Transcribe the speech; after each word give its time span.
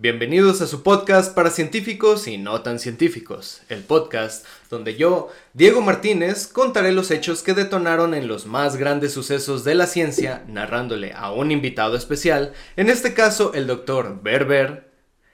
Bienvenidos 0.00 0.60
a 0.60 0.68
su 0.68 0.84
podcast 0.84 1.34
para 1.34 1.50
científicos 1.50 2.28
y 2.28 2.38
no 2.38 2.62
tan 2.62 2.78
científicos, 2.78 3.62
el 3.68 3.82
podcast 3.82 4.46
donde 4.70 4.94
yo, 4.94 5.28
Diego 5.54 5.80
Martínez, 5.80 6.46
contaré 6.46 6.92
los 6.92 7.10
hechos 7.10 7.42
que 7.42 7.52
detonaron 7.52 8.14
en 8.14 8.28
los 8.28 8.46
más 8.46 8.76
grandes 8.76 9.12
sucesos 9.12 9.64
de 9.64 9.74
la 9.74 9.88
ciencia, 9.88 10.44
narrándole 10.46 11.14
a 11.14 11.32
un 11.32 11.50
invitado 11.50 11.96
especial, 11.96 12.52
en 12.76 12.90
este 12.90 13.12
caso 13.12 13.54
el 13.54 13.66
doctor 13.66 14.20
Berber, 14.22 14.88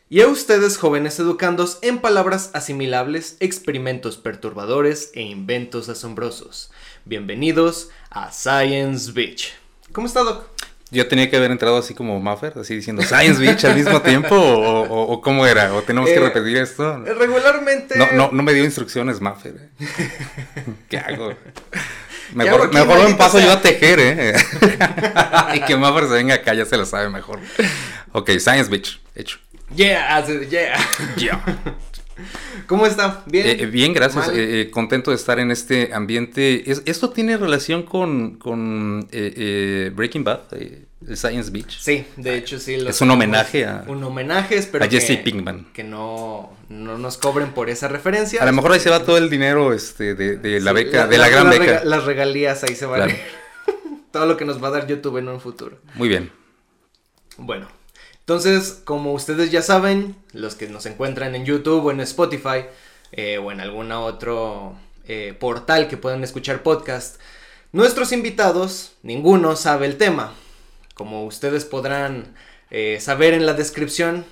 y 0.08 0.22
a 0.22 0.28
ustedes 0.28 0.78
jóvenes 0.78 1.18
educandos 1.18 1.78
en 1.82 1.98
palabras 1.98 2.50
asimilables, 2.54 3.36
experimentos 3.40 4.16
perturbadores 4.16 5.10
e 5.12 5.20
inventos 5.20 5.90
asombrosos. 5.90 6.70
Bienvenidos 7.04 7.90
a 8.08 8.32
Science 8.32 9.12
Beach. 9.12 9.52
¿Cómo 9.92 10.06
está, 10.06 10.22
Doc? 10.22 10.46
Yo 10.94 11.08
tenía 11.08 11.28
que 11.28 11.36
haber 11.36 11.50
entrado 11.50 11.76
así 11.76 11.92
como 11.92 12.20
Maffer, 12.20 12.52
así 12.56 12.76
diciendo 12.76 13.02
Science 13.02 13.40
Beach 13.40 13.64
al 13.64 13.74
mismo 13.74 14.00
tiempo, 14.00 14.36
o, 14.36 15.20
cómo 15.20 15.44
era, 15.44 15.74
o 15.74 15.82
tenemos 15.82 16.08
que 16.08 16.16
eh, 16.16 16.20
repetir 16.20 16.56
esto. 16.58 16.98
Regularmente. 17.04 17.98
No, 17.98 18.12
no, 18.12 18.30
no 18.32 18.42
me 18.44 18.54
dio 18.54 18.64
instrucciones 18.64 19.20
Maffer. 19.20 19.70
¿eh? 19.80 20.10
¿Qué 20.88 20.98
hago? 20.98 21.34
Mejor, 22.32 22.72
mejor 22.72 23.08
me 23.08 23.14
paso 23.14 23.38
yo 23.38 23.52
a 23.52 23.60
tejer, 23.60 24.00
¿eh? 24.00 24.34
y 25.54 25.60
que 25.60 25.76
Maffer 25.76 26.04
se 26.04 26.14
venga 26.14 26.34
acá, 26.34 26.54
ya 26.54 26.64
se 26.64 26.76
lo 26.76 26.86
sabe 26.86 27.10
mejor. 27.10 27.38
Ok, 28.12 28.30
Science 28.38 28.70
Beach, 28.70 28.98
hecho. 29.14 29.38
Yeah, 29.76 30.24
yeah. 30.48 30.76
Yeah. 31.16 31.40
¿Cómo 32.66 32.86
está? 32.86 33.22
Bien. 33.26 33.46
Eh, 33.46 33.66
bien, 33.66 33.92
gracias. 33.92 34.28
Eh, 34.28 34.60
eh, 34.60 34.70
contento 34.70 35.10
de 35.10 35.16
estar 35.16 35.38
en 35.38 35.50
este 35.50 35.92
ambiente. 35.92 36.64
¿Esto 36.86 37.10
tiene 37.10 37.36
relación 37.36 37.82
con, 37.82 38.36
con 38.36 39.08
Breaking 39.10 40.24
Bad, 40.24 40.40
Science 41.14 41.50
Beach? 41.50 41.78
Sí, 41.78 42.04
de 42.16 42.36
hecho 42.36 42.58
sí. 42.58 42.74
es 42.74 43.00
un 43.00 43.10
homenaje 43.10 43.66
a... 43.66 43.84
Un 43.86 44.02
homenaje, 44.04 44.56
espero 44.56 44.84
a 44.84 44.88
Jesse 44.88 45.18
Pinkman. 45.22 45.66
Que 45.72 45.84
no, 45.84 46.56
no 46.68 46.98
nos 46.98 47.18
cobren 47.18 47.52
por 47.52 47.70
esa 47.70 47.88
referencia. 47.88 48.42
A 48.42 48.46
lo 48.46 48.52
mejor 48.52 48.72
ahí 48.72 48.80
se 48.80 48.90
va 48.90 49.04
todo 49.04 49.18
el 49.18 49.30
dinero 49.30 49.72
este, 49.72 50.14
de, 50.14 50.60
la 50.60 50.72
beca, 50.72 51.06
de 51.06 51.18
la, 51.18 51.28
gran 51.28 51.50
beca. 51.50 51.82
las 51.84 52.04
regalías 52.04 52.62
ahí 52.64 52.74
se 52.74 52.86
van. 52.86 53.10
todo 54.10 54.26
lo 54.26 54.36
que 54.36 54.44
nos 54.44 54.62
va 54.62 54.68
a 54.68 54.70
dar 54.70 54.86
YouTube 54.86 55.18
en 55.18 55.28
un 55.28 55.40
futuro. 55.40 55.78
Muy 55.94 56.08
bien. 56.08 56.30
Bueno, 57.36 57.66
entonces, 58.24 58.80
como 58.84 59.12
ustedes 59.12 59.50
ya 59.50 59.60
saben, 59.60 60.16
los 60.32 60.54
que 60.54 60.66
nos 60.66 60.86
encuentran 60.86 61.34
en 61.34 61.44
YouTube 61.44 61.84
o 61.84 61.90
en 61.90 62.00
Spotify 62.00 62.64
eh, 63.12 63.36
o 63.36 63.52
en 63.52 63.60
algún 63.60 63.92
otro 63.92 64.78
eh, 65.06 65.36
portal 65.38 65.88
que 65.88 65.98
puedan 65.98 66.24
escuchar 66.24 66.62
podcast, 66.62 67.20
nuestros 67.72 68.12
invitados, 68.12 68.94
ninguno 69.02 69.56
sabe 69.56 69.84
el 69.84 69.98
tema. 69.98 70.32
Como 70.94 71.26
ustedes 71.26 71.66
podrán 71.66 72.34
eh, 72.70 72.96
saber 72.98 73.34
en 73.34 73.44
la 73.44 73.52
descripción, 73.52 74.24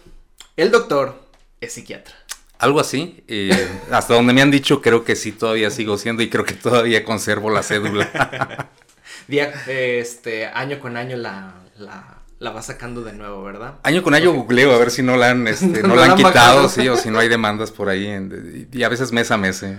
el 0.57 0.71
doctor 0.71 1.29
es 1.61 1.75
psiquiatra. 1.75 2.15
Algo 2.57 2.81
así. 2.81 3.23
hasta 3.91 4.15
donde 4.15 4.33
me 4.33 4.41
han 4.41 4.51
dicho, 4.51 4.81
creo 4.81 5.05
que 5.05 5.17
sí, 5.17 5.33
todavía 5.33 5.69
sigo 5.69 5.99
siendo 5.99 6.23
y 6.23 6.31
creo 6.31 6.47
que 6.47 6.55
todavía 6.55 7.05
conservo 7.05 7.51
la 7.51 7.63
cédula. 7.63 8.71
Día, 9.29 9.53
este, 9.67 10.47
año 10.47 10.81
con 10.81 10.97
año 10.97 11.19
la, 11.19 11.57
la 11.77 12.22
va 12.51 12.63
sacando 12.63 13.03
de 13.03 13.13
nuevo, 13.13 13.43
¿verdad? 13.43 13.75
Año 13.83 14.03
con 14.03 14.15
año 14.15 14.33
googleo 14.33 14.73
a 14.73 14.79
ver 14.79 14.91
si 14.91 15.03
no 15.03 15.17
la 15.17 15.31
han, 15.31 15.47
este, 15.47 15.83
no, 15.83 15.95
la 15.95 16.07
han 16.07 16.17
quitado, 16.17 16.69
sí, 16.69 16.89
o 16.89 16.97
si 16.97 17.11
no 17.11 17.19
hay 17.19 17.29
demandas 17.29 17.71
por 17.71 17.89
ahí, 17.89 18.09
y 18.73 18.83
a 18.83 18.89
veces 18.89 19.13
mes 19.13 19.31
a 19.31 19.37
mes. 19.37 19.63
¿eh? 19.63 19.79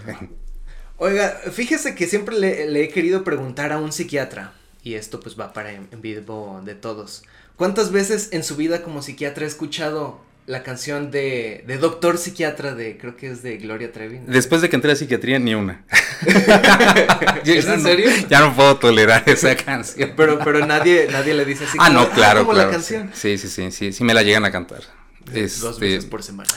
Oiga, 0.97 1.42
fíjese 1.52 1.95
que 1.95 2.08
siempre 2.08 2.38
le, 2.38 2.83
he 2.83 2.89
querido 2.89 3.23
preguntar 3.23 3.72
a 3.72 3.78
un 3.78 3.92
psiquiatra, 3.92 4.54
y 4.83 4.95
esto 4.95 5.20
pues 5.20 5.39
va 5.39 5.54
para 5.54 5.73
en 5.73 6.02
vivo 6.02 6.61
de 6.64 6.76
todos. 6.76 7.23
¿Cuántas 7.55 7.92
veces 7.92 8.30
en 8.32 8.43
su 8.43 8.55
vida 8.55 8.82
como 8.82 9.02
psiquiatra 9.02 9.45
ha 9.45 9.48
escuchado 9.48 10.21
la 10.45 10.61
canción 10.61 11.09
de, 11.09 11.64
de 11.65 11.77
Doctor 11.77 12.17
Psiquiatra 12.17 12.76
de, 12.76 12.98
creo 12.98 13.15
que 13.15 13.31
es 13.31 13.43
de 13.43 13.58
Gloria 13.58 13.92
Trevi. 13.92 14.20
Después 14.27 14.61
de 14.61 14.70
que 14.70 14.76
entré 14.76 14.92
a 14.92 14.95
psiquiatría, 14.95 15.39
ni 15.39 15.55
una. 15.55 15.86
¿Es 17.45 17.65
en 17.65 17.81
serio? 17.81 18.09
ya 18.30 18.42
no 18.42 18.53
puedo 18.53 18.77
tolerar 18.77 19.23
esa 19.26 19.55
canción. 19.55 20.14
Pero, 20.17 20.39
pero 20.39 20.65
nadie, 20.65 21.08
nadie 21.11 21.33
le 21.33 21.45
dice 21.45 21.65
así. 21.65 21.77
Ah, 21.80 21.89
no, 21.89 22.09
claro, 22.09 22.42
ah, 22.42 22.45
como 22.45 22.58
la 22.58 22.70
canción. 22.70 23.09
Sí, 23.14 23.37
sí, 23.37 23.48
sí, 23.48 23.71
sí, 23.71 23.93
sí 23.93 24.03
me 24.03 24.14
la 24.14 24.23
llegan 24.23 24.45
a 24.45 24.52
cantar. 24.52 24.82
Dos 25.26 25.36
este, 25.36 25.80
veces 25.80 26.05
por 26.05 26.23
semana. 26.23 26.49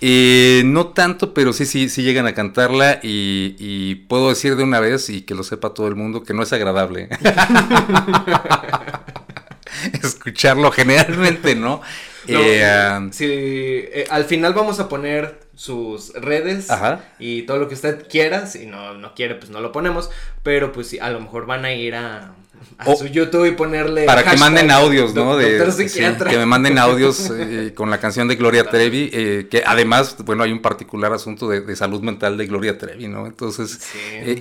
Eh, 0.00 0.62
no 0.64 0.88
tanto, 0.88 1.32
pero 1.32 1.52
sí, 1.52 1.64
sí, 1.66 1.88
sí 1.88 2.02
llegan 2.02 2.26
a 2.26 2.34
cantarla 2.34 3.00
y, 3.02 3.56
y, 3.58 3.94
puedo 3.94 4.28
decir 4.28 4.56
de 4.56 4.62
una 4.62 4.80
vez 4.80 5.08
y 5.08 5.22
que 5.22 5.34
lo 5.34 5.42
sepa 5.42 5.72
todo 5.72 5.88
el 5.88 5.94
mundo 5.94 6.22
que 6.22 6.34
no 6.34 6.42
es 6.42 6.52
agradable. 6.52 7.08
Escucharlo 10.02 10.70
generalmente, 10.70 11.54
¿no? 11.54 11.80
Eh, 12.28 13.08
sí, 13.12 13.26
eh, 13.28 14.06
al 14.10 14.24
final 14.24 14.54
vamos 14.54 14.80
a 14.80 14.88
poner 14.88 15.46
sus 15.54 16.12
redes 16.14 16.68
y 17.18 17.42
todo 17.42 17.58
lo 17.58 17.68
que 17.68 17.74
usted 17.74 18.06
quiera. 18.08 18.46
Si 18.46 18.66
no, 18.66 18.94
no 18.94 19.14
quiere, 19.14 19.34
pues 19.36 19.50
no 19.50 19.60
lo 19.60 19.72
ponemos. 19.72 20.10
Pero 20.42 20.72
pues 20.72 20.88
sí, 20.88 20.98
a 20.98 21.10
lo 21.10 21.20
mejor 21.20 21.46
van 21.46 21.64
a 21.64 21.72
ir 21.72 21.94
a, 21.94 22.34
su 22.96 23.06
YouTube 23.06 23.46
y 23.46 23.52
ponerle. 23.52 24.04
Para 24.04 24.24
que 24.24 24.36
manden 24.36 24.70
audios, 24.70 25.14
¿no? 25.14 25.36
De, 25.36 25.58
que 26.28 26.38
me 26.38 26.46
manden 26.46 26.78
audios 26.78 27.30
eh, 27.34 27.72
con 27.74 27.90
la 27.90 27.98
canción 27.98 28.28
de 28.28 28.36
Gloria 28.36 28.64
Trevi. 28.64 29.10
que 29.10 29.62
además, 29.64 30.16
bueno, 30.24 30.42
hay 30.42 30.52
un 30.52 30.62
particular 30.62 31.12
asunto 31.12 31.48
de, 31.48 31.76
salud 31.76 32.02
mental 32.02 32.36
de 32.36 32.46
Gloria 32.46 32.78
Trevi, 32.78 33.08
¿no? 33.08 33.26
Entonces, 33.26 33.80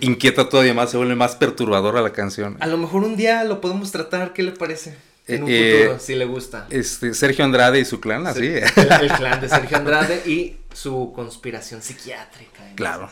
inquieta 0.01 0.49
todavía 0.49 0.73
más, 0.73 0.91
se 0.91 0.97
vuelve 0.97 1.15
más 1.15 1.35
perturbadora 1.35 2.01
la 2.01 2.11
canción. 2.11 2.57
A 2.59 2.67
lo 2.67 2.77
mejor 2.77 3.03
un 3.03 3.15
día 3.15 3.43
lo 3.43 3.61
podemos 3.61 3.91
tratar, 3.91 4.33
¿qué 4.33 4.43
le 4.43 4.51
parece? 4.51 4.95
En 5.27 5.43
un 5.43 5.49
eh, 5.51 5.79
futuro, 5.79 5.99
si 5.99 6.15
le 6.15 6.25
gusta. 6.25 6.67
Este, 6.69 7.13
Sergio 7.13 7.45
Andrade 7.45 7.79
y 7.79 7.85
su 7.85 7.99
clan, 7.99 8.27
así. 8.27 8.45
El, 8.47 9.11
clan 9.17 9.41
de 9.41 9.49
Sergio 9.49 9.77
Andrade 9.77 10.21
y 10.25 10.57
su 10.73 11.11
conspiración 11.15 11.81
psiquiátrica. 11.81 12.61
Claro. 12.75 13.09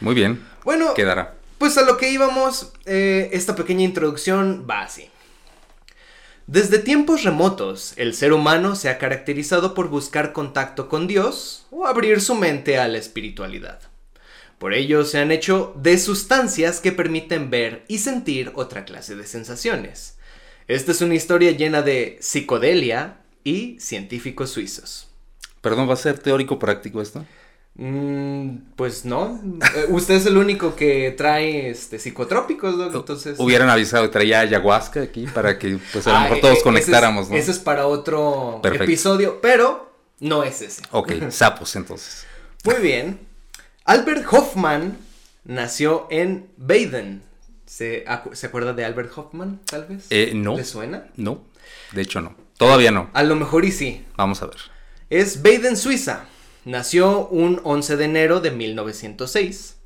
Muy 0.00 0.14
bien. 0.14 0.44
Bueno, 0.64 0.94
quedará. 0.94 1.34
Pues 1.58 1.76
a 1.78 1.82
lo 1.82 1.96
que 1.96 2.10
íbamos, 2.10 2.72
eh, 2.86 3.30
esta 3.32 3.56
pequeña 3.56 3.82
introducción 3.82 4.66
va 4.68 4.82
así. 4.82 5.08
Desde 6.46 6.78
tiempos 6.78 7.24
remotos, 7.24 7.94
el 7.96 8.14
ser 8.14 8.32
humano 8.32 8.76
se 8.76 8.88
ha 8.88 8.98
caracterizado 8.98 9.74
por 9.74 9.88
buscar 9.88 10.32
contacto 10.32 10.88
con 10.88 11.06
Dios 11.06 11.66
o 11.70 11.86
abrir 11.86 12.20
su 12.20 12.34
mente 12.34 12.78
a 12.78 12.88
la 12.88 12.98
espiritualidad. 12.98 13.80
Por 14.58 14.74
ello 14.74 15.04
se 15.04 15.18
han 15.18 15.32
hecho 15.32 15.72
de 15.76 15.98
sustancias 15.98 16.78
que 16.80 16.92
permiten 16.92 17.50
ver 17.50 17.84
y 17.88 17.98
sentir 17.98 18.52
otra 18.54 18.84
clase 18.84 19.16
de 19.16 19.26
sensaciones 19.26 20.16
esta 20.68 20.92
es 20.92 21.00
una 21.00 21.14
historia 21.14 21.50
llena 21.52 21.82
de 21.82 22.18
psicodelia 22.20 23.18
y 23.44 23.76
científicos 23.80 24.50
suizos. 24.50 25.08
Perdón, 25.60 25.88
¿va 25.88 25.94
a 25.94 25.96
ser 25.96 26.18
teórico 26.18 26.58
práctico 26.58 27.00
esto? 27.00 27.24
Mm, 27.74 28.74
pues 28.76 29.04
no. 29.04 29.40
Eh, 29.76 29.86
usted 29.88 30.14
es 30.14 30.26
el 30.26 30.36
único 30.36 30.76
que 30.76 31.14
trae 31.16 31.70
este 31.70 31.98
psicotrópicos, 31.98 32.76
¿no? 32.76 32.92
Entonces. 32.92 33.38
Hubieran 33.38 33.70
avisado, 33.70 34.10
traía 34.10 34.40
ayahuasca 34.40 35.00
aquí 35.02 35.26
para 35.26 35.58
que 35.58 35.78
pues 35.92 36.06
a 36.06 36.12
lo 36.12 36.20
mejor 36.20 36.40
todos 36.40 36.62
conectáramos, 36.62 37.30
¿no? 37.30 37.36
Ese 37.36 37.52
es 37.52 37.58
para 37.58 37.86
otro 37.86 38.60
episodio, 38.64 39.40
pero 39.40 39.90
no 40.20 40.44
es 40.44 40.60
ese. 40.60 40.82
Ok, 40.90 41.12
sapos 41.30 41.74
entonces. 41.76 42.26
Muy 42.64 42.76
bien. 42.76 43.20
Albert 43.84 44.26
Hoffman 44.30 44.98
nació 45.44 46.06
en 46.10 46.48
Baden, 46.56 47.22
¿Se, 47.72 48.04
acuerda 48.06 48.74
de 48.74 48.84
Albert 48.84 49.16
Hoffman, 49.16 49.58
tal 49.64 49.86
vez? 49.86 50.04
Eh, 50.10 50.32
no. 50.34 50.58
¿Le 50.58 50.64
suena? 50.66 51.06
No, 51.16 51.42
de 51.92 52.02
hecho 52.02 52.20
no. 52.20 52.36
Todavía 52.58 52.90
no. 52.90 53.08
A 53.14 53.22
lo 53.22 53.34
mejor 53.34 53.64
y 53.64 53.72
sí. 53.72 54.04
Vamos 54.14 54.42
a 54.42 54.46
ver. 54.46 54.58
Es 55.08 55.42
Baden, 55.42 55.78
Suiza. 55.78 56.26
Nació 56.66 57.28
un 57.28 57.62
11 57.64 57.96
de 57.96 58.04
enero 58.04 58.40
de 58.40 58.50
1906. 58.50 59.78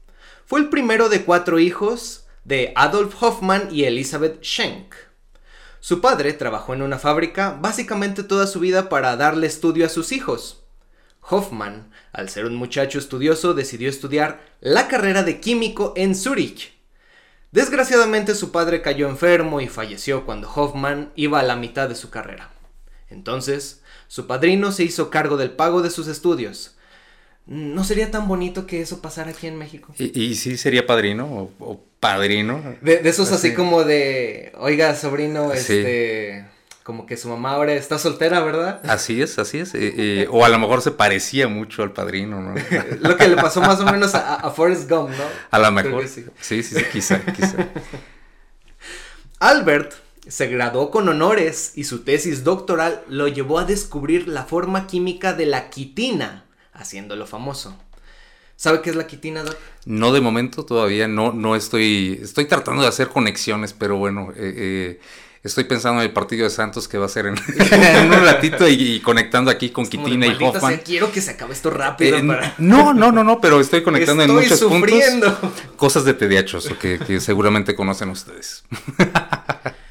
Fue 0.46 0.58
el 0.58 0.68
primero 0.68 1.08
de 1.08 1.22
cuatro 1.22 1.60
hijos 1.60 2.26
de 2.42 2.72
Adolf 2.74 3.22
Hoffman 3.22 3.68
y 3.70 3.84
Elizabeth 3.84 4.42
Schenk. 4.42 4.92
Su 5.78 6.00
padre 6.00 6.32
trabajó 6.32 6.74
en 6.74 6.82
una 6.82 6.98
fábrica 6.98 7.56
básicamente 7.60 8.24
toda 8.24 8.48
su 8.48 8.58
vida 8.58 8.88
para 8.88 9.16
darle 9.16 9.46
estudio 9.46 9.86
a 9.86 9.90
sus 9.90 10.10
hijos. 10.10 10.64
Hoffman, 11.20 11.92
al 12.12 12.30
ser 12.30 12.46
un 12.46 12.56
muchacho 12.56 12.98
estudioso, 12.98 13.54
decidió 13.54 13.88
estudiar 13.88 14.40
la 14.60 14.88
carrera 14.88 15.22
de 15.22 15.38
químico 15.38 15.92
en 15.94 16.16
Zúrich 16.16 16.75
Desgraciadamente 17.56 18.34
su 18.34 18.52
padre 18.52 18.82
cayó 18.82 19.08
enfermo 19.08 19.62
y 19.62 19.66
falleció 19.66 20.26
cuando 20.26 20.46
Hoffman 20.46 21.10
iba 21.16 21.40
a 21.40 21.42
la 21.42 21.56
mitad 21.56 21.88
de 21.88 21.94
su 21.94 22.10
carrera. 22.10 22.50
Entonces, 23.08 23.80
su 24.08 24.26
padrino 24.26 24.72
se 24.72 24.84
hizo 24.84 25.08
cargo 25.08 25.38
del 25.38 25.52
pago 25.52 25.80
de 25.80 25.88
sus 25.88 26.06
estudios. 26.06 26.76
¿No 27.46 27.82
sería 27.82 28.10
tan 28.10 28.28
bonito 28.28 28.66
que 28.66 28.82
eso 28.82 29.00
pasara 29.00 29.30
aquí 29.30 29.46
en 29.46 29.56
México? 29.56 29.94
¿Y, 29.96 30.34
sí 30.34 30.58
sería 30.58 30.86
padrino 30.86 31.50
o, 31.58 31.80
padrino? 31.98 32.62
De, 32.82 33.00
esos 33.04 33.32
así, 33.32 33.54
como 33.54 33.84
de, 33.84 34.52
oiga, 34.58 34.94
sobrino, 34.94 35.54
este 35.54 36.44
como 36.86 37.04
que 37.04 37.16
su 37.16 37.28
mamá 37.28 37.50
ahora 37.50 37.72
está 37.72 37.98
soltera, 37.98 38.38
¿verdad? 38.44 38.80
Así 38.88 39.20
es, 39.20 39.40
así 39.40 39.58
es. 39.58 39.74
Eh, 39.74 39.94
eh, 39.96 40.28
o 40.30 40.44
a 40.44 40.48
lo 40.48 40.56
mejor 40.60 40.82
se 40.82 40.92
parecía 40.92 41.48
mucho 41.48 41.82
al 41.82 41.92
padrino, 41.92 42.40
¿no? 42.40 42.54
lo 43.00 43.16
que 43.16 43.26
le 43.26 43.34
pasó 43.34 43.60
más 43.60 43.80
o 43.80 43.84
menos 43.86 44.14
a, 44.14 44.48
Forrest 44.52 44.88
Gump, 44.88 45.10
¿no? 45.10 45.24
A 45.50 45.58
lo 45.58 45.72
mejor. 45.72 46.06
Sí. 46.06 46.24
sí, 46.40 46.62
sí, 46.62 46.76
quizá, 46.92 47.20
quizá. 47.26 47.56
Albert 49.40 49.94
se 50.28 50.46
graduó 50.46 50.92
con 50.92 51.08
honores 51.08 51.72
y 51.74 51.82
su 51.82 52.04
tesis 52.04 52.44
doctoral 52.44 53.02
lo 53.08 53.26
llevó 53.26 53.58
a 53.58 53.64
descubrir 53.64 54.28
la 54.28 54.44
forma 54.44 54.86
química 54.86 55.32
de 55.32 55.46
la 55.46 55.70
quitina, 55.70 56.44
haciéndolo 56.72 57.26
famoso. 57.26 57.76
¿Sabe 58.54 58.80
qué 58.80 58.90
es 58.90 58.96
la 58.96 59.08
quitina, 59.08 59.42
Doc? 59.42 59.56
No, 59.86 60.12
de 60.12 60.20
momento 60.20 60.64
todavía 60.64 61.08
no, 61.08 61.32
no 61.32 61.56
estoy, 61.56 62.20
estoy 62.22 62.44
tratando 62.44 62.82
de 62.82 62.88
hacer 62.88 63.08
conexiones, 63.08 63.72
pero 63.72 63.98
bueno, 63.98 64.30
eh, 64.36 64.54
eh, 64.56 65.00
estoy 65.46 65.64
pensando 65.64 66.00
en 66.00 66.08
el 66.08 66.12
partido 66.12 66.44
de 66.44 66.50
Santos 66.50 66.88
que 66.88 66.98
va 66.98 67.06
a 67.06 67.08
ser 67.08 67.26
en, 67.26 67.34
un 68.12 68.25
ratito 68.25 68.69
y, 68.69 69.00
conectando 69.00 69.50
aquí 69.50 69.70
con 69.70 69.87
Quitina 69.87 70.26
y 70.26 70.37
Hoffman. 70.43 70.81
quiero 70.84 71.10
que 71.10 71.20
se 71.20 71.32
acabe 71.32 71.54
esto 71.54 71.70
rápido. 71.70 72.19
Eh, 72.19 72.22
no, 72.58 72.93
no, 72.93 73.12
no, 73.12 73.25
no, 73.25 73.40
pero 73.40 73.60
estoy 73.60 73.82
conectando 73.82 74.22
en 74.22 74.34
muchos 74.34 74.58
sufriendo. 74.58 75.34
puntos. 75.38 75.62
Cosas 75.76 76.04
de 76.04 76.14
tediachos 76.14 76.69
que, 76.81 76.98
que 76.98 77.20
seguramente 77.20 77.75
conocen 77.75 78.10
ustedes. 78.10 78.64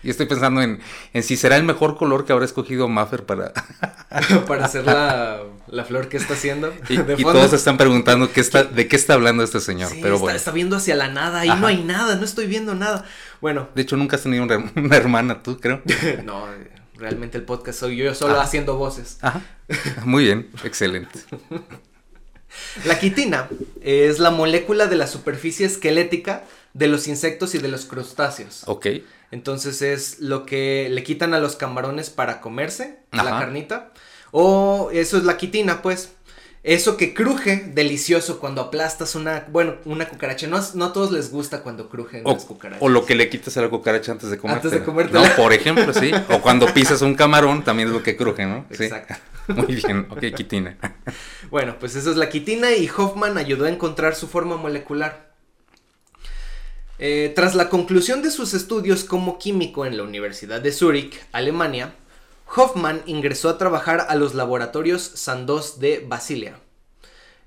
Y 0.05 0.11
estoy 0.11 0.27
pensando 0.27 0.61
en, 0.61 0.79
si 1.23 1.35
será 1.35 1.57
el 1.57 1.63
mejor 1.63 1.97
color 1.97 2.25
que 2.25 2.31
habrá 2.31 2.45
escogido 2.45 2.87
Maffer 2.87 3.25
para... 3.25 3.51
para 4.47 4.65
hacer 4.65 4.85
la, 4.85 5.41
flor 5.87 6.09
que 6.09 6.17
está 6.17 6.35
haciendo. 6.35 6.71
Y, 6.89 7.23
todos 7.23 7.53
están 7.53 7.77
preguntando 7.77 8.31
qué 8.31 8.39
está, 8.39 8.65
de 8.65 8.87
qué 8.87 8.95
está 8.95 9.15
hablando 9.15 9.43
este 9.43 9.59
señor. 9.59 9.89
pero 10.01 10.13
está, 10.13 10.21
bueno. 10.21 10.37
está 10.37 10.51
viendo 10.51 10.75
hacia 10.75 10.93
la 10.93 11.07
nada, 11.09 11.39
ahí 11.39 11.49
no 11.59 11.65
hay 11.65 11.83
nada, 11.83 12.17
no 12.17 12.23
estoy 12.23 12.45
viendo 12.45 12.75
nada. 12.75 13.03
Bueno. 13.41 13.67
De 13.73 13.81
hecho, 13.81 13.97
nunca 13.97 14.17
has 14.17 14.21
tenido 14.21 14.43
una, 14.75 14.95
hermana, 14.95 15.41
tú, 15.41 15.59
creo. 15.59 15.81
no, 16.23 16.45
realmente 16.93 17.39
el 17.39 17.43
podcast 17.43 17.79
soy 17.79 17.97
yo, 17.97 18.13
solo 18.13 18.39
haciendo 18.39 18.77
voces. 18.77 19.17
Ajá. 19.21 19.41
Muy 20.05 20.25
bien, 20.25 20.51
excelente. 20.63 21.19
La 22.85 22.99
quitina 22.99 23.49
es 23.81 24.19
la 24.19 24.29
molécula 24.29 24.85
de 24.85 24.97
la 24.97 25.07
superficie 25.07 25.65
esquelética 25.65 26.43
de 26.73 26.87
los 26.87 27.07
insectos 27.07 27.55
y 27.55 27.57
de 27.57 27.69
los 27.69 27.85
crustáceos. 27.85 28.61
Ok. 28.67 28.87
Entonces 29.31 29.81
es 29.81 30.19
lo 30.19 30.45
que 30.45 30.87
le 30.89 31.03
quitan 31.03 31.33
a 31.33 31.39
los 31.39 31.55
camarones 31.55 32.09
para 32.09 32.41
comerse, 32.41 32.99
la 33.11 33.23
carnita. 33.23 33.91
O 34.31 34.89
eso 34.91 35.17
es 35.17 35.23
la 35.23 35.37
quitina, 35.37 35.81
pues. 35.81 36.11
Eso 36.65 36.97
que 36.97 37.13
cruje 37.13 37.57
delicioso 37.75 38.39
cuando 38.39 38.59
aplastas 38.59 39.13
una, 39.13 39.45
bueno, 39.51 39.75
una 39.85 40.09
cucaracha. 40.09 40.47
No, 40.47 40.59
no 40.73 40.85
a 40.85 40.93
todos 40.93 41.11
les 41.11 41.29
gusta 41.29 41.61
cuando 41.61 41.89
crujen 41.89 42.23
las 42.23 42.43
cucarachas. 42.43 42.81
O 42.81 42.89
lo 42.89 43.05
que 43.05 43.13
le 43.13 43.29
quitas 43.29 43.55
a 43.57 43.61
la 43.61 43.69
cucaracha 43.69 44.13
antes 44.13 44.31
de 44.31 44.39
comértela. 44.39 44.63
Antes 44.63 44.79
de 44.79 44.83
comértela. 44.83 45.29
No, 45.29 45.35
por 45.35 45.53
ejemplo, 45.53 45.93
sí. 45.93 46.11
O 46.31 46.41
cuando 46.41 46.65
pisas 46.73 47.03
un 47.03 47.13
camarón, 47.13 47.63
también 47.63 47.89
es 47.89 47.93
lo 47.93 48.01
que 48.01 48.17
cruje, 48.17 48.47
¿no? 48.47 48.65
Exacto. 48.71 49.13
Muy 49.47 49.75
bien, 49.75 50.07
ok, 50.09 50.23
quitina. 50.35 50.75
Bueno, 51.51 51.75
pues 51.79 51.95
eso 51.95 52.09
es 52.09 52.17
la 52.17 52.29
quitina 52.29 52.71
y 52.71 52.89
Hoffman 52.89 53.37
ayudó 53.37 53.65
a 53.65 53.69
encontrar 53.69 54.15
su 54.15 54.27
forma 54.27 54.57
molecular. 54.57 55.34
Eh, 56.97 57.33
tras 57.35 57.55
la 57.55 57.69
conclusión 57.69 58.21
de 58.21 58.31
sus 58.31 58.53
estudios 58.53 59.03
como 59.03 59.37
químico 59.37 59.85
en 59.85 59.97
la 59.97 60.03
Universidad 60.03 60.61
de 60.61 60.71
Zúrich, 60.71 61.19
Alemania, 61.33 61.95
Hoffman 62.55 63.01
ingresó 63.05 63.49
a 63.49 63.57
trabajar 63.57 64.05
a 64.07 64.15
los 64.15 64.33
laboratorios 64.33 65.01
Sandoz 65.01 65.79
de 65.79 66.03
Basilia. 66.07 66.59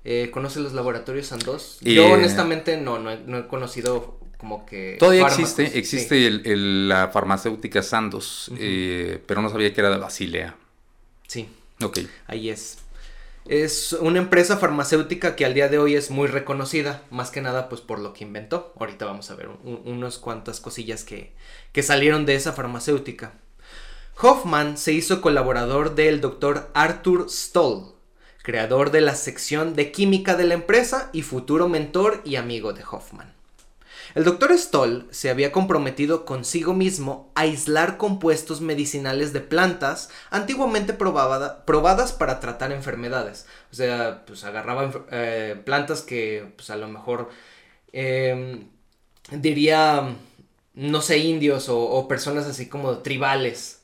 Eh, 0.03 0.29
¿Conoce 0.31 0.59
los 0.59 0.73
laboratorios 0.73 1.27
Sandoz? 1.27 1.79
Yo 1.81 2.11
honestamente 2.11 2.77
no, 2.77 2.99
no 2.99 3.37
he, 3.37 3.47
conocido 3.47 4.19
como 4.37 4.65
que... 4.65 4.97
Todavía 4.99 5.27
existe, 5.27 5.77
existe 5.77 6.29
la 6.45 7.09
farmacéutica 7.09 7.81
Sandoz, 7.81 8.51
eh, 8.57 9.21
pero 9.25 9.41
no 9.41 9.49
sabía 9.49 9.73
que 9.73 9.81
era 9.81 9.89
de 9.89 9.97
Basilea. 9.97 10.55
Sí. 11.27 11.49
Ok. 11.81 11.99
Ahí 12.27 12.49
es. 12.49 12.77
Es 13.49 13.93
una 13.93 14.19
empresa 14.19 14.57
farmacéutica 14.57 15.35
que 15.35 15.43
al 15.43 15.55
día 15.55 15.69
de 15.69 15.79
hoy 15.79 15.95
es 15.95 16.11
muy 16.11 16.27
reconocida, 16.27 17.01
más 17.09 17.31
que 17.31 17.41
nada 17.41 17.67
pues 17.67 17.81
por 17.81 17.97
lo 17.97 18.13
que 18.13 18.23
inventó. 18.23 18.75
Ahorita 18.79 19.05
vamos 19.05 19.31
a 19.31 19.35
ver 19.35 19.49
unas 19.63 20.19
cuantas 20.19 20.59
cosillas 20.59 21.03
que, 21.03 21.33
que 21.71 21.81
salieron 21.81 22.27
de 22.27 22.35
esa 22.35 22.53
farmacéutica. 22.53 23.33
Hoffman 24.21 24.77
se 24.77 24.93
hizo 24.93 25.19
colaborador 25.19 25.95
del 25.95 26.21
doctor 26.21 26.69
Arthur 26.75 27.27
Stoll, 27.27 27.95
creador 28.43 28.91
de 28.91 29.01
la 29.01 29.15
sección 29.15 29.73
de 29.73 29.91
química 29.91 30.35
de 30.35 30.43
la 30.43 30.53
empresa 30.53 31.09
y 31.11 31.23
futuro 31.23 31.67
mentor 31.67 32.21
y 32.25 32.35
amigo 32.35 32.73
de 32.73 32.83
Hoffman. 32.83 33.38
El 34.15 34.23
doctor 34.23 34.57
Stoll 34.57 35.07
se 35.11 35.29
había 35.29 35.51
comprometido 35.51 36.25
consigo 36.25 36.73
mismo 36.73 37.31
a 37.35 37.41
aislar 37.41 37.97
compuestos 37.97 38.59
medicinales 38.59 39.33
de 39.33 39.41
plantas 39.41 40.09
antiguamente 40.31 40.93
probadas 40.93 42.11
para 42.13 42.39
tratar 42.39 42.71
enfermedades. 42.71 43.45
O 43.71 43.75
sea, 43.75 44.25
pues 44.25 44.43
agarraba 44.43 44.91
eh, 45.11 45.61
plantas 45.63 46.01
que 46.01 46.53
pues 46.55 46.71
a 46.71 46.75
lo 46.75 46.87
mejor 46.87 47.29
em, 47.91 48.69
diría, 49.31 50.15
no 50.73 51.01
sé, 51.01 51.19
indios 51.19 51.67
o, 51.69 52.07
personas 52.07 52.45
así 52.47 52.67
como 52.67 52.99
tribales, 52.99 53.83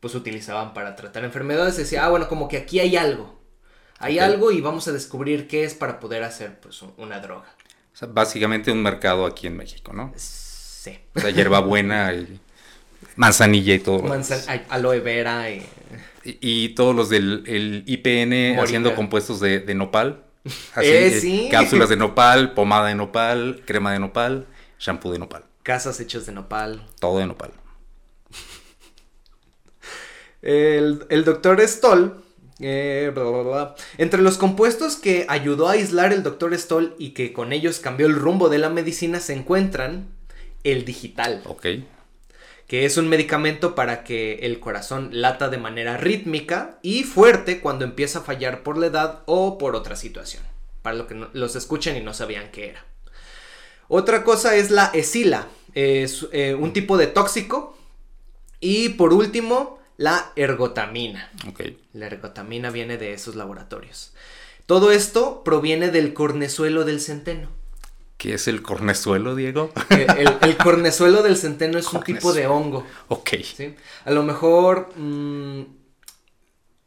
pues 0.00 0.14
utilizaban 0.14 0.74
para 0.74 0.96
tratar 0.96 1.24
enfermedades. 1.24 1.76
Decía, 1.76 2.06
ah, 2.06 2.10
bueno, 2.10 2.28
como 2.28 2.48
que 2.48 2.56
aquí 2.56 2.80
hay 2.80 2.96
algo. 2.96 3.38
Hay 3.98 4.18
algo 4.18 4.50
y 4.50 4.60
vamos 4.62 4.88
a 4.88 4.92
descubrir 4.92 5.46
qué 5.46 5.64
es 5.64 5.74
para 5.74 6.00
poder 6.00 6.24
hacer 6.24 6.58
pues 6.60 6.82
una 6.96 7.20
droga 7.20 7.54
básicamente 8.08 8.72
un 8.72 8.82
mercado 8.82 9.26
aquí 9.26 9.46
en 9.46 9.56
México, 9.56 9.92
¿no? 9.92 10.12
Sí. 10.16 10.98
O 11.14 11.20
sea, 11.20 11.30
hierbabuena 11.30 12.12
y 12.12 12.40
manzanilla 13.16 13.74
y 13.74 13.78
todo. 13.78 14.04
aloe 14.68 15.00
vera 15.00 15.50
y... 15.50 15.66
y... 16.24 16.70
todos 16.70 16.94
los 16.94 17.08
del 17.08 17.82
IPN 17.86 18.58
haciendo 18.58 18.94
compuestos 18.94 19.40
de, 19.40 19.74
nopal. 19.74 20.24
Así, 20.74 20.88
eh, 20.88 21.20
sí. 21.20 21.48
Cápsulas 21.50 21.88
de 21.88 21.96
nopal, 21.96 22.54
pomada 22.54 22.88
de 22.88 22.94
nopal, 22.94 23.62
crema 23.66 23.92
de 23.92 23.98
nopal, 23.98 24.46
shampoo 24.78 25.12
de 25.12 25.18
nopal. 25.18 25.44
Casas 25.62 26.00
hechas 26.00 26.24
de 26.24 26.32
nopal. 26.32 26.86
Todo 26.98 27.18
de 27.18 27.26
nopal. 27.26 27.52
el, 30.42 31.04
el 31.10 31.24
doctor 31.24 31.60
Stoll 31.60 32.24
eh, 32.60 33.12
Entre 33.98 34.22
los 34.22 34.38
compuestos 34.38 34.96
que 34.96 35.26
ayudó 35.28 35.68
a 35.68 35.72
aislar 35.72 36.12
el 36.12 36.22
Dr. 36.22 36.56
Stoll 36.58 36.94
y 36.98 37.10
que 37.10 37.32
con 37.32 37.52
ellos 37.52 37.78
cambió 37.78 38.06
el 38.06 38.14
rumbo 38.14 38.48
de 38.48 38.58
la 38.58 38.68
medicina 38.68 39.20
se 39.20 39.34
encuentran 39.34 40.08
el 40.64 40.84
digital. 40.84 41.42
Ok. 41.46 41.66
Que 42.66 42.84
es 42.84 42.96
un 42.96 43.08
medicamento 43.08 43.74
para 43.74 44.04
que 44.04 44.40
el 44.42 44.60
corazón 44.60 45.10
lata 45.12 45.48
de 45.48 45.58
manera 45.58 45.96
rítmica 45.96 46.78
y 46.82 47.02
fuerte 47.02 47.60
cuando 47.60 47.84
empieza 47.84 48.20
a 48.20 48.22
fallar 48.22 48.62
por 48.62 48.78
la 48.78 48.86
edad 48.86 49.22
o 49.26 49.58
por 49.58 49.74
otra 49.74 49.96
situación. 49.96 50.42
Para 50.82 50.96
lo 50.96 51.06
que 51.06 51.26
los 51.32 51.56
escuchen 51.56 51.96
y 51.96 52.00
no 52.00 52.14
sabían 52.14 52.50
qué 52.52 52.70
era. 52.70 52.84
Otra 53.88 54.22
cosa 54.22 54.54
es 54.54 54.70
la 54.70 54.86
esila. 54.94 55.48
Es 55.74 56.28
eh, 56.32 56.54
un 56.54 56.72
tipo 56.72 56.96
de 56.96 57.08
tóxico. 57.08 57.76
Y 58.60 58.90
por 58.90 59.12
último, 59.12 59.79
la 60.00 60.32
ergotamina. 60.34 61.30
La 61.92 62.06
ergotamina 62.06 62.70
viene 62.70 62.96
de 62.96 63.12
esos 63.12 63.36
laboratorios. 63.36 64.14
Todo 64.64 64.92
esto 64.92 65.44
proviene 65.44 65.90
del 65.90 66.14
cornezuelo 66.14 66.84
del 66.84 67.02
centeno. 67.02 67.50
¿Qué 68.16 68.32
es 68.32 68.48
el 68.48 68.62
cornezuelo, 68.62 69.34
Diego? 69.34 69.70
El, 69.90 70.56
cornezuelo 70.56 71.22
del 71.22 71.36
centeno 71.36 71.78
es 71.78 71.92
un 71.92 72.02
tipo 72.02 72.32
de 72.32 72.46
hongo. 72.46 72.86
Ok. 73.08 73.32
A 74.06 74.10
lo 74.10 74.22
mejor, 74.22 74.88
mm, 74.96 75.64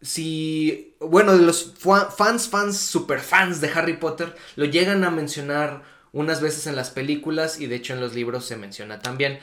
si, 0.01 0.95
bueno, 0.99 1.37
de 1.37 1.43
los 1.43 1.75
fans, 2.17 2.49
fans, 2.49 2.77
super 2.77 3.19
fans 3.19 3.61
de 3.61 3.69
Harry 3.69 3.97
Potter, 3.97 4.35
lo 4.55 4.65
llegan 4.65 5.03
a 5.03 5.11
mencionar 5.11 5.83
unas 6.13 6.41
veces 6.41 6.67
en 6.67 6.75
las 6.75 6.91
películas 6.91 7.59
y 7.59 7.65
de 7.65 7.75
hecho 7.75 7.93
en 7.93 7.99
los 7.99 8.13
libros 8.13 8.45
se 8.45 8.55
menciona 8.55 8.99
también. 8.99 9.39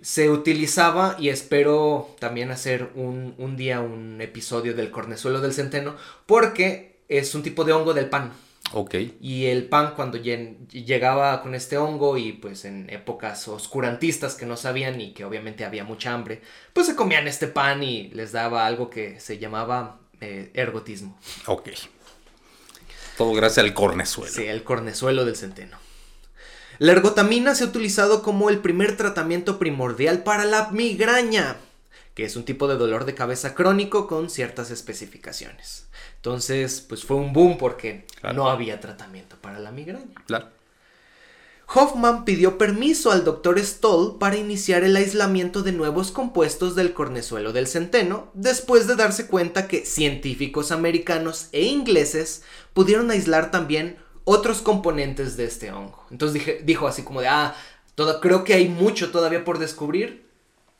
Se 0.00 0.30
utilizaba 0.30 1.16
y 1.18 1.28
espero 1.28 2.16
también 2.18 2.50
hacer 2.50 2.90
un, 2.94 3.34
un, 3.38 3.56
día 3.56 3.80
un 3.80 4.20
episodio 4.20 4.74
del 4.74 4.90
cornezuelo 4.90 5.40
del 5.40 5.52
centeno 5.52 5.96
porque 6.26 6.96
es 7.08 7.34
un 7.34 7.42
tipo 7.42 7.64
de 7.64 7.72
hongo 7.72 7.92
del 7.94 8.08
pan. 8.08 8.32
Ok. 8.72 8.94
Y 9.20 9.46
el 9.46 9.64
pan 9.64 9.92
cuando 9.94 10.16
llegaba 10.16 11.42
con 11.42 11.54
este 11.54 11.76
hongo 11.76 12.16
y 12.16 12.32
pues 12.32 12.64
en 12.64 12.88
épocas 12.88 13.46
oscurantistas 13.46 14.34
que 14.34 14.46
no 14.46 14.56
sabían 14.56 15.00
y 15.00 15.12
que 15.12 15.26
obviamente 15.26 15.66
había 15.66 15.84
mucha 15.84 16.14
hambre, 16.14 16.40
pues 16.72 16.86
se 16.86 16.96
comían 16.96 17.28
este 17.28 17.46
pan 17.46 17.82
y 17.82 18.08
les 18.08 18.32
daba 18.32 18.66
algo 18.66 18.88
que 18.88 19.20
se 19.20 19.38
llamaba 19.38 20.00
eh, 20.22 20.50
ergotismo. 20.54 21.18
Ok. 21.46 21.68
Todo 23.18 23.32
gracias 23.34 23.64
al 23.64 23.74
cornezuelo. 23.74 24.32
Sí, 24.32 24.44
el 24.44 24.64
cornezuelo 24.64 25.26
del 25.26 25.36
centeno. 25.36 25.83
La 26.78 26.92
ergotamina 26.92 27.54
se 27.54 27.64
ha 27.64 27.68
utilizado 27.68 28.22
como 28.22 28.50
el 28.50 28.58
primer 28.58 28.96
tratamiento 28.96 29.58
primordial 29.58 30.24
para 30.24 30.44
la 30.44 30.70
migraña, 30.70 31.56
que 32.14 32.24
es 32.24 32.36
un 32.36 32.44
tipo 32.44 32.66
de 32.66 32.76
dolor 32.76 33.04
de 33.04 33.14
cabeza 33.14 33.54
crónico 33.54 34.08
con 34.08 34.28
ciertas 34.28 34.70
especificaciones. 34.70 35.86
Entonces, 36.16 36.80
pues 36.80 37.04
fue 37.04 37.16
un 37.16 37.32
boom 37.32 37.58
porque 37.58 38.06
no 38.34 38.48
había 38.48 38.80
tratamiento 38.80 39.36
para 39.36 39.60
la 39.60 39.70
migraña. 39.70 40.14
Claro. 40.26 40.48
Hoffman 41.66 42.24
pidió 42.24 42.58
permiso 42.58 43.10
al 43.10 43.24
Dr. 43.24 43.58
Stoll 43.58 44.18
para 44.18 44.36
iniciar 44.36 44.84
el 44.84 44.96
aislamiento 44.96 45.62
de 45.62 45.72
nuevos 45.72 46.10
compuestos 46.10 46.74
del 46.74 46.92
cornezuelo 46.92 47.52
del 47.52 47.66
centeno, 47.66 48.30
después 48.34 48.86
de 48.86 48.96
darse 48.96 49.26
cuenta 49.26 49.66
que 49.66 49.84
científicos 49.86 50.72
americanos 50.72 51.48
e 51.52 51.62
ingleses 51.62 52.42
pudieron 52.74 53.10
aislar 53.10 53.50
también 53.50 53.96
otros 54.24 54.62
componentes 54.62 55.36
de 55.36 55.44
este 55.44 55.70
hongo. 55.70 56.04
Entonces 56.10 56.34
dije, 56.34 56.60
dijo 56.64 56.86
así 56.86 57.02
como 57.02 57.20
de, 57.20 57.28
ah, 57.28 57.54
todo, 57.94 58.20
creo 58.20 58.44
que 58.44 58.54
hay 58.54 58.68
mucho 58.68 59.10
todavía 59.10 59.44
por 59.44 59.58
descubrir. 59.58 60.24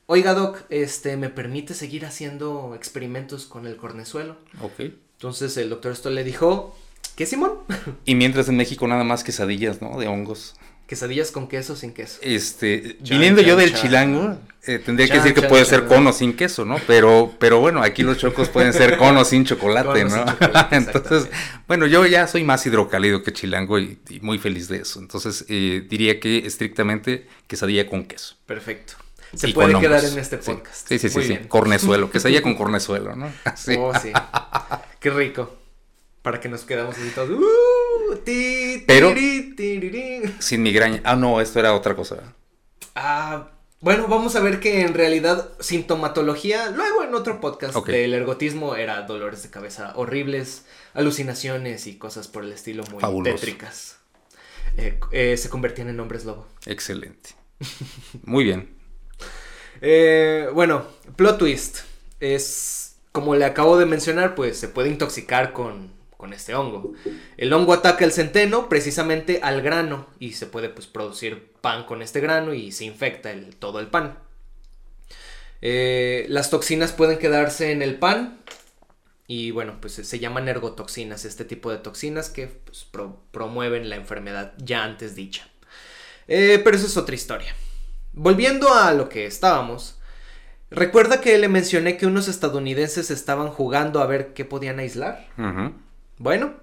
oiga 0.07 0.35
Doc, 0.35 0.65
este, 0.71 1.17
¿me 1.17 1.29
permite 1.29 1.75
seguir 1.75 2.05
haciendo 2.07 2.75
experimentos 2.75 3.47
con 3.47 3.67
el 3.67 3.77
cornezuelo? 3.77 4.37
Ok. 4.61 4.93
Entonces 5.17 5.57
el 5.57 5.71
doctor 5.71 5.95
Stoll 5.95 6.15
le 6.15 6.25
dijo, 6.25 6.77
¿qué 7.17 7.27
Simón? 7.27 7.61
Y 8.05 8.15
mientras 8.15 8.49
en 8.49 8.57
México 8.57 8.87
nada 8.89 9.05
más 9.05 9.25
quesadillas, 9.25 9.81
¿no? 9.81 9.99
De 9.99 10.09
hongos. 10.09 10.57
Quesadillas 10.87 11.31
con 11.31 11.49
queso 11.49 11.77
sin 11.77 11.95
queso. 11.95 12.19
Este, 12.21 12.99
viniendo 13.01 13.41
yo 13.41 13.57
del 13.57 13.75
chilango, 13.75 14.39
eh, 14.67 14.79
tendría 14.79 15.09
que 15.09 15.15
decir 15.15 15.33
que 15.33 15.43
puede 15.43 15.65
ser 15.65 15.87
con 15.87 16.07
o 16.07 16.13
sin 16.13 16.37
queso, 16.37 16.67
¿no? 16.67 16.77
Pero, 16.87 17.35
pero 17.39 17.61
bueno, 17.61 17.83
aquí 17.83 18.03
los 18.03 18.19
chocos 18.19 18.51
pueden 18.51 18.73
ser 18.75 18.99
con 18.99 19.17
o 19.17 19.25
sin 19.25 19.47
chocolate, 19.47 20.05
¿no? 20.05 20.25
Entonces, 20.71 21.29
bueno, 21.67 21.87
yo 21.87 22.05
ya 22.05 22.27
soy 22.27 22.45
más 22.45 22.67
hidrocálido 22.67 23.23
que 23.23 23.33
chilango 23.33 23.79
y, 23.79 23.99
muy 24.21 24.39
feliz 24.39 24.69
de 24.69 24.79
eso. 24.79 25.01
Entonces, 25.01 25.47
eh, 25.49 25.87
diría 25.89 26.21
que 26.21 26.47
estrictamente 26.47 27.29
quesadilla 27.47 27.87
con 27.87 28.05
queso. 28.05 28.37
Perfecto. 28.45 28.95
Se 29.35 29.49
puede 29.49 29.79
quedar 29.81 30.05
en 30.05 30.19
este 30.19 30.39
podcast. 30.39 30.89
Sí, 30.89 30.99
sí, 30.99 31.09
sí, 31.09 31.23
sí. 31.23 31.39
Cornezuelo, 31.49 32.11
quesadilla 32.11 32.43
con 32.43 32.55
cornezuelo, 32.57 33.17
¿no? 33.17 33.33
Oh, 33.79 33.93
sí. 34.01 34.13
Qué 35.01 35.11
rico. 35.11 35.64
Para 36.25 36.41
que 36.41 36.49
nos 36.49 36.65
quedamos 36.65 36.97
así 36.97 37.11
todos. 37.11 37.29
Uh, 37.29 38.19
Pero 38.87 39.15
sin 40.39 40.63
migraña. 40.63 41.03
Ah, 41.05 41.17
no, 41.17 41.39
esto 41.39 41.61
era 41.61 41.75
otra 41.75 41.95
cosa. 41.95 42.35
Ah, 42.95 43.51
bueno, 43.81 44.09
vamos 44.09 44.35
a 44.35 44.41
ver 44.41 44.59
que 44.59 44.81
en 44.81 44.95
realidad 44.95 45.51
sintomatología, 45.61 46.71
luego 46.71 47.05
en 47.05 47.15
otro 47.15 47.43
podcast 47.43 47.77
del 47.87 48.15
ergotismo 48.15 48.75
era 48.75 49.03
dolores 49.03 49.43
de 49.43 49.51
cabeza 49.51 49.93
horribles, 49.97 50.65
alucinaciones 50.95 51.87
y 51.87 51.99
cosas 51.99 52.27
por 52.27 52.43
el 52.43 52.53
estilo 52.53 52.85
muy 52.85 53.23
tétricas. 53.23 53.99
Eh, 54.79 54.99
eh, 55.13 55.37
se 55.37 55.51
convertían 55.51 55.91
en 55.91 56.01
hombres 56.01 56.25
lobo. 56.25 56.47
Excelente. 56.65 57.33
Muy 58.25 58.45
bien. 58.45 58.75
Eh, 59.83 60.49
bueno, 60.55 60.87
plot 61.17 61.37
twist. 61.37 61.81
Es, 62.19 62.97
como 63.13 63.35
le 63.35 63.45
acabo 63.45 63.77
de 63.77 63.85
mencionar, 63.85 64.35
pues 64.35 64.59
se 64.59 64.69
puede 64.69 64.89
intoxicar 64.89 65.53
con 65.53 65.93
con 66.25 66.33
este 66.33 66.55
hongo. 66.55 66.95
El 67.37 67.53
hongo 67.53 67.75
ataca 67.75 68.03
el 68.03 68.11
centeno 68.11 68.71
precisamente 68.71 69.41
al 69.43 69.61
grano 69.61 70.07
y 70.19 70.33
se 70.33 70.47
puede 70.47 70.71
pues, 70.71 70.87
producir 70.87 71.53
pan 71.61 71.85
con 71.85 72.01
este 72.01 72.21
grano 72.21 72.55
y 72.55 72.73
se 72.73 72.87
infecta 72.87 73.31
el, 73.31 73.57
todo 73.57 73.79
el 73.79 73.89
pan. 73.89 74.17
Eh, 75.61 76.25
las 76.31 76.49
toxinas 76.49 76.93
pueden 76.93 77.19
quedarse 77.19 77.73
en 77.73 77.83
el 77.83 77.97
pan 77.97 78.39
y 79.27 79.51
bueno, 79.51 79.77
pues 79.83 79.93
se 79.93 80.19
llaman 80.19 80.49
ergotoxinas, 80.49 81.27
este 81.27 81.45
tipo 81.45 81.71
de 81.71 81.77
toxinas 81.77 82.31
que 82.31 82.47
pues, 82.47 82.89
promueven 83.31 83.91
la 83.91 83.97
enfermedad 83.97 84.55
ya 84.57 84.83
antes 84.83 85.15
dicha. 85.15 85.47
Eh, 86.27 86.59
pero 86.65 86.75
eso 86.75 86.87
es 86.87 86.97
otra 86.97 87.15
historia. 87.15 87.55
Volviendo 88.15 88.73
a 88.73 88.95
lo 88.95 89.11
que 89.11 89.27
estábamos, 89.27 89.99
recuerda 90.71 91.21
que 91.21 91.37
le 91.37 91.49
mencioné 91.49 91.99
que 91.99 92.07
unos 92.07 92.29
estadounidenses 92.29 93.11
estaban 93.11 93.49
jugando 93.49 94.01
a 94.01 94.07
ver 94.07 94.33
qué 94.33 94.47
podían 94.47 94.79
aislar. 94.79 95.29
Bueno, 96.19 96.55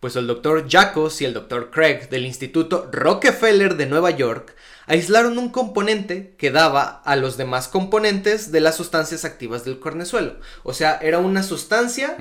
pues 0.00 0.14
el 0.16 0.26
doctor 0.26 0.66
Jacobs 0.68 1.20
y 1.20 1.24
el 1.24 1.34
doctor 1.34 1.70
Craig 1.70 2.08
del 2.08 2.24
Instituto 2.24 2.88
Rockefeller 2.92 3.76
de 3.76 3.86
Nueva 3.86 4.10
York 4.10 4.54
aislaron 4.86 5.38
un 5.38 5.50
componente 5.50 6.34
que 6.38 6.50
daba 6.50 7.02
a 7.04 7.16
los 7.16 7.36
demás 7.36 7.68
componentes 7.68 8.52
de 8.52 8.60
las 8.60 8.76
sustancias 8.76 9.24
activas 9.24 9.64
del 9.64 9.80
cornezuelo. 9.80 10.36
O 10.62 10.72
sea, 10.72 10.98
era 11.02 11.18
una 11.18 11.42
sustancia 11.42 12.16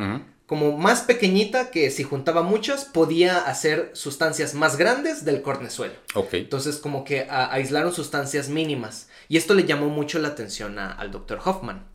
como 0.47 0.77
más 0.77 1.01
pequeñita 1.01 1.71
que 1.71 1.91
si 1.91 2.03
juntaba 2.03 2.41
muchas 2.41 2.85
podía 2.85 3.37
hacer 3.39 3.91
sustancias 3.93 4.53
más 4.53 4.77
grandes 4.77 5.23
del 5.23 5.41
cornezuelo. 5.41 5.95
Ok. 6.15 6.33
Entonces 6.33 6.77
como 6.77 7.03
que 7.03 7.27
aislaron 7.29 7.93
sustancias 7.93 8.49
mínimas. 8.49 9.07
Y 9.29 9.37
esto 9.37 9.53
le 9.53 9.65
llamó 9.65 9.89
mucho 9.89 10.19
la 10.19 10.29
atención 10.29 10.79
al 10.79 11.11
doctor 11.11 11.39
Hoffman. 11.45 11.85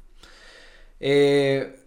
Eh, 1.00 1.81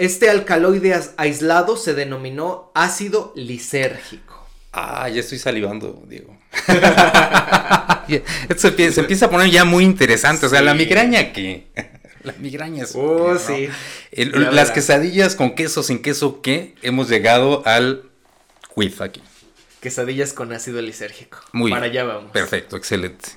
este 0.00 0.30
alcaloide 0.30 0.98
aislado 1.18 1.76
se 1.76 1.92
denominó 1.92 2.72
ácido 2.74 3.34
lisérgico. 3.36 4.48
Ah, 4.72 5.06
ya 5.10 5.20
estoy 5.20 5.38
salivando, 5.38 6.02
Diego. 6.08 6.38
Esto 8.48 8.70
se, 8.70 9.00
empieza 9.00 9.26
a 9.26 9.30
poner 9.30 9.50
ya 9.50 9.66
muy 9.66 9.84
interesante. 9.84 10.46
O 10.46 10.48
sea, 10.48 10.62
la 10.62 10.72
migraña 10.72 11.34
que. 11.34 11.66
La 12.22 12.34
migraña 12.38 12.84
es. 12.84 12.92
Oh, 12.94 13.38
sí. 13.38 13.68
las 14.12 14.70
quesadillas 14.70 15.36
con 15.36 15.54
queso, 15.54 15.82
sin 15.82 16.02
queso, 16.02 16.42
¿qué? 16.42 16.74
Hemos 16.82 17.08
llegado 17.08 17.62
al 17.66 18.02
quiz 18.74 19.00
aquí. 19.00 19.22
Quesadillas 19.80 20.34
con 20.34 20.52
ácido 20.52 20.82
lisérgico. 20.82 21.38
Muy 21.52 21.70
Para 21.70 21.86
allá 21.86 22.04
vamos. 22.04 22.30
Perfecto, 22.32 22.76
excelente. 22.76 23.30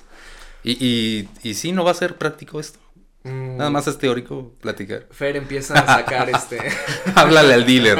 Y, 0.62 0.72
y, 0.72 1.28
y 1.42 1.54
sí, 1.54 1.72
¿no 1.72 1.82
va 1.82 1.92
a 1.92 1.94
ser 1.94 2.16
práctico 2.16 2.60
esto? 2.60 2.78
Mm. 3.24 3.56
Nada 3.56 3.70
más 3.70 3.86
es 3.86 3.96
teórico 3.96 4.52
platicar. 4.60 5.06
Fer 5.10 5.36
empieza 5.36 5.74
a 5.74 5.86
sacar 5.96 6.28
este. 6.28 6.58
Háblale 7.14 7.54
al 7.54 7.64
dealer. 7.64 7.98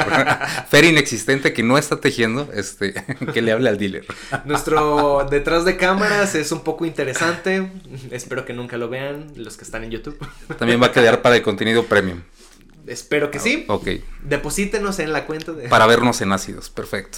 Fer 0.69 0.85
inexistente 0.85 1.51
que 1.51 1.63
no 1.63 1.79
está 1.79 1.99
tejiendo, 1.99 2.47
este, 2.53 2.93
que 3.33 3.41
le 3.41 3.51
hable 3.51 3.69
al 3.69 3.79
dealer. 3.79 4.05
Nuestro 4.45 5.25
detrás 5.27 5.65
de 5.65 5.77
cámaras 5.77 6.35
es 6.35 6.51
un 6.51 6.61
poco 6.61 6.85
interesante. 6.85 7.71
Espero 8.11 8.45
que 8.45 8.53
nunca 8.53 8.77
lo 8.77 8.87
vean 8.87 9.31
los 9.35 9.57
que 9.57 9.63
están 9.63 9.83
en 9.83 9.89
YouTube. 9.89 10.17
También 10.59 10.79
va 10.79 10.87
a 10.87 10.91
quedar 10.91 11.23
para 11.23 11.35
el 11.35 11.41
contenido 11.41 11.85
premium. 11.85 12.21
Espero 12.85 13.31
que 13.31 13.39
sí. 13.39 13.65
Ok. 13.67 13.87
Deposítenos 14.21 14.99
en 14.99 15.11
la 15.11 15.25
cuenta 15.25 15.53
de. 15.53 15.69
Para 15.69 15.87
vernos 15.87 16.21
en 16.21 16.33
ácidos, 16.33 16.69
perfecto. 16.69 17.17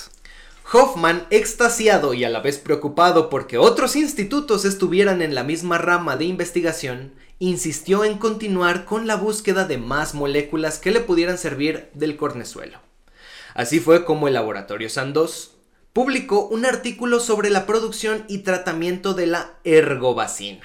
Hoffman, 0.71 1.25
extasiado 1.29 2.13
y 2.13 2.25
a 2.25 2.29
la 2.29 2.41
vez 2.41 2.57
preocupado 2.57 3.29
porque 3.29 3.57
otros 3.57 3.95
institutos 3.95 4.65
estuvieran 4.65 5.21
en 5.21 5.33
la 5.33 5.43
misma 5.43 5.77
rama 5.77 6.17
de 6.17 6.25
investigación, 6.25 7.13
insistió 7.39 8.03
en 8.03 8.17
continuar 8.17 8.85
con 8.85 9.07
la 9.07 9.15
búsqueda 9.15 9.65
de 9.65 9.77
más 9.77 10.13
moléculas 10.13 10.79
que 10.79 10.91
le 10.91 11.01
pudieran 11.01 11.37
servir 11.37 11.89
del 11.93 12.17
cornezuelo. 12.17 12.79
Así 13.53 13.79
fue 13.79 14.05
como 14.05 14.27
el 14.27 14.33
laboratorio 14.33 14.89
Sandoz 14.89 15.55
publicó 15.93 16.47
un 16.47 16.65
artículo 16.65 17.19
sobre 17.19 17.49
la 17.49 17.65
producción 17.65 18.23
y 18.27 18.39
tratamiento 18.39 19.15
de 19.15 19.25
la 19.25 19.55
ergobacina, 19.63 20.63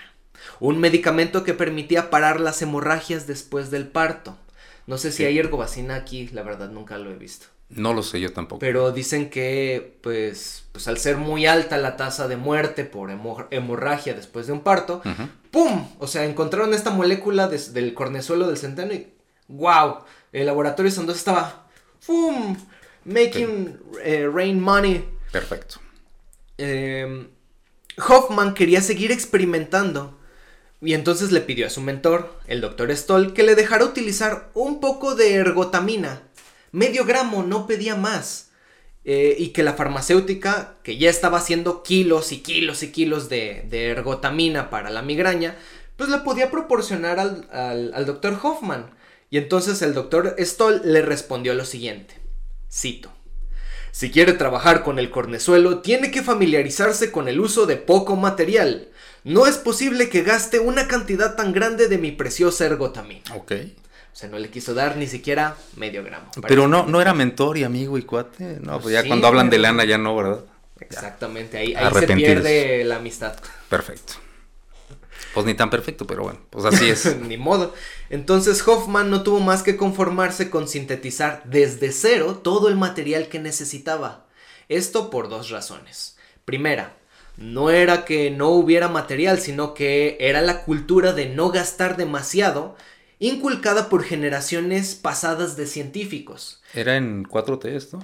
un 0.61 0.79
medicamento 0.79 1.43
que 1.43 1.55
permitía 1.55 2.11
parar 2.11 2.39
las 2.39 2.61
hemorragias 2.61 3.27
después 3.27 3.71
del 3.71 3.89
parto. 3.89 4.37
No 4.87 4.99
sé 4.99 5.11
si 5.11 5.25
hay 5.25 5.39
ergobacina 5.39 5.95
aquí, 5.95 6.29
la 6.29 6.43
verdad 6.43 6.71
nunca 6.71 6.99
lo 6.99 7.11
he 7.11 7.17
visto. 7.17 7.47
No 7.75 7.95
lo 7.95 8.03
sé 8.03 8.21
yo 8.21 8.33
tampoco. 8.33 8.59
Pero 8.59 8.93
dicen 8.93 9.31
que, 9.31 9.99
pues, 10.03 10.65
pues 10.73 10.89
al 10.89 10.99
ser 10.99 11.17
muy 11.17 11.47
alta 11.47 11.79
la 11.79 11.97
tasa 11.97 12.29
de 12.29 12.37
muerte 12.37 12.85
por 12.85 13.11
hemorragia 13.51 14.15
después 14.15 14.47
de 14.47 14.53
un 14.53 14.61
parto, 14.61 15.03
¡pum! 15.51 15.89
O 15.99 16.07
sea, 16.07 16.25
encontraron 16.25 16.75
esta 16.75 16.91
molécula 16.91 17.49
del 17.49 17.95
cornezuelo 17.95 18.47
del 18.47 18.59
centeno 18.59 18.93
y 18.93 19.09
¡wow! 19.49 19.99
El 20.33 20.47
laboratorio 20.47 20.91
Sandoz 20.91 21.17
estaba 21.17 21.67
¡pum! 22.07 22.57
Making 23.05 23.81
eh, 24.05 24.29
rain 24.33 24.61
money. 24.61 25.09
Perfecto. 25.33 25.77
Em, 26.59 27.29
Hoffman 27.97 28.55
quería 28.55 28.83
seguir 28.83 29.13
experimentando. 29.13 30.19
Y 30.81 30.95
entonces 30.95 31.31
le 31.31 31.41
pidió 31.41 31.69
a 31.69 31.71
su 31.71 31.81
mentor, 31.81 32.37
el 32.47 32.61
doctor 32.61 32.95
Stoll, 32.95 33.35
que 33.35 33.45
le 33.45 33.55
dejara 33.55 33.85
utilizar 33.85 34.51
un 34.55 34.81
poco 34.81 35.15
de 35.15 35.35
ergotamina 35.35 36.23
medio 36.73 37.05
gramo, 37.05 37.43
no 37.43 37.67
pedía 37.67 37.95
más. 37.95 38.49
Eh, 39.05 39.35
y 39.39 39.49
que 39.49 39.65
la 39.65 39.75
farmacéutica, 39.75 40.77
que 40.85 40.97
ya 40.97 41.11
estaba 41.11 41.39
haciendo 41.39 41.83
kilos 41.83 42.31
y 42.31 42.41
kilos 42.41 42.85
y 42.85 42.93
kilos 42.93 43.29
de, 43.29 43.67
ergotamina 43.73 44.71
para 44.71 44.91
la 44.91 45.03
migraña, 45.03 45.57
pues 45.97 46.09
le 46.09 46.19
podía 46.19 46.51
proporcionar 46.51 47.19
al, 47.19 47.49
al 47.53 48.07
doctor 48.07 48.39
Hoffman. 48.43 48.91
Y 49.29 49.39
entonces 49.39 49.83
el 49.83 49.95
doctor 49.95 50.37
Stoll 50.39 50.83
le 50.85 51.03
respondió 51.03 51.55
lo 51.55 51.65
siguiente, 51.65 52.15
cito. 52.71 53.11
Si 53.91 54.11
quiere 54.11 54.33
trabajar 54.33 54.85
con 54.85 54.99
el 54.99 55.11
cornezuelo, 55.11 55.81
tiene 55.81 56.11
que 56.11 56.23
familiarizarse 56.23 57.13
con 57.13 57.29
el 57.29 57.41
uso 57.41 57.67
de 57.67 57.77
poco 57.77 58.17
material. 58.17 58.89
No 59.25 59.47
es 59.47 59.59
posible 59.59 60.09
que 60.09 60.23
gaste 60.23 60.61
una 60.61 60.89
cantidad 60.89 61.37
tan 61.37 61.53
grande 61.53 61.89
de 61.89 61.99
mi 61.99 62.11
preciosa 62.11 62.65
ergotamina. 62.67 63.23
Ok. 63.35 63.53
Sea, 64.23 64.31
no 64.31 64.39
le 64.39 64.51
quiso 64.51 64.73
dar 64.73 64.97
ni 64.97 65.09
siquiera 65.09 65.57
medio 65.75 66.05
gramo. 66.05 66.31
Pero 66.47 66.69
no, 66.69 66.87
no 66.87 67.01
era 67.01 67.13
mentor 67.13 67.59
y 67.59 67.65
amigo 67.65 67.99
y 67.99 68.03
cuate. 68.03 68.59
No, 68.61 68.81
pues 68.81 68.95
ya 68.95 69.05
cuando 69.05 69.27
hablan 69.27 69.51
de 69.51 69.59
lana 69.59 69.85
ya 69.85 69.99
no, 69.99 70.15
¿verdad? 70.15 70.45
Exactamente, 70.79 71.59
ahí, 71.59 71.75
ahí 71.75 71.93
se 71.93 72.07
pierde 72.07 72.85
la 72.85 72.97
amistad. 72.97 73.35
Perfecto. 73.69 74.13
Pues 75.35 75.45
ni 75.45 75.55
tan 75.55 75.71
perfecto, 75.71 76.07
pero 76.07 76.23
bueno, 76.23 76.39
pues 76.51 76.65
así 76.65 76.89
es. 76.89 77.17
ni 77.21 77.37
modo. 77.37 77.75
Entonces 78.11 78.63
Hoffman 78.65 79.11
no 79.11 79.25
tuvo 79.25 79.41
más 79.41 79.65
que 79.65 79.77
conformarse 79.77 80.51
con 80.51 80.69
sintetizar 80.69 81.43
desde 81.45 81.91
cero 81.91 82.41
todo 82.45 82.69
el 82.69 82.77
material 82.77 83.27
que 83.27 83.41
necesitaba. 83.41 84.27
Esto 84.69 85.11
por 85.11 85.29
dos 85.29 85.51
razones. 85.51 86.17
Primera, 86.45 86.95
no 87.37 87.71
era 87.71 88.05
que 88.05 88.31
no 88.31 88.51
hubiera 88.51 88.87
material, 88.87 89.41
sino 89.41 89.75
que 89.75 90.17
era 90.21 90.43
la 90.43 90.63
cultura 90.63 91.13
de 91.13 91.27
no 91.27 91.51
gastar 91.51 91.97
demasiado 91.97 92.77
inculcada 93.23 93.89
por 93.89 94.03
generaciones 94.03 94.97
pasadas 94.97 95.57
de 95.57 95.67
científicos. 95.67 96.61
¿Era 96.75 96.97
en 96.97 97.25
4T 97.25 97.67
esto? 97.67 98.01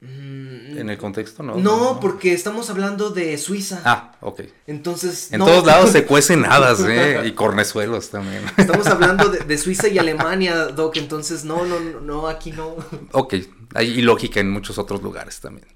Mm, 0.00 0.78
en 0.78 0.90
el 0.90 0.98
contexto, 0.98 1.42
¿no? 1.42 1.56
No, 1.56 1.98
porque 2.00 2.32
estamos 2.32 2.68
hablando 2.70 3.10
de 3.10 3.36
Suiza. 3.38 3.80
Ah, 3.84 4.12
ok. 4.20 4.42
Entonces. 4.66 5.32
En 5.32 5.40
todos 5.40 5.64
lados 5.66 5.90
se 5.90 6.04
cuecen 6.06 6.44
hadas, 6.44 6.80
¿eh? 6.86 7.22
Y 7.26 7.32
cornezuelos 7.32 8.10
también. 8.10 8.42
Estamos 8.56 8.86
hablando 8.86 9.30
de, 9.30 9.58
Suiza 9.58 9.88
y 9.88 9.98
Alemania, 9.98 10.66
Doc. 10.66 10.98
Entonces, 10.98 11.44
no, 11.44 11.64
no, 11.64 11.80
no, 11.80 12.28
aquí 12.28 12.52
no. 12.52 12.76
Ok, 13.12 13.34
hay 13.74 14.00
lógica 14.02 14.38
en 14.38 14.50
muchos 14.50 14.78
otros 14.78 15.02
lugares 15.02 15.40
también. 15.40 15.66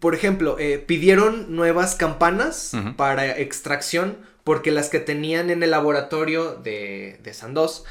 Por 0.00 0.14
ejemplo, 0.16 0.58
eh, 0.58 0.78
pidieron 0.78 1.54
nuevas 1.54 1.94
campanas 1.94 2.72
para 2.96 3.38
extracción 3.38 4.16
porque 4.42 4.72
las 4.72 4.88
que 4.88 4.98
tenían 4.98 5.50
en 5.50 5.62
el 5.62 5.70
laboratorio 5.70 6.54
de, 6.54 7.20
de 7.22 7.34
Sandoz 7.34 7.84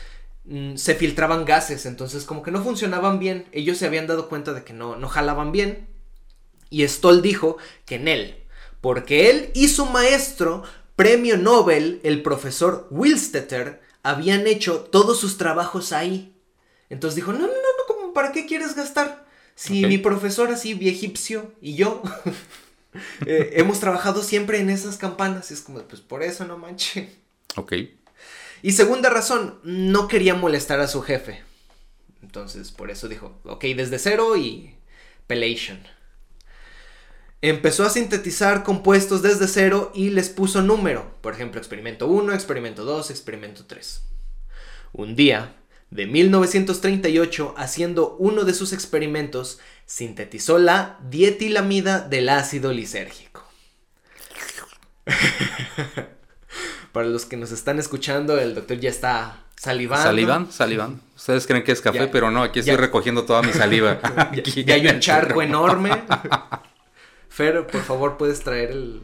Mm, 0.49 0.77
se 0.77 0.95
filtraban 0.95 1.45
gases, 1.45 1.85
entonces 1.85 2.25
como 2.25 2.41
que 2.41 2.49
no 2.49 2.63
funcionaban 2.63 3.19
bien. 3.19 3.45
Ellos 3.51 3.77
se 3.77 3.85
habían 3.85 4.07
dado 4.07 4.29
cuenta 4.29 4.51
de 4.51 4.63
que 4.63 4.73
no, 4.73 4.95
no 4.95 5.07
jalaban 5.07 5.51
bien. 5.51 5.87
Y 6.71 6.87
Stoll 6.87 7.21
dijo 7.21 7.57
que 7.85 7.95
en 7.95 8.07
él, 8.07 8.43
porque 8.81 9.29
él 9.29 9.51
y 9.53 9.67
su 9.67 9.85
maestro, 9.85 10.63
premio 10.95 11.37
Nobel, 11.37 11.99
el 12.03 12.23
profesor 12.23 12.87
Wilstetter, 12.89 13.79
habían 14.01 14.47
hecho 14.47 14.81
todos 14.81 15.19
sus 15.19 15.37
trabajos 15.37 15.93
ahí. 15.93 16.35
Entonces 16.89 17.15
dijo, 17.15 17.31
no, 17.31 17.41
no, 17.41 17.47
no, 17.47 18.07
no, 18.07 18.13
¿para 18.13 18.31
qué 18.31 18.47
quieres 18.47 18.75
gastar? 18.75 19.27
Si 19.53 19.85
mi 19.85 19.99
profesor 19.99 20.49
así, 20.49 20.73
viegipcio, 20.73 21.53
y 21.61 21.75
yo 21.75 22.01
eh, 23.27 23.51
hemos 23.57 23.79
trabajado 23.79 24.23
siempre 24.23 24.59
en 24.59 24.71
esas 24.71 24.97
campanas. 24.97 25.51
es 25.51 25.61
como, 25.61 25.79
pues 25.83 26.01
por 26.01 26.23
eso 26.23 26.45
no 26.45 26.57
manche. 26.57 27.09
Ok. 27.55 27.73
Y 28.61 28.73
segunda 28.73 29.09
razón, 29.09 29.59
no 29.63 30.07
quería 30.07 30.35
molestar 30.35 30.79
a 30.79 30.87
su 30.87 31.01
jefe. 31.01 31.43
Entonces, 32.21 32.71
por 32.71 32.91
eso 32.91 33.07
dijo, 33.07 33.39
ok, 33.43 33.63
desde 33.75 33.99
cero 33.99 34.35
y 34.37 34.75
pelation. 35.27 35.79
Empezó 37.41 37.85
a 37.85 37.89
sintetizar 37.89 38.63
compuestos 38.63 39.21
desde 39.21 39.47
cero 39.47 39.91
y 39.95 40.09
les 40.09 40.29
puso 40.29 40.61
número. 40.61 41.15
Por 41.21 41.33
ejemplo, 41.33 41.59
experimento 41.59 42.07
1, 42.07 42.33
experimento 42.33 42.83
2, 42.83 43.11
experimento 43.11 43.65
3. 43.65 44.03
Un 44.91 45.15
día, 45.15 45.55
de 45.89 46.05
1938, 46.05 47.53
haciendo 47.57 48.17
uno 48.17 48.43
de 48.43 48.53
sus 48.53 48.73
experimentos, 48.73 49.59
sintetizó 49.85 50.59
la 50.59 50.99
dietilamida 51.09 52.01
del 52.01 52.27
ácido 52.27 52.73
lisérgico. 52.73 53.47
Para 56.91 57.07
los 57.07 57.25
que 57.25 57.37
nos 57.37 57.51
están 57.51 57.79
escuchando, 57.79 58.39
el 58.39 58.55
doctor 58.55 58.79
ya 58.79 58.89
está 58.89 59.43
salivando. 59.55 60.03
Salivan, 60.03 60.51
salivan. 60.51 61.01
Ustedes 61.15 61.45
creen 61.45 61.63
que 61.63 61.71
es 61.71 61.81
café, 61.81 62.07
pero 62.07 62.31
no, 62.31 62.43
aquí 62.43 62.59
estoy 62.59 62.77
recogiendo 62.77 63.25
toda 63.25 63.41
mi 63.41 63.53
saliva. 63.53 63.99
ya, 64.65 64.73
hay 64.73 64.87
un 64.87 64.99
charco 64.99 65.41
enorme. 65.41 65.91
Fer, 67.29 67.67
por 67.67 67.81
favor, 67.81 68.17
¿puedes 68.17 68.41
traer 68.41 68.71
el 68.71 69.01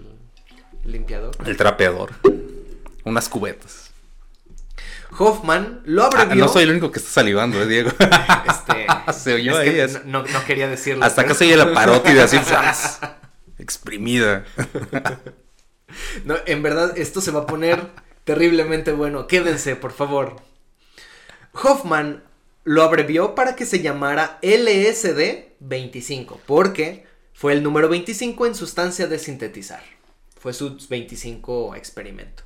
limpiador? 0.83 1.35
El 1.45 1.57
trapeador. 1.57 2.11
Unas 3.03 3.29
cubetas. 3.29 3.91
Hoffman 5.17 5.81
lo 5.85 6.03
abrevió. 6.03 6.31
Ah, 6.31 6.35
no 6.35 6.47
soy 6.47 6.63
el 6.63 6.71
único 6.71 6.91
que 6.91 6.99
está 6.99 7.11
salivando, 7.11 7.61
¿eh, 7.61 7.67
Diego? 7.67 7.91
Este, 8.47 8.87
se 9.13 9.35
oyó 9.35 9.57
ahí. 9.57 9.79
No, 10.05 10.23
no, 10.23 10.45
quería 10.45 10.67
decirlo. 10.67 11.05
Hasta 11.05 11.21
acá 11.21 11.33
se 11.33 11.45
oye 11.45 11.55
la 11.55 11.73
parótida 11.73 12.25
así. 12.25 12.37
exprimida. 13.57 14.43
No, 16.23 16.35
en 16.45 16.63
verdad, 16.63 16.97
esto 16.97 17.21
se 17.21 17.31
va 17.31 17.41
a 17.41 17.47
poner 17.47 17.87
terriblemente 18.23 18.91
bueno. 18.91 19.27
Quédense, 19.27 19.75
por 19.75 19.91
favor. 19.91 20.37
Hoffman 21.53 22.23
lo 22.63 22.83
abrevió 22.83 23.35
para 23.35 23.55
que 23.55 23.65
se 23.65 23.81
llamara 23.81 24.39
LSD 24.41 25.53
25, 25.59 26.41
porque 26.45 27.05
fue 27.33 27.53
el 27.53 27.63
número 27.63 27.87
25 27.89 28.45
en 28.45 28.55
sustancia 28.55 29.07
de 29.07 29.19
sintetizar. 29.19 29.83
Fue 30.39 30.53
su 30.53 30.77
25 30.89 31.75
experimento. 31.75 32.43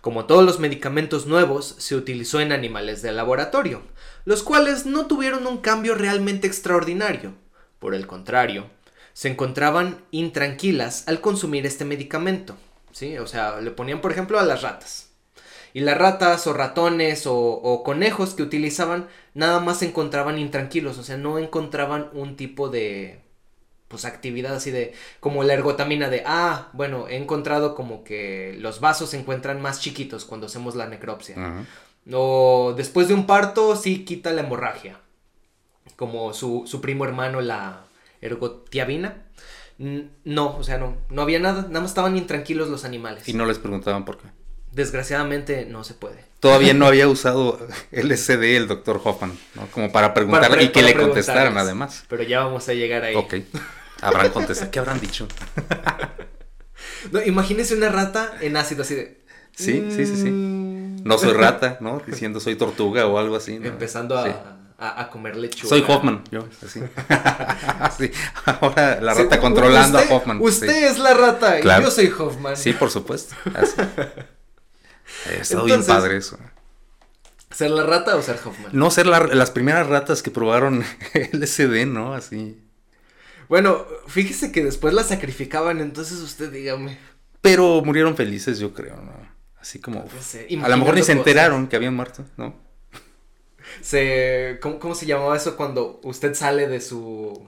Como 0.00 0.26
todos 0.26 0.44
los 0.44 0.58
medicamentos 0.58 1.26
nuevos, 1.26 1.76
se 1.78 1.94
utilizó 1.96 2.40
en 2.40 2.52
animales 2.52 3.00
de 3.00 3.12
laboratorio, 3.12 3.82
los 4.24 4.42
cuales 4.42 4.84
no 4.84 5.06
tuvieron 5.06 5.46
un 5.46 5.58
cambio 5.58 5.94
realmente 5.94 6.46
extraordinario. 6.46 7.34
Por 7.78 7.94
el 7.94 8.06
contrario, 8.06 8.68
se 9.14 9.28
encontraban 9.28 10.04
intranquilas 10.10 11.08
al 11.08 11.22
consumir 11.22 11.64
este 11.64 11.86
medicamento. 11.86 12.56
¿sí? 12.94 13.16
O 13.18 13.26
sea, 13.26 13.60
le 13.60 13.70
ponían, 13.70 14.00
por 14.00 14.12
ejemplo, 14.12 14.38
a 14.38 14.44
las 14.44 14.62
ratas. 14.62 15.10
Y 15.72 15.80
las 15.80 15.98
ratas 15.98 16.46
o 16.46 16.52
ratones 16.52 17.24
o, 17.26 17.82
conejos 17.84 18.34
que 18.34 18.42
utilizaban 18.42 19.08
nada 19.34 19.58
más 19.58 19.78
se 19.78 19.86
encontraban 19.86 20.38
intranquilos, 20.38 20.98
o 20.98 21.02
sea, 21.02 21.16
no 21.16 21.38
encontraban 21.38 22.10
un 22.12 22.36
tipo 22.36 22.68
de 22.68 23.20
pues 23.88 24.04
actividad 24.04 24.54
así 24.54 24.70
de 24.70 24.94
como 25.20 25.44
la 25.44 25.52
ergotamina 25.52 26.08
de 26.08 26.22
ah, 26.26 26.68
bueno, 26.72 27.06
he 27.08 27.16
encontrado 27.16 27.74
como 27.74 28.02
que 28.02 28.56
los 28.58 28.80
vasos 28.80 29.10
se 29.10 29.18
encuentran 29.18 29.60
más 29.60 29.80
chiquitos 29.80 30.24
cuando 30.24 30.46
hacemos 30.46 30.76
la 30.76 30.86
necropsia. 30.86 31.66
O 32.12 32.74
después 32.76 33.08
de 33.08 33.14
un 33.14 33.26
parto 33.26 33.74
sí 33.74 34.04
quita 34.04 34.32
la 34.32 34.42
hemorragia. 34.42 35.00
Como 35.96 36.32
su, 36.34 36.64
su 36.66 36.80
primo 36.80 37.04
hermano 37.04 37.40
la 37.40 37.84
ergotiabina. 38.24 39.22
No, 39.78 40.56
o 40.56 40.62
sea, 40.62 40.78
no, 40.78 40.96
no 41.10 41.22
había 41.22 41.40
nada, 41.40 41.62
nada 41.62 41.80
más 41.80 41.90
estaban 41.90 42.16
intranquilos 42.16 42.68
los 42.68 42.84
animales. 42.84 43.28
Y 43.28 43.34
no 43.34 43.44
les 43.44 43.58
preguntaban 43.58 44.04
por 44.04 44.18
qué. 44.18 44.28
Desgraciadamente 44.72 45.66
no 45.66 45.84
se 45.84 45.94
puede. 45.94 46.24
Todavía 46.40 46.74
no 46.74 46.86
había 46.88 47.08
usado 47.08 47.58
LSD 47.92 48.42
el 48.56 48.68
doctor 48.68 49.00
Hoffman, 49.02 49.36
¿no? 49.54 49.66
Como 49.68 49.92
para 49.92 50.14
preguntar 50.14 50.60
y 50.62 50.68
que 50.68 50.82
le 50.82 50.94
contestaran 50.94 51.56
además. 51.58 52.04
Pero 52.08 52.22
ya 52.22 52.44
vamos 52.44 52.68
a 52.68 52.74
llegar 52.74 53.04
ahí. 53.04 53.14
Ok. 53.14 53.34
Habrán 54.00 54.30
contestado. 54.30 54.70
¿Qué 54.70 54.78
habrán 54.78 55.00
dicho? 55.00 55.26
no, 57.12 57.22
imagínese 57.22 57.74
una 57.74 57.88
rata 57.88 58.34
en 58.40 58.56
ácido 58.56 58.82
así 58.82 58.94
de. 58.94 59.24
Sí, 59.56 59.86
sí, 59.90 60.06
sí, 60.06 60.16
sí. 60.16 60.30
Mm. 60.30 61.04
No 61.04 61.18
soy 61.18 61.32
rata, 61.32 61.78
¿no? 61.80 62.02
Diciendo 62.06 62.40
soy 62.40 62.56
tortuga 62.56 63.06
o 63.06 63.18
algo 63.18 63.36
así. 63.36 63.54
Empezando 63.54 64.18
a 64.18 64.58
a, 64.78 65.08
comer 65.10 65.36
lechuga. 65.36 65.68
Soy 65.68 65.84
Hoffman, 65.86 66.24
yo, 66.30 66.48
así. 66.64 66.80
Ahora 68.44 69.00
la 69.00 69.14
rata 69.14 69.40
controlando 69.40 69.98
a 69.98 70.02
Hoffman. 70.02 70.38
Usted 70.40 70.90
es 70.90 70.98
la 70.98 71.14
rata 71.14 71.60
y 71.60 71.62
yo 71.62 71.90
soy 71.90 72.12
Hoffman. 72.16 72.56
Sí, 72.56 72.72
por 72.72 72.90
supuesto. 72.90 73.34
Así. 73.54 73.76
Está 75.40 75.62
bien 75.62 75.84
padre 75.84 76.16
eso. 76.16 76.38
¿Ser 77.50 77.70
la 77.70 77.84
rata 77.84 78.16
o 78.16 78.22
ser 78.22 78.38
Hoffman? 78.44 78.70
No, 78.72 78.90
ser 78.90 79.06
las 79.06 79.50
primeras 79.52 79.86
ratas 79.86 80.22
que 80.22 80.30
probaron 80.30 80.84
LSD, 81.32 81.86
¿no? 81.86 82.14
Así. 82.14 82.60
Bueno, 83.48 83.86
fíjese 84.08 84.50
que 84.50 84.64
después 84.64 84.92
la 84.92 85.04
sacrificaban, 85.04 85.80
entonces 85.80 86.18
usted 86.18 86.50
dígame. 86.50 86.98
Pero 87.40 87.82
murieron 87.84 88.16
felices, 88.16 88.58
yo 88.58 88.72
creo, 88.72 88.96
¿no? 88.96 89.12
Así 89.60 89.78
como. 89.78 90.00
a 90.62 90.68
lo 90.68 90.76
mejor 90.76 90.94
ni 90.94 91.02
se 91.02 91.12
enteraron 91.12 91.68
que 91.68 91.76
habían 91.76 91.94
muerto, 91.94 92.24
¿no? 92.36 92.63
Se 93.80 94.58
¿cómo, 94.60 94.94
se 94.94 95.06
llamaba 95.06 95.36
eso 95.36 95.56
cuando 95.56 96.00
usted 96.02 96.34
sale 96.34 96.68
de 96.68 96.80
su 96.80 97.46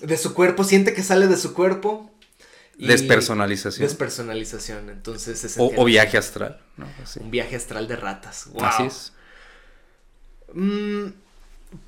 de 0.00 0.16
su 0.16 0.34
cuerpo, 0.34 0.64
siente 0.64 0.94
que 0.94 1.02
sale 1.02 1.28
de 1.28 1.36
su 1.36 1.54
cuerpo? 1.54 2.10
despersonalización. 2.78 3.86
Despersonalización, 3.86 4.90
entonces 4.90 5.56
o, 5.58 5.84
viaje 5.84 6.18
astral, 6.18 6.60
Un 7.20 7.30
viaje 7.30 7.56
astral 7.56 7.86
de 7.86 7.96
ratas. 7.96 8.48
Así 8.60 8.84
es. 8.84 9.12
Mm, 10.54 11.08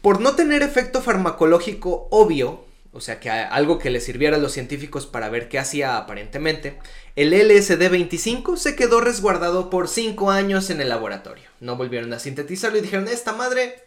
por 0.00 0.20
no 0.20 0.34
tener 0.34 0.62
efecto 0.62 1.02
farmacológico 1.02 2.08
obvio, 2.10 2.63
o 2.94 3.00
sea, 3.00 3.18
que 3.18 3.28
algo 3.28 3.80
que 3.80 3.90
le 3.90 4.00
sirviera 4.00 4.36
a 4.36 4.40
los 4.40 4.52
científicos 4.52 5.06
para 5.06 5.28
ver 5.28 5.48
qué 5.48 5.58
hacía 5.58 5.96
aparentemente, 5.96 6.78
el 7.16 7.32
LSD-25 7.32 8.56
se 8.56 8.76
quedó 8.76 9.00
resguardado 9.00 9.68
por 9.68 9.88
5 9.88 10.30
años 10.30 10.70
en 10.70 10.80
el 10.80 10.88
laboratorio. 10.88 11.44
No 11.58 11.76
volvieron 11.76 12.12
a 12.12 12.20
sintetizarlo 12.20 12.78
y 12.78 12.82
dijeron, 12.82 13.08
esta 13.08 13.32
madre 13.32 13.82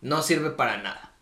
no 0.00 0.22
sirve 0.22 0.50
para 0.50 0.78
nada. 0.78 1.12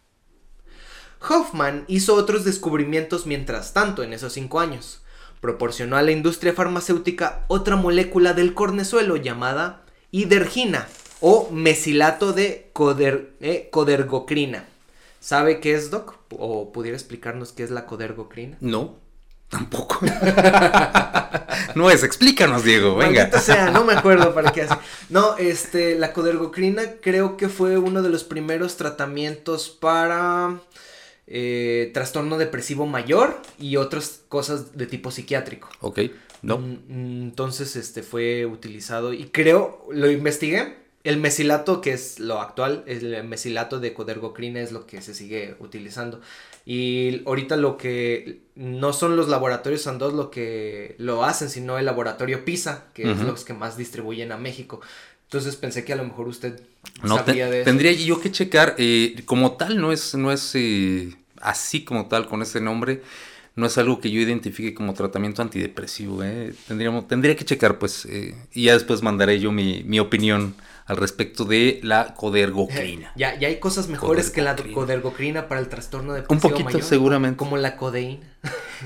Hoffman 1.28 1.85
hizo 1.88 2.14
otros 2.14 2.44
descubrimientos 2.44 3.26
mientras 3.26 3.72
tanto 3.72 4.04
en 4.04 4.12
esos 4.12 4.33
5 4.35 4.61
años. 4.61 5.02
Proporcionó 5.40 5.96
a 5.96 6.02
la 6.02 6.12
industria 6.12 6.52
farmacéutica 6.52 7.44
otra 7.48 7.74
molécula 7.74 8.33
del 8.33 8.54
cornezuelo 8.54 9.16
llamada 9.16 9.85
hidergina 10.12 10.87
o 11.20 11.50
mesilato 11.50 12.33
de 12.33 12.70
eh, 13.40 13.68
codergocrina. 13.72 14.66
¿Sabe 15.18 15.59
qué 15.59 15.74
es, 15.74 15.90
Doc? 15.90 16.17
¿O 16.31 16.73
pudiera 16.73 16.97
explicarnos 16.97 17.53
qué 17.53 17.62
es 17.62 17.71
la 17.71 17.87
codergocrina? 17.87 18.57
No, 18.61 18.99
tampoco. 19.49 20.01
no 21.75 21.91
es, 21.91 22.05
explícanos, 22.05 22.64
Diego, 22.64 22.97
venga. 22.97 23.31
O 23.35 23.38
sea, 23.38 23.71
no 23.71 23.85
me 23.85 23.95
acuerdo 23.95 24.35
para 24.35 24.53
qué 24.53 24.62
hace. 24.62 24.75
No, 25.09 25.37
este, 25.37 25.99
la 25.99 26.12
codergocrina 26.12 26.83
creo 27.01 27.37
que 27.37 27.49
fue 27.49 27.79
uno 27.79 28.03
de 28.03 28.11
los 28.11 28.25
primeros 28.25 28.77
tratamientos 28.77 29.71
para 29.71 30.61
eh, 31.27 31.91
trastorno 31.95 32.38
depresivo 32.38 32.87
mayor 32.87 33.41
y 33.59 33.77
otras 33.77 34.21
cosas 34.29 34.77
de 34.77 34.87
tipo 34.87 35.11
psiquiátrico. 35.11 35.69
Ok, 35.81 36.01
no. 36.43 36.59
Mm, 36.59 36.73
mm, 36.88 37.23
entonces, 37.23 37.77
este, 37.77 38.03
fue 38.03 38.47
utilizado 38.47 39.12
y 39.12 39.25
creo, 39.25 39.87
lo 39.91 40.11
investigué 40.11 40.88
el 41.09 41.16
mesilato, 41.16 41.81
que 41.81 41.94
es 41.94 42.21
lo 42.21 42.38
actual, 42.38 42.85
el 42.87 43.25
mesilato 43.25 43.81
de 43.81 43.94
codergocrina 43.94 44.61
es 44.61 44.73
lo 44.73 44.87
que 44.87 45.01
se 45.01 45.14
sigue 45.14 45.57
utilizando. 45.59 46.21
Y 46.66 47.23
ahorita 47.25 47.57
lo 47.57 47.79
que 47.79 48.40
no 48.55 48.92
son 48.92 49.16
los 49.16 49.27
laboratorios 49.29 49.81
Sandoz 49.81 50.12
lo 50.12 50.31
que 50.31 50.97
lo 50.99 51.25
hacen, 51.25 51.49
sino 51.49 51.79
el 51.79 51.87
laboratorio 51.87 52.44
PISA, 52.44 52.88
que 52.92 53.11
es 53.11 53.21
los 53.21 53.47
que 53.47 53.55
más 53.55 53.79
distribuyen 53.79 54.33
a 54.33 54.37
México. 54.37 54.83
Entonces 55.25 55.57
pensé 55.57 55.83
que 55.83 55.94
a 55.94 55.97
lo 55.97 56.05
mejor 56.05 56.29
usted 56.29 56.61
no, 57.03 57.16
sabía 57.16 57.49
de 57.49 57.62
eso. 57.62 57.64
Tendría 57.64 57.92
yo 57.92 58.21
que 58.21 58.31
checar, 58.31 58.75
eh, 58.77 59.23
como 59.25 59.53
tal, 59.53 59.81
no 59.81 59.92
es, 59.92 60.14
no 60.14 60.31
es 60.31 60.55
eh, 60.57 61.16
así 61.40 61.87
como 61.87 62.09
tal 62.09 62.29
con 62.29 62.42
ese 62.42 62.61
nombre 62.61 63.01
no 63.59 63.66
es 63.66 63.77
algo 63.77 64.01
que 64.01 64.11
yo 64.11 64.21
identifique 64.21 64.73
como 64.73 64.94
tratamiento 64.94 65.42
antidepresivo. 65.42 66.23
¿eh? 66.23 66.55
Tendríamos, 66.68 67.09
tendría 67.09 67.35
que 67.35 67.44
checar, 67.44 67.79
pues, 67.79 68.07
eh, 68.07 68.37
y 68.53 68.64
ya 68.64 68.75
después 68.75 69.03
mandaré 69.03 69.40
yo 69.40 69.51
mi, 69.51 69.99
opinión 69.99 70.55
al 70.88 70.96
respecto 70.96 71.44
de 71.44 71.81
la 71.83 72.14
codergocrina. 72.14 73.12
Ya, 73.14 73.38
ya 73.38 73.48
hay 73.48 73.61
cosas 73.61 73.88
mejores 73.88 74.31
que 74.31 74.40
la 74.40 74.57
codergocrina 74.57 75.46
para 75.46 75.61
el 75.61 75.68
trastorno 75.68 76.14
de 76.14 76.24
Un 76.29 76.40
poquito, 76.40 76.81
seguramente. 76.81 77.37
Como 77.37 77.59
la 77.59 77.77
codeína. 77.77 78.27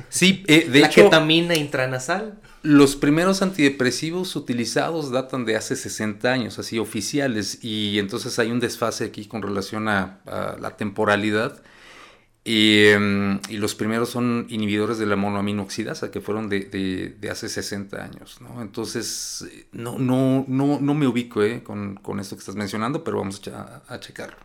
Sí, 0.08 0.42
eh, 0.48 0.68
de 0.68 0.80
la 0.80 0.90
ketamina 0.90 1.54
intranasal. 1.54 2.40
Los 2.62 2.96
primeros 2.96 3.40
antidepresivos 3.40 4.34
utilizados 4.34 5.12
datan 5.12 5.44
de 5.44 5.56
hace 5.56 5.76
60 5.76 6.32
años, 6.32 6.58
así 6.58 6.78
oficiales, 6.78 7.62
y 7.62 7.98
entonces 7.98 8.38
hay 8.38 8.50
un 8.50 8.58
desfase 8.58 9.04
aquí 9.04 9.26
con 9.26 9.42
relación 9.42 9.88
a 9.88 10.18
la 10.60 10.76
temporalidad 10.76 11.62
Em, 12.44 13.38
y, 13.48 13.58
los 13.58 13.76
primeros 13.76 14.10
son 14.10 14.46
inhibidores 14.48 14.98
de 14.98 15.06
la 15.06 15.14
monoaminoxidasa, 15.14 16.10
que 16.10 16.20
fueron 16.20 16.48
de, 16.48 17.16
hace 17.30 17.48
60 17.48 18.02
años, 18.02 18.40
¿no? 18.40 18.62
Entonces, 18.62 19.46
no, 19.70 19.98
no, 19.98 20.44
no, 20.48 20.80
no 20.80 20.94
me 20.94 21.06
ubico 21.06 21.42
eh, 21.42 21.62
con, 21.62 21.98
esto 22.18 22.34
que 22.34 22.40
estás 22.40 22.56
mencionando, 22.56 23.04
pero 23.04 23.18
vamos 23.18 23.40
a, 23.48 23.82
a 23.86 24.00
checarlo. 24.00 24.38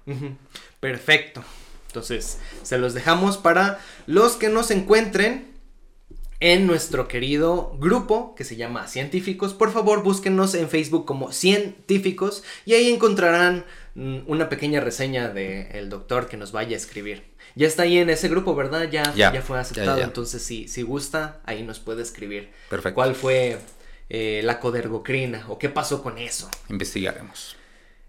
Perfecto. 0.79 1.43
Entonces, 1.87 2.37
se 2.61 2.77
los 2.77 2.93
dejamos 2.93 3.37
para 3.37 3.79
los 4.05 4.35
que 4.35 4.49
nos 4.49 4.69
encuentren 4.69 5.56
en 6.39 6.67
nuestro 6.67 7.07
querido 7.07 7.75
grupo 7.79 8.35
que 8.35 8.43
se 8.43 8.55
llama 8.55 8.87
Científicos. 8.87 9.53
Por 9.53 9.71
favor, 9.71 10.03
búsquenos 10.03 10.53
en 10.53 10.69
Facebook 10.69 11.05
como 11.05 11.31
Científicos 11.31 12.43
y 12.65 12.73
ahí 12.73 12.91
encontrarán 12.91 13.65
mm, 13.95 14.19
una 14.27 14.49
pequeña 14.49 14.79
reseña 14.79 15.29
del 15.29 15.89
doctor 15.89 16.27
que 16.27 16.37
nos 16.37 16.51
vaya 16.51 16.75
a 16.75 16.77
escribir. 16.77 17.23
Ya 17.55 17.67
está 17.67 17.83
ahí 17.83 17.97
en 17.97 18.09
ese 18.09 18.27
grupo, 18.27 18.53
¿verdad? 18.53 18.89
Ya, 18.91 19.13
ya, 19.15 19.41
fue 19.41 19.59
aceptado. 19.59 20.01
Entonces, 20.01 20.43
si, 20.43 20.67
si 20.67 20.83
gusta, 20.83 21.41
ahí 21.43 21.63
nos 21.63 21.79
puede 21.79 22.03
escribir. 22.03 22.51
Perfecto. 22.69 22.93
¿Cuál 22.93 23.15
fue 23.15 23.57
eh, 24.09 24.41
la 24.43 24.59
codergocrina 24.59 25.45
o 25.47 25.57
qué 25.57 25.69
pasó 25.69 26.03
con 26.03 26.19
eso? 26.19 26.51
Investigaremos. 26.69 27.55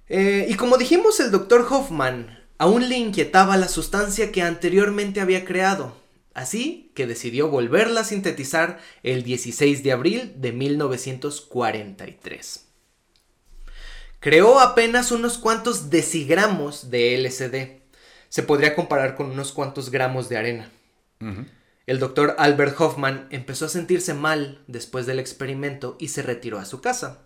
Eh, 0.08 0.46
y 0.48 0.54
como 0.54 0.76
dijimos, 0.76 1.18
el 1.20 1.30
doctor 1.30 1.66
Hoffman 1.70 2.44
aún 2.58 2.88
le 2.88 2.98
inquietaba 2.98 3.56
la 3.56 3.68
sustancia 3.68 4.32
que 4.32 4.42
anteriormente 4.42 5.20
había 5.20 5.44
creado. 5.44 5.96
Así 6.38 6.90
que 6.94 7.07
decidió 7.09 7.48
volverla 7.48 8.03
a 8.03 8.05
sintetizar 8.05 8.79
el 9.03 9.24
16 9.24 9.83
de 9.83 9.90
abril 9.90 10.35
de 10.37 10.53
1943. 10.53 12.64
Creó 14.20 14.61
apenas 14.61 15.11
unos 15.11 15.37
cuantos 15.37 15.90
decigramos 15.90 16.90
de 16.90 17.18
LSD 17.18 17.81
se 18.29 18.44
podría 18.44 18.77
comparar 18.77 19.16
con 19.16 19.33
unos 19.33 19.51
cuantos 19.51 19.90
gramos 19.90 20.29
de 20.29 20.37
arena. 20.37 20.70
El 21.88 21.98
doctor 21.98 22.37
Albert 22.38 22.81
Hoffman 22.81 23.27
empezó 23.31 23.64
a 23.64 23.70
sentirse 23.70 24.14
mal 24.14 24.62
después 24.68 25.07
del 25.07 25.18
experimento 25.18 25.96
y 25.98 26.07
se 26.07 26.22
retiró 26.22 26.61
a 26.61 26.66
su 26.66 26.81
casa. 26.81 27.18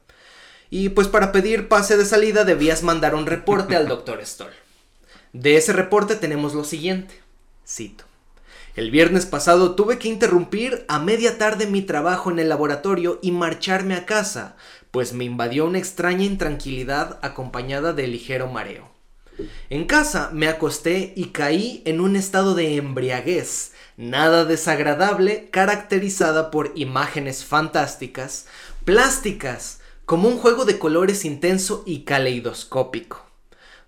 Y 0.71 0.89
pues 0.89 1.09
para 1.09 1.33
pedir 1.33 1.69
pase 1.69 1.99
de 1.99 2.07
salida 2.07 2.45
debías 2.45 2.83
mandar 2.83 3.15
un 3.15 3.27
reporte 3.27 3.77
al 3.77 3.89
doctor 3.89 4.25
Stoll. 4.25 4.55
De 5.35 5.59
ese 5.59 5.75
reporte 5.75 6.17
tenemos 6.17 6.55
lo 6.55 6.65
siguiente. 6.65 7.21
Cito. 7.67 8.05
El 8.75 8.91
viernes 8.91 9.27
pasado 9.27 9.75
tuve 9.75 9.99
que 9.99 10.09
interrumpir 10.09 10.87
a 10.89 10.99
media 10.99 11.37
tarde 11.37 11.67
mi 11.67 11.83
trabajo 11.83 12.31
en 12.31 12.39
el 12.39 12.49
laboratorio 12.49 13.19
y 13.21 13.31
marcharme 13.31 13.95
a 13.95 14.07
casa, 14.07 14.57
pues 14.91 15.13
me 15.13 15.25
invadió 15.25 15.67
una 15.67 15.77
extraña 15.77 16.25
intranquilidad 16.25 17.19
acompañada 17.21 17.93
de 17.93 18.07
ligero 18.07 18.49
mareo. 18.49 18.91
En 19.69 19.85
casa 19.85 20.31
me 20.33 20.49
acosté 20.49 21.13
y 21.17 21.27
caí 21.27 21.83
en 21.85 22.01
un 22.01 22.17
estado 22.17 22.55
de 22.55 22.77
embriaguez, 22.77 23.73
nada 23.99 24.47
desagradable, 24.47 25.51
caracterizada 25.51 26.51
por 26.51 26.73
imágenes 26.75 27.45
fantásticas, 27.45 28.47
plásticas, 28.87 29.81
como 30.07 30.29
un 30.29 30.39
juego 30.39 30.65
de 30.65 30.79
colores 30.79 31.27
intenso 31.27 31.83
y 31.85 32.05
caleidoscópico. 32.05 33.32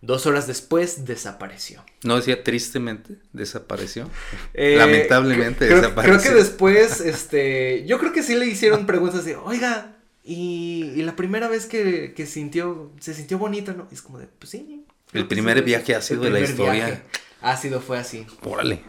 Dos 0.04 0.26
horas 0.26 0.46
después 0.46 1.06
desapareció. 1.06 1.82
No 2.02 2.16
decía 2.16 2.44
tristemente, 2.44 3.16
desapareció. 3.32 4.10
Eh, 4.52 4.76
Lamentablemente 4.76 5.66
desapareció. 5.66 6.18
Creo 6.18 6.32
que 6.32 6.38
después, 6.38 7.00
este, 7.00 7.86
yo 7.86 7.98
creo 7.98 8.12
que 8.12 8.22
sí 8.22 8.34
le 8.34 8.44
hicieron 8.44 8.84
preguntas 8.84 9.24
de, 9.24 9.36
oiga, 9.36 9.96
y, 10.22 11.02
la 11.02 11.16
primera 11.16 11.48
vez 11.48 11.64
que, 11.64 12.12
que, 12.14 12.26
sintió, 12.26 12.92
se 13.00 13.14
sintió 13.14 13.38
bonita, 13.38 13.72
¿no? 13.72 13.88
es 13.90 14.02
como 14.02 14.18
de, 14.18 14.26
pues 14.26 14.50
sí, 14.50 14.84
el 15.14 15.26
primer 15.26 15.62
viaje 15.62 15.94
ha 15.94 16.02
sido 16.02 16.22
de 16.22 16.30
la 16.30 16.40
historia. 16.40 17.02
Ácido 17.40 17.80
fue 17.80 17.98
así. 17.98 18.26
Órale. 18.42 18.82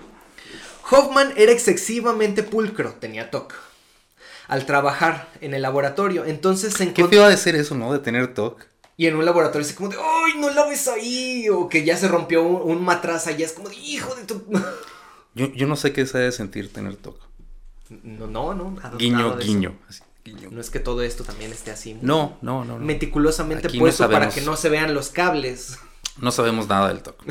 Hoffman 0.89 1.33
era 1.37 1.51
excesivamente 1.51 2.43
pulcro, 2.43 2.93
tenía 2.93 3.31
TOC. 3.31 3.53
Al 4.47 4.65
trabajar 4.65 5.29
en 5.41 5.53
el 5.53 5.61
laboratorio, 5.61 6.25
entonces 6.25 6.73
se 6.73 6.83
encontró. 6.83 7.09
Qué 7.09 7.15
feo 7.15 7.27
de 7.27 7.37
ser 7.37 7.55
eso, 7.55 7.75
¿no? 7.75 7.93
De 7.93 7.99
tener 7.99 8.33
TOC. 8.33 8.65
Y 8.97 9.07
en 9.07 9.15
un 9.15 9.25
laboratorio 9.25 9.67
es 9.67 9.73
como 9.73 9.89
de, 9.89 9.97
¡ay, 9.97 10.39
no 10.39 10.49
la 10.49 10.65
ves 10.67 10.87
ahí! 10.87 11.49
O 11.49 11.67
que 11.67 11.83
ya 11.83 11.97
se 11.97 12.07
rompió 12.07 12.43
un, 12.43 12.83
matraz 12.83 13.27
allá, 13.27 13.45
es 13.45 13.51
como 13.53 13.69
de, 13.69 13.75
¡hijo 13.75 14.15
de 14.15 14.23
tu. 14.23 14.43
yo, 15.33 15.67
no 15.67 15.75
sé 15.75 15.91
qué 15.91 16.05
se 16.05 16.17
debe 16.17 16.31
sentir 16.31 16.71
tener 16.71 16.95
TOC. 16.95 17.19
No, 18.03 18.27
no, 18.27 18.53
no. 18.53 18.77
Guiño, 18.97 19.37
guiño. 19.37 19.75
No 20.49 20.59
es 20.59 20.69
que 20.71 20.79
todo 20.79 21.03
esto 21.03 21.23
también 21.23 21.51
esté 21.51 21.71
así. 21.71 21.97
No, 22.01 22.37
no, 22.41 22.65
no. 22.65 22.79
Meticulosamente 22.79 23.69
puesto 23.77 24.09
para 24.09 24.29
que 24.29 24.41
no 24.41 24.55
se 24.55 24.69
vean 24.69 24.93
los 24.93 25.09
cables. 25.09 25.77
No 26.17 26.31
sabemos 26.31 26.67
nada 26.67 26.87
del 26.87 27.03
TOC. 27.03 27.23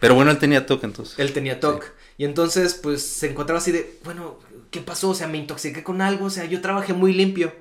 Pero 0.00 0.14
bueno, 0.14 0.30
él 0.30 0.38
tenía 0.38 0.66
TOC 0.66 0.84
entonces. 0.84 1.18
Él 1.18 1.32
tenía 1.32 1.60
TOC. 1.60 1.84
Y 2.18 2.24
entonces, 2.24 2.74
pues, 2.74 3.02
se 3.02 3.30
encontraba 3.30 3.58
así 3.58 3.72
de, 3.72 3.98
bueno, 4.04 4.38
¿qué 4.70 4.80
pasó? 4.80 5.10
O 5.10 5.14
sea, 5.14 5.28
me 5.28 5.38
intoxiqué 5.38 5.82
con 5.82 6.02
algo, 6.02 6.26
o 6.26 6.30
sea, 6.30 6.44
yo 6.44 6.60
trabajé 6.60 6.92
muy 6.92 7.12
limpio. 7.12 7.52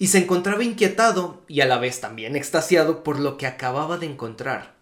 Y 0.00 0.08
se 0.08 0.16
encontraba 0.16 0.64
inquietado 0.64 1.44
y 1.46 1.60
a 1.60 1.66
la 1.66 1.76
vez 1.76 2.00
también 2.00 2.34
extasiado 2.34 3.04
por 3.04 3.20
lo 3.20 3.36
que 3.36 3.46
acababa 3.46 3.98
de 3.98 4.06
encontrar. 4.06 4.74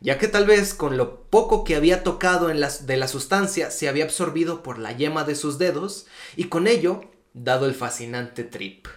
Ya 0.00 0.18
que 0.18 0.26
tal 0.26 0.46
vez 0.46 0.74
con 0.74 0.96
lo 0.96 1.22
poco 1.22 1.62
que 1.62 1.76
había 1.76 2.02
tocado 2.02 2.50
en 2.50 2.58
las, 2.58 2.84
de 2.84 2.96
la 2.96 3.06
sustancia 3.06 3.70
se 3.70 3.88
había 3.88 4.02
absorbido 4.02 4.64
por 4.64 4.80
la 4.80 4.90
yema 4.90 5.22
de 5.22 5.36
sus 5.36 5.58
dedos 5.58 6.06
y 6.34 6.48
con 6.48 6.66
ello 6.66 7.02
dado 7.34 7.66
el 7.66 7.74
fascinante 7.74 8.42
trip. 8.42 8.88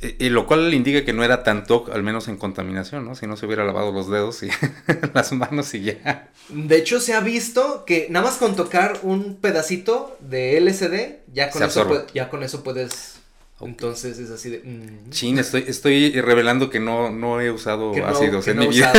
Y 0.00 0.30
lo 0.30 0.46
cual 0.46 0.70
le 0.70 0.76
indica 0.76 1.04
que 1.04 1.12
no 1.12 1.24
era 1.24 1.42
tanto, 1.42 1.86
al 1.92 2.04
menos 2.04 2.28
en 2.28 2.36
contaminación, 2.36 3.04
¿no? 3.04 3.16
Si 3.16 3.26
no 3.26 3.36
se 3.36 3.46
hubiera 3.46 3.64
lavado 3.64 3.90
los 3.90 4.08
dedos 4.08 4.44
y 4.44 4.50
las 5.14 5.32
manos 5.32 5.74
y 5.74 5.82
ya. 5.82 6.30
De 6.48 6.76
hecho, 6.76 7.00
se 7.00 7.14
ha 7.14 7.20
visto 7.20 7.84
que 7.84 8.06
nada 8.08 8.26
más 8.26 8.36
con 8.36 8.54
tocar 8.54 9.00
un 9.02 9.36
pedacito 9.36 10.16
de 10.20 10.58
LCD, 10.58 11.22
ya 11.32 11.50
con, 11.50 11.64
eso, 11.64 12.06
ya 12.14 12.28
con 12.28 12.44
eso 12.44 12.62
puedes... 12.62 13.21
Entonces 13.62 14.18
es 14.18 14.30
así 14.30 14.50
de... 14.50 14.58
Mm. 14.58 15.10
Chin, 15.10 15.38
estoy, 15.38 15.64
estoy 15.66 16.20
revelando 16.20 16.70
que 16.70 16.80
no, 16.80 17.10
no 17.10 17.40
he 17.40 17.50
usado 17.50 17.92
ácidos 18.04 18.48
en 18.48 18.58
mi 18.58 18.68
vida. 18.68 18.92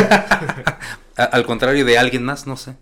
al 1.15 1.45
contrario 1.45 1.85
de 1.85 1.97
alguien 1.97 2.23
más, 2.23 2.47
no 2.47 2.57
sé. 2.57 2.75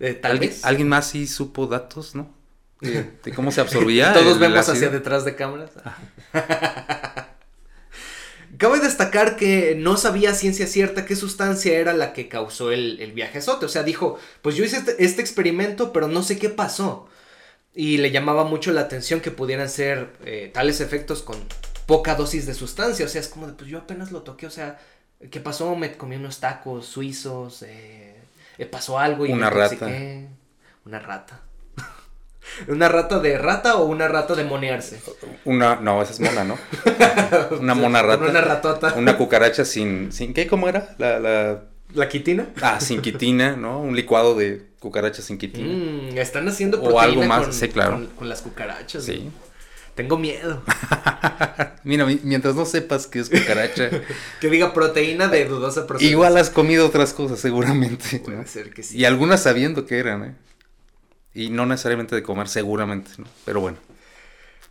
Eh, 0.00 0.14
¿Tal 0.14 0.32
¿Alguien, 0.32 0.50
vez? 0.50 0.64
alguien 0.64 0.88
más 0.88 1.08
sí 1.08 1.26
supo 1.26 1.66
datos, 1.66 2.14
¿no? 2.14 2.34
De, 2.80 3.32
cómo 3.34 3.52
se 3.52 3.60
absorbía. 3.60 4.12
Todos 4.14 4.38
vemos 4.38 4.68
hacia 4.68 4.90
detrás 4.90 5.24
de 5.24 5.36
cámaras. 5.36 5.70
Cabe 8.58 8.78
destacar 8.78 9.36
que 9.36 9.74
no 9.76 9.96
sabía 9.96 10.32
ciencia 10.34 10.66
cierta 10.66 11.04
qué 11.06 11.16
sustancia 11.16 11.76
era 11.76 11.92
la 11.92 12.12
que 12.12 12.28
causó 12.28 12.70
el, 12.70 13.00
el 13.00 13.12
viajezote. 13.12 13.66
O 13.66 13.68
sea, 13.68 13.82
dijo, 13.82 14.18
pues 14.42 14.54
yo 14.54 14.64
hice 14.64 14.76
este, 14.76 15.04
este, 15.04 15.22
experimento, 15.22 15.92
pero 15.92 16.06
no 16.08 16.22
sé 16.22 16.38
qué 16.38 16.50
pasó. 16.50 17.08
Y 17.74 17.98
le 17.98 18.12
llamaba 18.12 18.44
mucho 18.44 18.72
la 18.72 18.82
atención 18.82 19.20
que 19.20 19.32
pudieran 19.32 19.68
ser 19.68 20.12
eh, 20.24 20.50
tales 20.54 20.80
efectos 20.80 21.22
con 21.22 21.36
poca 21.86 22.14
dosis 22.14 22.46
de 22.46 22.54
sustancia. 22.54 23.04
O 23.04 23.08
sea, 23.08 23.20
es 23.20 23.28
como 23.28 23.48
de, 23.48 23.54
pues 23.54 23.68
yo 23.68 23.78
apenas 23.78 24.12
lo 24.12 24.22
toqué. 24.22 24.46
O 24.46 24.50
sea, 24.50 24.78
¿qué 25.30 25.40
pasó? 25.40 25.74
Me 25.74 25.96
comí 25.96 26.16
unos 26.16 26.38
tacos 26.38 26.86
suizos. 26.86 27.62
Eh, 27.62 28.16
eh 28.58 28.66
pasó 28.66 28.98
algo 28.98 29.26
y 29.26 29.32
Una 29.32 29.50
rata. 29.50 29.88
Una 30.86 31.00
rata. 31.00 31.40
¿Una 32.68 32.88
rata 32.88 33.18
de 33.18 33.38
rata 33.38 33.76
o 33.76 33.86
una 33.86 34.06
rata 34.06 34.36
de 34.36 34.44
monearse? 34.44 35.00
Una, 35.44 35.76
no, 35.76 36.00
esa 36.00 36.12
es 36.12 36.20
mona, 36.20 36.44
¿no? 36.44 36.56
una 37.58 37.74
mona 37.74 38.02
rata. 38.02 38.24
Una 38.24 38.40
ratota. 38.40 38.94
Una 38.94 39.18
cucaracha 39.18 39.64
sin, 39.64 40.12
sin, 40.12 40.32
¿qué? 40.32 40.46
¿Cómo 40.46 40.68
era? 40.68 40.94
La, 40.98 41.18
la... 41.18 41.64
¿La 41.94 42.08
quitina? 42.08 42.48
Ah, 42.60 42.80
sin 42.80 43.00
quitina, 43.00 43.56
¿no? 43.56 43.80
Un 43.80 43.94
licuado 43.94 44.34
de 44.34 44.66
cucarachas 44.80 45.24
sin 45.24 45.38
quitina. 45.38 45.66
Mm, 45.66 46.18
están 46.18 46.46
haciendo 46.48 46.78
proteína 46.78 46.96
o 46.96 47.00
algo 47.00 47.22
más, 47.22 47.54
sí, 47.54 47.68
claro. 47.68 48.06
Con, 48.16 48.28
las 48.28 48.42
cucarachas. 48.42 49.04
Sí. 49.04 49.30
Tengo 49.94 50.18
miedo. 50.18 50.62
Mira, 51.84 52.04
mientras 52.24 52.56
no 52.56 52.66
sepas 52.66 53.06
que 53.06 53.20
es 53.20 53.30
cucaracha. 53.30 53.90
que 54.40 54.50
diga 54.50 54.74
proteína 54.74 55.28
de 55.28 55.44
dudosa 55.44 55.86
procedencia. 55.86 56.10
Igual 56.10 56.36
has 56.36 56.50
comido 56.50 56.84
otras 56.86 57.12
cosas, 57.12 57.38
seguramente. 57.38 58.18
Puede 58.18 58.44
ser 58.46 58.70
que 58.70 58.82
sí. 58.82 58.98
Y 58.98 59.04
algunas 59.04 59.42
sabiendo 59.42 59.86
que 59.86 59.98
eran, 59.98 60.24
¿eh? 60.24 60.34
Y 61.32 61.50
no 61.50 61.64
necesariamente 61.64 62.16
de 62.16 62.24
comer, 62.24 62.48
seguramente, 62.48 63.12
¿no? 63.18 63.26
Pero 63.44 63.60
bueno. 63.60 63.78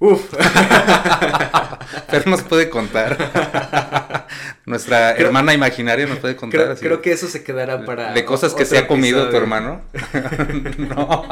Uf. 0.03 0.33
Pero 2.11 2.29
nos 2.29 2.41
puede 2.41 2.69
contar. 2.69 4.27
Nuestra 4.65 5.13
hermana 5.13 5.53
imaginaria 5.53 6.05
nos 6.05 6.19
puede 6.19 6.35
contar. 6.35 6.77
Creo, 6.77 7.01
que 7.01 7.13
eso 7.13 7.29
se 7.29 7.41
quedará 7.41 7.85
para. 7.85 8.11
De 8.11 8.25
cosas 8.25 8.53
que 8.53 8.65
se 8.65 8.77
ha 8.77 8.85
comido 8.85 9.29
tu 9.29 9.37
hermano. 9.37 9.81
no. 10.77 11.25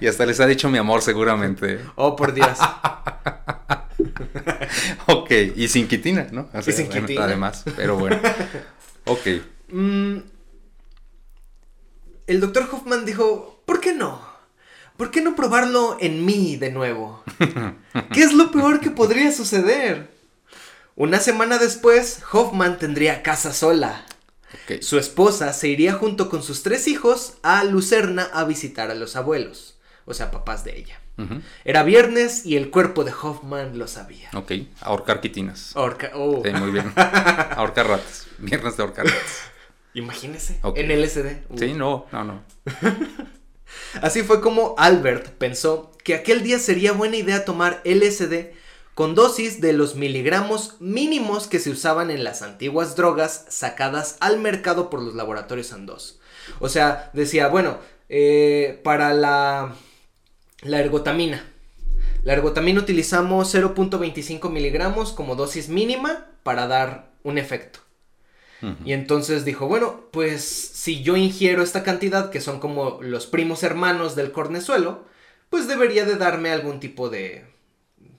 Y 0.00 0.06
hasta 0.06 0.24
les 0.24 0.40
ha 0.40 0.46
dicho 0.46 0.70
mi 0.70 0.78
amor, 0.78 1.02
seguramente. 1.02 1.80
Oh, 1.96 2.16
por 2.16 2.32
Dios. 2.32 2.58
ok, 5.06 5.30
y 5.54 5.68
sin 5.68 5.86
quitina, 5.86 6.28
¿no? 6.32 6.48
y 6.66 6.72
sin 6.72 6.88
quitina. 6.88 7.24
Además, 7.24 7.64
pero 7.76 7.96
bueno. 7.96 8.18
Ok. 9.04 9.26
Mm, 9.68 10.16
el 12.26 12.40
doctor 12.40 12.70
Hoffman 12.72 13.04
dijo: 13.04 13.62
¿Por 13.66 13.80
qué 13.80 13.92
no? 13.92 14.30
¿Por 15.00 15.10
qué 15.10 15.22
no 15.22 15.34
probarlo 15.34 15.96
en 15.98 16.26
mí 16.26 16.56
de 16.56 16.70
nuevo? 16.70 17.24
¿Qué 18.12 18.22
es 18.22 18.34
lo 18.34 18.50
peor 18.50 18.80
que 18.80 18.90
podría 18.90 19.32
suceder? 19.32 20.10
Una 20.94 21.20
semana 21.20 21.56
después, 21.56 22.20
Hoffman 22.30 22.78
tendría 22.78 23.22
casa 23.22 23.54
sola. 23.54 24.04
Su 24.82 24.98
esposa 24.98 25.54
se 25.54 25.68
iría 25.68 25.94
junto 25.94 26.28
con 26.28 26.42
sus 26.42 26.62
tres 26.62 26.86
hijos 26.86 27.38
a 27.42 27.64
Lucerna 27.64 28.28
a 28.34 28.44
visitar 28.44 28.90
a 28.90 28.94
los 28.94 29.16
abuelos, 29.16 29.78
o 30.04 30.12
sea, 30.12 30.30
papás 30.30 30.64
de 30.64 30.78
ella. 30.78 31.00
Era 31.64 31.82
viernes 31.82 32.44
y 32.44 32.56
el 32.56 32.68
cuerpo 32.68 33.02
de 33.02 33.12
Hoffman 33.12 33.78
lo 33.78 33.88
sabía. 33.88 34.28
Ok, 34.34 34.52
ahorcar 34.82 35.22
quitinas. 35.22 35.74
Ahorcar, 35.76 36.12
oh. 36.14 36.42
Sí, 36.44 36.50
muy 36.52 36.72
bien. 36.72 36.92
ahorcar 36.96 37.88
ratas. 37.88 38.26
Viernes 38.36 38.76
de 38.76 38.82
ahorcar 38.82 39.06
ratas. 39.06 39.40
Imagínese. 39.94 40.60
En 40.76 41.00
LSD. 41.00 41.58
Sí, 41.58 41.72
no, 41.72 42.04
no, 42.12 42.22
no. 42.24 42.42
Así 44.02 44.22
fue 44.22 44.40
como 44.40 44.74
Albert 44.78 45.28
pensó 45.38 45.92
que 46.04 46.14
aquel 46.14 46.42
día 46.42 46.58
sería 46.58 46.92
buena 46.92 47.16
idea 47.16 47.44
tomar 47.44 47.82
LSD 47.84 48.52
con 48.94 49.14
dosis 49.14 49.60
de 49.60 49.72
los 49.72 49.94
miligramos 49.94 50.76
mínimos 50.80 51.46
que 51.46 51.58
se 51.58 51.70
usaban 51.70 52.10
en 52.10 52.24
las 52.24 52.42
antiguas 52.42 52.96
drogas 52.96 53.46
sacadas 53.48 54.16
al 54.20 54.38
mercado 54.38 54.90
por 54.90 55.02
los 55.02 55.14
laboratorios 55.14 55.68
Sandoz. 55.68 56.20
O 56.58 56.68
sea, 56.68 57.10
decía, 57.12 57.48
bueno, 57.48 57.78
eh, 58.08 58.80
para 58.84 59.14
la, 59.14 59.74
la 60.62 60.80
ergotamina. 60.80 61.46
La 62.24 62.34
ergotamina 62.34 62.80
utilizamos 62.80 63.54
0.25 63.54 64.50
miligramos 64.50 65.12
como 65.12 65.36
dosis 65.36 65.68
mínima 65.68 66.26
para 66.42 66.66
dar 66.66 67.12
un 67.22 67.38
efecto. 67.38 67.80
Y 68.84 68.92
entonces 68.92 69.44
dijo, 69.44 69.66
bueno, 69.66 70.02
pues 70.10 70.44
si 70.44 71.02
yo 71.02 71.16
ingiero 71.16 71.62
esta 71.62 71.82
cantidad, 71.82 72.30
que 72.30 72.40
son 72.40 72.60
como 72.60 72.98
los 73.00 73.26
primos 73.26 73.62
hermanos 73.62 74.16
del 74.16 74.32
cornezuelo, 74.32 75.04
pues 75.48 75.66
debería 75.66 76.04
de 76.04 76.16
darme 76.16 76.50
algún 76.50 76.80
tipo 76.80 77.08
de... 77.08 77.46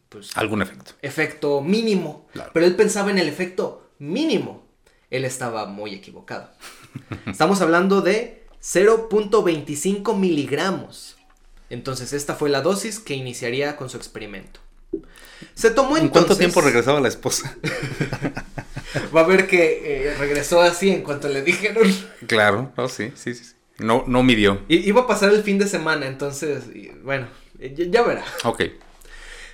Pues, 0.09 0.35
algún 0.35 0.61
efecto. 0.61 0.93
Efecto 1.01 1.61
mínimo. 1.61 2.27
Pero 2.53 2.65
él 2.65 2.75
pensaba 2.75 3.11
en 3.11 3.19
el 3.19 3.27
efecto 3.27 3.89
mínimo. 3.99 4.65
Él 5.09 5.25
estaba 5.25 5.67
muy 5.67 5.93
equivocado. 5.93 6.49
Estamos 7.27 7.61
hablando 7.61 8.01
de 8.01 8.43
0.25 8.61 10.17
miligramos. 10.17 11.17
Entonces 11.69 12.13
esta 12.13 12.35
fue 12.35 12.49
la 12.49 12.61
dosis 12.61 12.99
que 12.99 13.13
iniciaría 13.13 13.77
con 13.77 13.89
su 13.89 13.97
experimento. 13.97 14.59
Se 15.53 15.71
tomó 15.71 15.97
entonces... 15.97 16.03
¿En 16.03 16.09
cuánto 16.09 16.37
tiempo 16.37 16.61
regresaba 16.61 16.99
la 16.99 17.07
esposa? 17.07 17.55
Va 19.15 19.21
a 19.21 19.27
ver 19.27 19.47
que 19.47 20.09
eh, 20.09 20.15
regresó 20.17 20.61
así 20.61 20.89
en 20.89 21.03
cuanto 21.03 21.29
le 21.29 21.41
dijeron. 21.41 21.87
Claro, 22.27 22.71
no, 22.77 22.87
sí, 22.87 23.11
sí, 23.15 23.33
sí. 23.33 23.53
No, 23.77 24.03
no 24.07 24.23
midió. 24.23 24.61
Y, 24.67 24.77
iba 24.87 25.01
a 25.01 25.07
pasar 25.07 25.33
el 25.33 25.43
fin 25.43 25.57
de 25.57 25.67
semana, 25.67 26.07
entonces, 26.07 26.65
bueno, 27.03 27.27
ya, 27.59 28.03
verá. 28.03 28.23
Ok. 28.43 28.63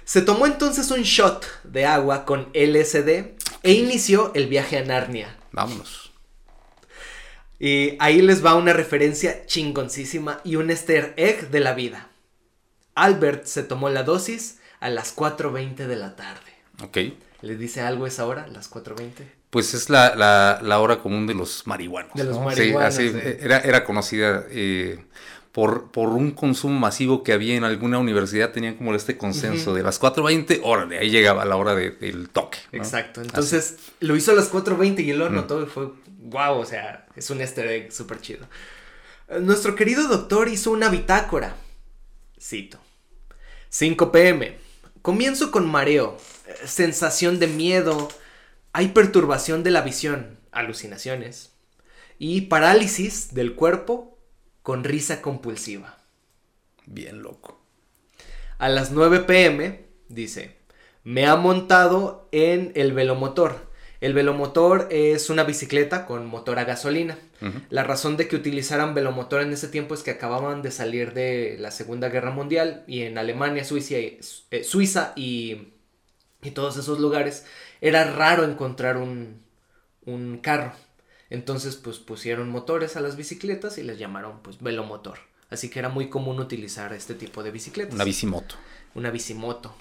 Se 0.03 0.21
tomó 0.21 0.45
entonces 0.45 0.89
un 0.91 1.01
shot 1.03 1.45
de 1.63 1.85
agua 1.85 2.25
con 2.25 2.49
LSD 2.53 3.35
e 3.63 3.73
inició 3.73 4.31
el 4.33 4.47
viaje 4.47 4.77
a 4.77 4.83
Narnia. 4.83 5.37
Vámonos. 5.51 6.11
Y 7.59 7.97
ahí 7.99 8.21
les 8.21 8.45
va 8.45 8.55
una 8.55 8.73
referencia 8.73 9.45
chingoncísima 9.45 10.41
y 10.43 10.55
un 10.55 10.69
easter 10.69 11.13
egg 11.17 11.49
de 11.49 11.59
la 11.59 11.73
vida. 11.73 12.09
Albert 12.95 13.45
se 13.45 13.63
tomó 13.63 13.89
la 13.89 14.03
dosis 14.03 14.59
a 14.79 14.89
las 14.89 15.15
4.20 15.15 15.87
de 15.87 15.95
la 15.95 16.15
tarde. 16.15 16.51
Ok. 16.83 16.97
¿Le 17.41 17.55
dice 17.55 17.81
algo 17.81 18.07
esa 18.07 18.25
hora, 18.25 18.47
las 18.47 18.71
4.20? 18.71 19.11
Pues 19.49 19.73
es 19.73 19.89
la, 19.89 20.15
la, 20.61 20.79
hora 20.79 20.99
común 20.99 21.27
de 21.27 21.33
los 21.33 21.67
marihuanos. 21.67 22.13
De 22.15 22.23
los 22.23 22.39
marihuanos. 22.39 22.95
Sí, 22.95 23.07
así, 23.07 23.19
era, 23.39 23.59
era 23.59 23.83
conocida 23.83 24.45
eh, 24.49 25.05
por, 25.51 25.91
por 25.91 26.09
un 26.09 26.31
consumo 26.31 26.79
masivo 26.79 27.23
que 27.23 27.31
había 27.31 27.55
en 27.55 27.63
alguna 27.63 27.99
universidad. 27.99 28.51
Tenían 28.51 28.75
como 28.75 28.93
este 28.95 29.17
consenso 29.17 29.73
de 29.73 29.83
las 29.83 30.01
4.20, 30.01 30.61
órale, 30.63 30.97
ahí 30.97 31.09
llegaba 31.09 31.45
la 31.45 31.55
hora 31.55 31.75
del 31.75 32.29
toque. 32.29 32.57
Exacto. 32.71 33.21
Entonces 33.21 33.77
lo 33.99 34.15
hizo 34.15 34.31
a 34.31 34.35
las 34.35 34.51
4.20 34.51 35.05
y 35.05 35.11
él 35.11 35.19
lo 35.19 35.29
notó 35.29 35.61
y 35.61 35.67
fue, 35.67 35.91
wow, 36.19 36.57
o 36.57 36.65
sea, 36.65 37.05
es 37.15 37.29
un 37.29 37.39
easter 37.39 37.67
egg 37.67 37.91
súper 37.93 38.19
chido. 38.19 38.47
Nuestro 39.41 39.75
querido 39.75 40.07
doctor 40.07 40.49
hizo 40.49 40.71
una 40.71 40.89
bitácora. 40.89 41.55
Cito. 42.39 42.79
5 43.69 44.11
pm. 44.11 44.57
Comienzo 45.01 45.51
con 45.51 45.69
mareo 45.69 46.17
sensación 46.65 47.39
de 47.39 47.47
miedo, 47.47 48.07
hay 48.73 48.89
perturbación 48.89 49.63
de 49.63 49.71
la 49.71 49.81
visión, 49.81 50.39
alucinaciones 50.51 51.51
y 52.19 52.41
parálisis 52.41 53.33
del 53.33 53.55
cuerpo 53.55 54.17
con 54.63 54.83
risa 54.83 55.21
compulsiva. 55.21 55.97
Bien 56.85 57.21
loco. 57.21 57.61
A 58.57 58.69
las 58.69 58.91
9 58.91 59.21
pm, 59.21 59.85
dice, 60.09 60.57
me 61.03 61.25
ha 61.25 61.35
montado 61.35 62.27
en 62.31 62.71
el 62.75 62.93
velomotor. 62.93 63.67
El 64.01 64.13
velomotor 64.13 64.87
es 64.91 65.29
una 65.29 65.43
bicicleta 65.43 66.05
con 66.05 66.25
motor 66.27 66.59
a 66.59 66.65
gasolina. 66.65 67.17
La 67.69 67.83
razón 67.83 68.17
de 68.17 68.27
que 68.27 68.35
utilizaran 68.35 68.93
velomotor 68.93 69.41
en 69.41 69.53
ese 69.53 69.67
tiempo 69.67 69.93
es 69.93 70.01
que 70.01 70.11
acababan 70.11 70.61
de 70.61 70.71
salir 70.71 71.13
de 71.13 71.57
la 71.59 71.71
Segunda 71.71 72.09
Guerra 72.09 72.31
Mundial 72.31 72.83
y 72.87 73.03
en 73.03 73.17
Alemania, 73.17 73.63
Suiza, 73.63 73.95
eh, 73.95 74.19
Suiza 74.63 75.13
y 75.15 75.69
y 76.41 76.51
todos 76.51 76.77
esos 76.77 76.99
lugares, 76.99 77.45
era 77.81 78.11
raro 78.11 78.43
encontrar 78.43 78.97
un, 78.97 79.41
un 80.05 80.37
carro. 80.37 80.73
Entonces, 81.29 81.75
pues 81.75 81.97
pusieron 81.97 82.49
motores 82.49 82.95
a 82.95 83.01
las 83.01 83.15
bicicletas 83.15 83.77
y 83.77 83.83
les 83.83 83.99
llamaron, 83.99 84.41
pues, 84.41 84.61
velomotor. 84.61 85.19
Así 85.49 85.69
que 85.69 85.79
era 85.79 85.89
muy 85.89 86.09
común 86.09 86.39
utilizar 86.39 86.93
este 86.93 87.13
tipo 87.13 87.43
de 87.43 87.51
bicicletas. 87.51 87.93
Una 87.95 88.03
bicimoto. 88.03 88.55
Una 88.95 89.11
bicimoto. 89.11 89.75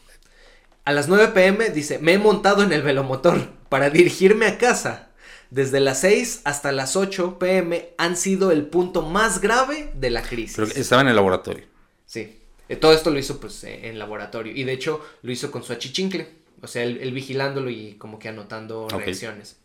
A 0.85 0.93
las 0.93 1.09
9 1.09 1.29
pm 1.35 1.71
dice, 1.71 1.99
me 1.99 2.15
he 2.15 2.19
montado 2.19 2.63
en 2.63 2.73
el 2.73 2.83
velomotor 2.83 3.51
para 3.69 3.91
dirigirme 3.91 4.47
a 4.47 4.59
casa. 4.59 5.11
Desde 5.51 5.81
las 5.81 6.01
6 6.01 6.43
hasta 6.45 6.73
las 6.73 6.97
8 6.97 7.39
pm 7.39 7.91
han 7.99 8.17
sido 8.17 8.51
el 8.51 8.67
punto 8.67 9.03
más 9.03 9.41
grave 9.41 9.91
de 9.95 10.11
la 10.11 10.23
crisis. 10.23 10.57
Pero 10.57 10.69
estaba 10.69 11.03
en 11.03 11.09
el 11.09 11.17
laboratorio. 11.17 11.65
Sí. 12.05 12.41
Eh, 12.69 12.77
todo 12.77 12.93
esto 12.93 13.11
lo 13.11 13.19
hizo 13.19 13.39
pues 13.41 13.63
en 13.65 13.99
laboratorio. 13.99 14.53
Y 14.55 14.65
de 14.65 14.73
hecho 14.73 15.05
lo 15.23 15.33
hizo 15.33 15.51
con 15.51 15.63
su 15.63 15.73
achichincle. 15.73 16.29
O 16.63 16.67
sea, 16.67 16.83
él, 16.85 17.13
vigilándolo 17.13 17.71
y 17.71 17.95
como 17.95 18.19
que 18.19 18.29
anotando 18.29 18.89
reacciones. 18.89 19.59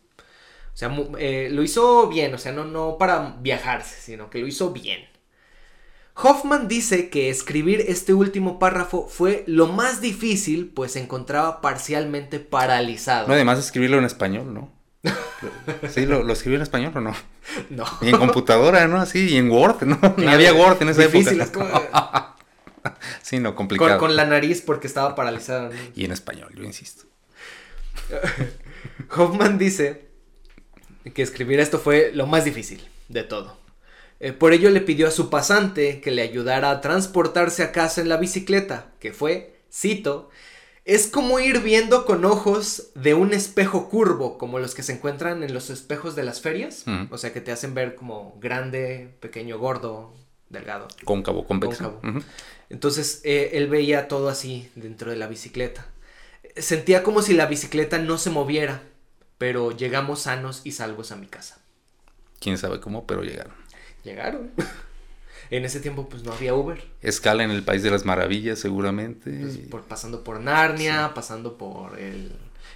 O 0.74 0.76
sea, 0.76 0.94
eh, 1.18 1.48
lo 1.50 1.62
hizo 1.62 2.08
bien, 2.08 2.32
o 2.34 2.38
sea, 2.38 2.52
no, 2.52 2.64
no 2.64 2.96
para 2.98 3.36
viajarse, 3.40 4.00
sino 4.00 4.30
que 4.30 4.38
lo 4.38 4.46
hizo 4.46 4.72
bien. 4.72 5.06
Hoffman 6.14 6.68
dice 6.68 7.08
que 7.08 7.30
escribir 7.30 7.84
este 7.88 8.12
último 8.12 8.58
párrafo 8.58 9.06
fue 9.08 9.44
lo 9.46 9.68
más 9.68 10.00
difícil, 10.00 10.70
pues 10.74 10.92
se 10.92 11.00
encontraba 11.00 11.60
parcialmente 11.60 12.38
paralizado. 12.38 13.28
No, 13.28 13.34
además 13.34 13.58
escribirlo 13.58 13.98
en 13.98 14.04
español, 14.04 14.52
¿no? 14.52 14.70
¿Sí? 15.88 16.06
¿Lo, 16.06 16.22
¿Lo 16.22 16.32
escribió 16.32 16.56
en 16.56 16.62
español 16.62 16.92
o 16.94 17.00
no? 17.00 17.14
No. 17.70 17.84
Y 18.02 18.10
en 18.10 18.18
computadora, 18.18 18.86
¿no? 18.86 19.00
Así, 19.00 19.30
y 19.30 19.36
en 19.36 19.50
Word, 19.50 19.82
¿no? 19.82 19.98
Ni 20.16 20.26
había 20.26 20.54
Word 20.54 20.82
en 20.82 20.90
esa 20.90 21.02
difícil, 21.02 21.40
época. 21.40 22.36
sí, 23.22 23.38
no, 23.38 23.54
complicado. 23.54 23.98
Con, 23.98 24.16
la 24.16 24.24
nariz 24.24 24.62
porque 24.62 24.86
estaba 24.86 25.14
paralizada. 25.14 25.70
Y 25.94 26.04
en 26.04 26.12
español, 26.12 26.52
yo 26.54 26.64
insisto. 26.64 27.04
Hoffman 29.16 29.58
dice 29.58 30.08
que 31.14 31.22
escribir 31.22 31.60
esto 31.60 31.78
fue 31.78 32.12
lo 32.12 32.26
más 32.26 32.44
difícil 32.44 32.88
de 33.08 33.22
todo. 33.22 33.58
Eh, 34.20 34.32
por 34.32 34.52
ello 34.52 34.70
le 34.70 34.80
pidió 34.80 35.08
a 35.08 35.10
su 35.10 35.30
pasante 35.30 36.00
que 36.00 36.12
le 36.12 36.22
ayudara 36.22 36.70
a 36.70 36.80
transportarse 36.80 37.62
a 37.64 37.72
casa 37.72 38.00
en 38.00 38.08
la 38.08 38.18
bicicleta, 38.18 38.92
que 39.00 39.12
fue, 39.12 39.56
cito, 39.72 40.30
es 40.84 41.06
como 41.06 41.40
ir 41.40 41.60
viendo 41.60 42.04
con 42.04 42.24
ojos 42.24 42.90
de 42.94 43.14
un 43.14 43.32
espejo 43.32 43.88
curvo, 43.88 44.38
como 44.38 44.58
los 44.58 44.74
que 44.74 44.82
se 44.82 44.92
encuentran 44.92 45.42
en 45.42 45.54
los 45.54 45.70
espejos 45.70 46.14
de 46.16 46.24
las 46.24 46.40
ferias, 46.40 46.84
o 47.10 47.18
sea 47.18 47.32
que 47.32 47.40
te 47.40 47.52
hacen 47.52 47.74
ver 47.74 47.94
como 47.94 48.36
grande, 48.40 49.14
pequeño, 49.20 49.58
gordo, 49.58 50.12
delgado. 50.52 50.88
Cóncavo, 51.04 51.46
convexo. 51.46 52.00
Entonces 52.68 53.20
eh, 53.24 53.50
él 53.54 53.68
veía 53.68 54.08
todo 54.08 54.28
así 54.28 54.70
dentro 54.74 55.10
de 55.10 55.16
la 55.16 55.26
bicicleta. 55.26 55.86
Sentía 56.56 57.02
como 57.02 57.22
si 57.22 57.34
la 57.34 57.46
bicicleta 57.46 57.98
no 57.98 58.18
se 58.18 58.30
moviera, 58.30 58.82
pero 59.38 59.72
llegamos 59.72 60.22
sanos 60.22 60.60
y 60.64 60.72
salvos 60.72 61.12
a 61.12 61.16
mi 61.16 61.26
casa. 61.26 61.58
Quién 62.40 62.58
sabe 62.58 62.80
cómo, 62.80 63.06
pero 63.06 63.22
llegaron. 63.22 63.54
Llegaron. 64.04 64.50
En 65.50 65.66
ese 65.66 65.80
tiempo 65.80 66.08
pues 66.08 66.22
no 66.22 66.32
había 66.32 66.54
Uber. 66.54 66.82
Escala 67.02 67.44
en 67.44 67.50
el 67.50 67.62
País 67.62 67.82
de 67.82 67.90
las 67.90 68.06
Maravillas 68.06 68.58
seguramente. 68.58 69.30
Pues, 69.38 69.58
por, 69.58 69.82
pasando 69.82 70.24
por 70.24 70.40
Narnia, 70.40 71.12
pasando 71.14 71.58
por 71.58 71.98
el, 71.98 72.32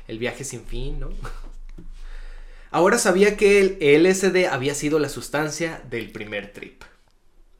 el, 0.08 0.18
viaje 0.18 0.44
sin 0.44 0.62
fin, 0.66 1.00
¿no? 1.00 1.08
Ahora 2.70 2.98
sabía 2.98 3.38
que 3.38 3.60
el 3.62 4.02
LSD 4.02 4.48
había 4.50 4.74
sido 4.74 4.98
la 4.98 5.08
sustancia 5.08 5.82
del 5.88 6.12
primer 6.12 6.52
trip. 6.52 6.82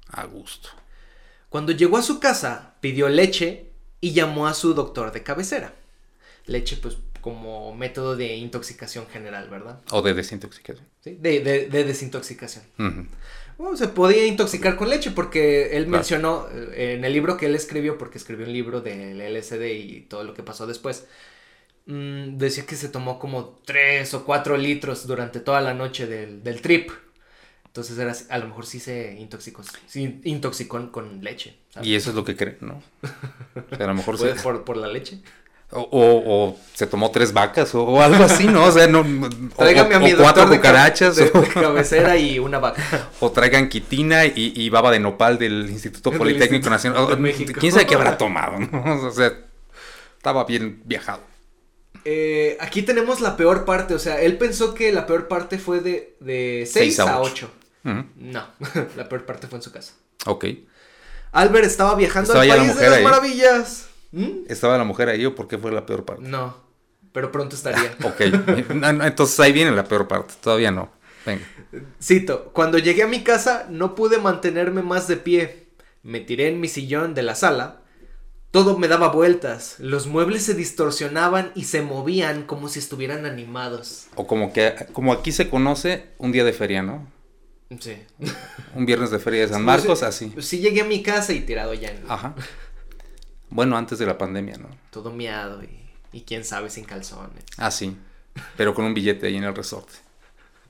A 0.08 0.24
gusto. 0.24 0.68
Cuando 1.48 1.72
llegó 1.72 1.96
a 1.96 2.02
su 2.02 2.20
casa, 2.20 2.74
pidió 2.80 3.08
leche 3.08 3.70
y 4.00 4.12
llamó 4.12 4.46
a 4.46 4.54
su 4.54 4.74
doctor 4.74 5.12
de 5.12 5.22
cabecera. 5.22 5.74
Leche, 6.46 6.76
pues, 6.76 6.98
como 7.26 7.74
método 7.74 8.14
de 8.14 8.36
intoxicación 8.36 9.08
general, 9.08 9.48
¿verdad? 9.48 9.80
O 9.90 10.00
de 10.00 10.14
desintoxicación. 10.14 10.86
Sí, 11.00 11.16
de, 11.20 11.40
de, 11.40 11.84
desintoxicación. 11.84 12.64
se 13.74 13.88
podía 13.88 14.26
intoxicar 14.26 14.76
con 14.76 14.90
leche 14.90 15.10
porque 15.10 15.76
él 15.76 15.88
mencionó 15.88 16.46
eh, 16.52 16.94
en 16.96 17.04
el 17.04 17.12
libro 17.12 17.36
que 17.36 17.46
él 17.46 17.56
escribió, 17.56 17.98
porque 17.98 18.18
escribió 18.18 18.46
un 18.46 18.52
libro 18.52 18.80
del 18.80 19.18
LSD 19.18 19.64
y 19.74 20.00
todo 20.02 20.22
lo 20.22 20.34
que 20.34 20.44
pasó 20.44 20.68
después, 20.68 21.06
mm, 21.86 22.36
decía 22.36 22.64
que 22.64 22.76
se 22.76 22.90
tomó 22.90 23.18
como 23.18 23.58
3 23.64 24.14
o 24.14 24.24
4 24.24 24.56
litros 24.56 25.08
durante 25.08 25.40
toda 25.40 25.60
la 25.60 25.74
noche 25.74 26.06
del, 26.06 26.44
del 26.44 26.60
trip. 26.60 26.90
Entonces 27.76 27.98
era, 27.98 28.34
a 28.34 28.38
lo 28.38 28.48
mejor 28.48 28.64
sí 28.64 28.80
se 28.80 29.16
intoxicó, 29.18 29.62
sí, 29.86 30.18
intoxicó 30.24 30.90
con 30.90 31.22
leche. 31.22 31.58
Y 31.82 31.94
eso 31.94 32.08
es 32.08 32.16
lo 32.16 32.24
que 32.24 32.34
creen, 32.34 32.56
¿no? 32.62 32.82
a 33.78 33.86
lo 33.86 33.92
mejor 33.92 34.16
se... 34.18 34.28
por, 34.36 34.64
por 34.64 34.78
la 34.78 34.88
leche. 34.88 35.20
O, 35.72 35.86
o, 35.92 36.56
se 36.72 36.86
tomó 36.86 37.10
tres 37.10 37.34
vacas 37.34 37.74
o, 37.74 38.00
algo 38.00 38.24
así, 38.24 38.46
¿no? 38.46 38.64
O 38.64 38.72
sea, 38.72 38.86
no. 38.86 39.04
Tráigame 39.54 39.94
a 39.94 39.98
mi 39.98 40.14
cuatro 40.14 40.48
cucarachas. 40.48 41.16
De, 41.16 41.30
cabecera 41.30 42.16
y 42.16 42.38
una 42.38 42.60
vaca. 42.60 43.10
O 43.20 43.30
traigan 43.30 43.68
quitina 43.68 44.24
y, 44.24 44.54
y 44.56 44.70
baba 44.70 44.90
de 44.90 45.00
nopal 45.00 45.36
del 45.36 45.68
Instituto 45.68 46.12
Politécnico 46.16 46.70
Nacional. 46.70 47.08
De 47.08 47.16
México. 47.16 47.60
¿Quién 47.60 47.72
sabe 47.72 47.84
qué 47.84 47.94
habrá 47.94 48.16
tomado? 48.16 48.58
¿no? 48.58 49.06
O 49.06 49.10
sea, 49.10 49.34
estaba 50.16 50.44
bien 50.44 50.80
viajado. 50.86 51.20
Eh, 52.06 52.56
aquí 52.58 52.80
tenemos 52.80 53.20
la 53.20 53.36
peor 53.36 53.66
parte. 53.66 53.92
O 53.92 53.98
sea, 53.98 54.22
él 54.22 54.38
pensó 54.38 54.72
que 54.72 54.92
la 54.92 55.06
peor 55.06 55.28
parte 55.28 55.58
fue 55.58 55.80
de, 55.80 56.16
de 56.20 56.66
6 56.66 57.00
a 57.00 57.20
8. 57.20 57.50
No, 58.16 58.46
la 58.96 59.08
peor 59.08 59.24
parte 59.24 59.46
fue 59.46 59.58
en 59.58 59.62
su 59.62 59.72
casa. 59.72 59.94
Ok. 60.26 60.46
Albert 61.32 61.66
estaba 61.66 61.94
viajando 61.94 62.32
al 62.32 62.48
país 62.48 62.76
de 62.76 62.90
las 62.90 63.02
maravillas. 63.02 63.88
¿Mm? 64.12 64.46
¿Estaba 64.48 64.78
la 64.78 64.84
mujer 64.84 65.08
ahí 65.08 65.24
o 65.26 65.34
por 65.34 65.48
qué 65.48 65.58
fue 65.58 65.70
la 65.72 65.84
peor 65.84 66.04
parte? 66.04 66.22
No, 66.22 66.56
pero 67.12 67.30
pronto 67.30 67.54
estaría. 67.56 67.94
ok, 68.04 68.20
entonces 69.02 69.40
ahí 69.40 69.52
viene 69.52 69.70
la 69.72 69.84
peor 69.84 70.08
parte, 70.08 70.34
todavía 70.40 70.70
no. 70.70 70.90
Venga. 71.24 71.44
Cito, 72.02 72.50
cuando 72.52 72.78
llegué 72.78 73.02
a 73.02 73.08
mi 73.08 73.22
casa 73.22 73.66
no 73.68 73.94
pude 73.94 74.18
mantenerme 74.18 74.82
más 74.82 75.08
de 75.08 75.16
pie. 75.16 75.66
Me 76.02 76.20
tiré 76.20 76.48
en 76.48 76.60
mi 76.60 76.68
sillón 76.68 77.14
de 77.14 77.22
la 77.24 77.34
sala. 77.34 77.80
Todo 78.52 78.78
me 78.78 78.88
daba 78.88 79.08
vueltas, 79.08 79.76
los 79.80 80.06
muebles 80.06 80.44
se 80.44 80.54
distorsionaban 80.54 81.52
y 81.54 81.64
se 81.64 81.82
movían 81.82 82.44
como 82.44 82.68
si 82.68 82.78
estuvieran 82.78 83.26
animados. 83.26 84.06
O 84.14 84.26
como 84.26 84.52
que, 84.52 84.74
como 84.94 85.12
aquí 85.12 85.32
se 85.32 85.50
conoce, 85.50 86.06
un 86.16 86.32
día 86.32 86.44
de 86.44 86.54
feria, 86.54 86.82
¿no? 86.82 87.06
Sí. 87.80 87.96
Un 88.74 88.86
viernes 88.86 89.10
de 89.10 89.18
feria 89.18 89.42
de 89.42 89.48
San 89.48 89.64
Marcos, 89.64 90.02
así. 90.02 90.32
Sí, 90.38 90.58
llegué 90.58 90.82
a 90.82 90.84
mi 90.84 91.02
casa 91.02 91.32
y 91.32 91.40
tirado 91.40 91.74
ya 91.74 91.88
en... 91.88 92.04
Ajá. 92.08 92.34
Bueno, 93.50 93.76
antes 93.76 93.98
de 93.98 94.06
la 94.06 94.18
pandemia, 94.18 94.56
¿no? 94.56 94.68
Todo 94.90 95.10
miado 95.10 95.62
y, 96.12 96.20
quién 96.22 96.44
sabe 96.44 96.70
sin 96.70 96.84
calzones. 96.84 97.44
Ah, 97.56 97.70
sí. 97.70 97.96
Pero 98.56 98.74
con 98.74 98.84
un 98.84 98.94
billete 98.94 99.26
ahí 99.26 99.36
en 99.36 99.44
el 99.44 99.54
resorte. 99.54 99.94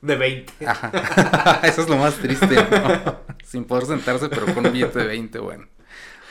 De 0.00 0.16
20. 0.16 0.66
Ajá. 0.66 1.60
Eso 1.64 1.82
es 1.82 1.88
lo 1.88 1.96
más 1.96 2.14
triste, 2.14 2.54
¿no? 2.54 3.20
Sin 3.44 3.64
poder 3.64 3.86
sentarse, 3.86 4.28
pero 4.28 4.52
con 4.54 4.66
un 4.66 4.72
billete 4.72 4.98
de 4.98 5.06
20, 5.06 5.38
bueno. 5.38 5.66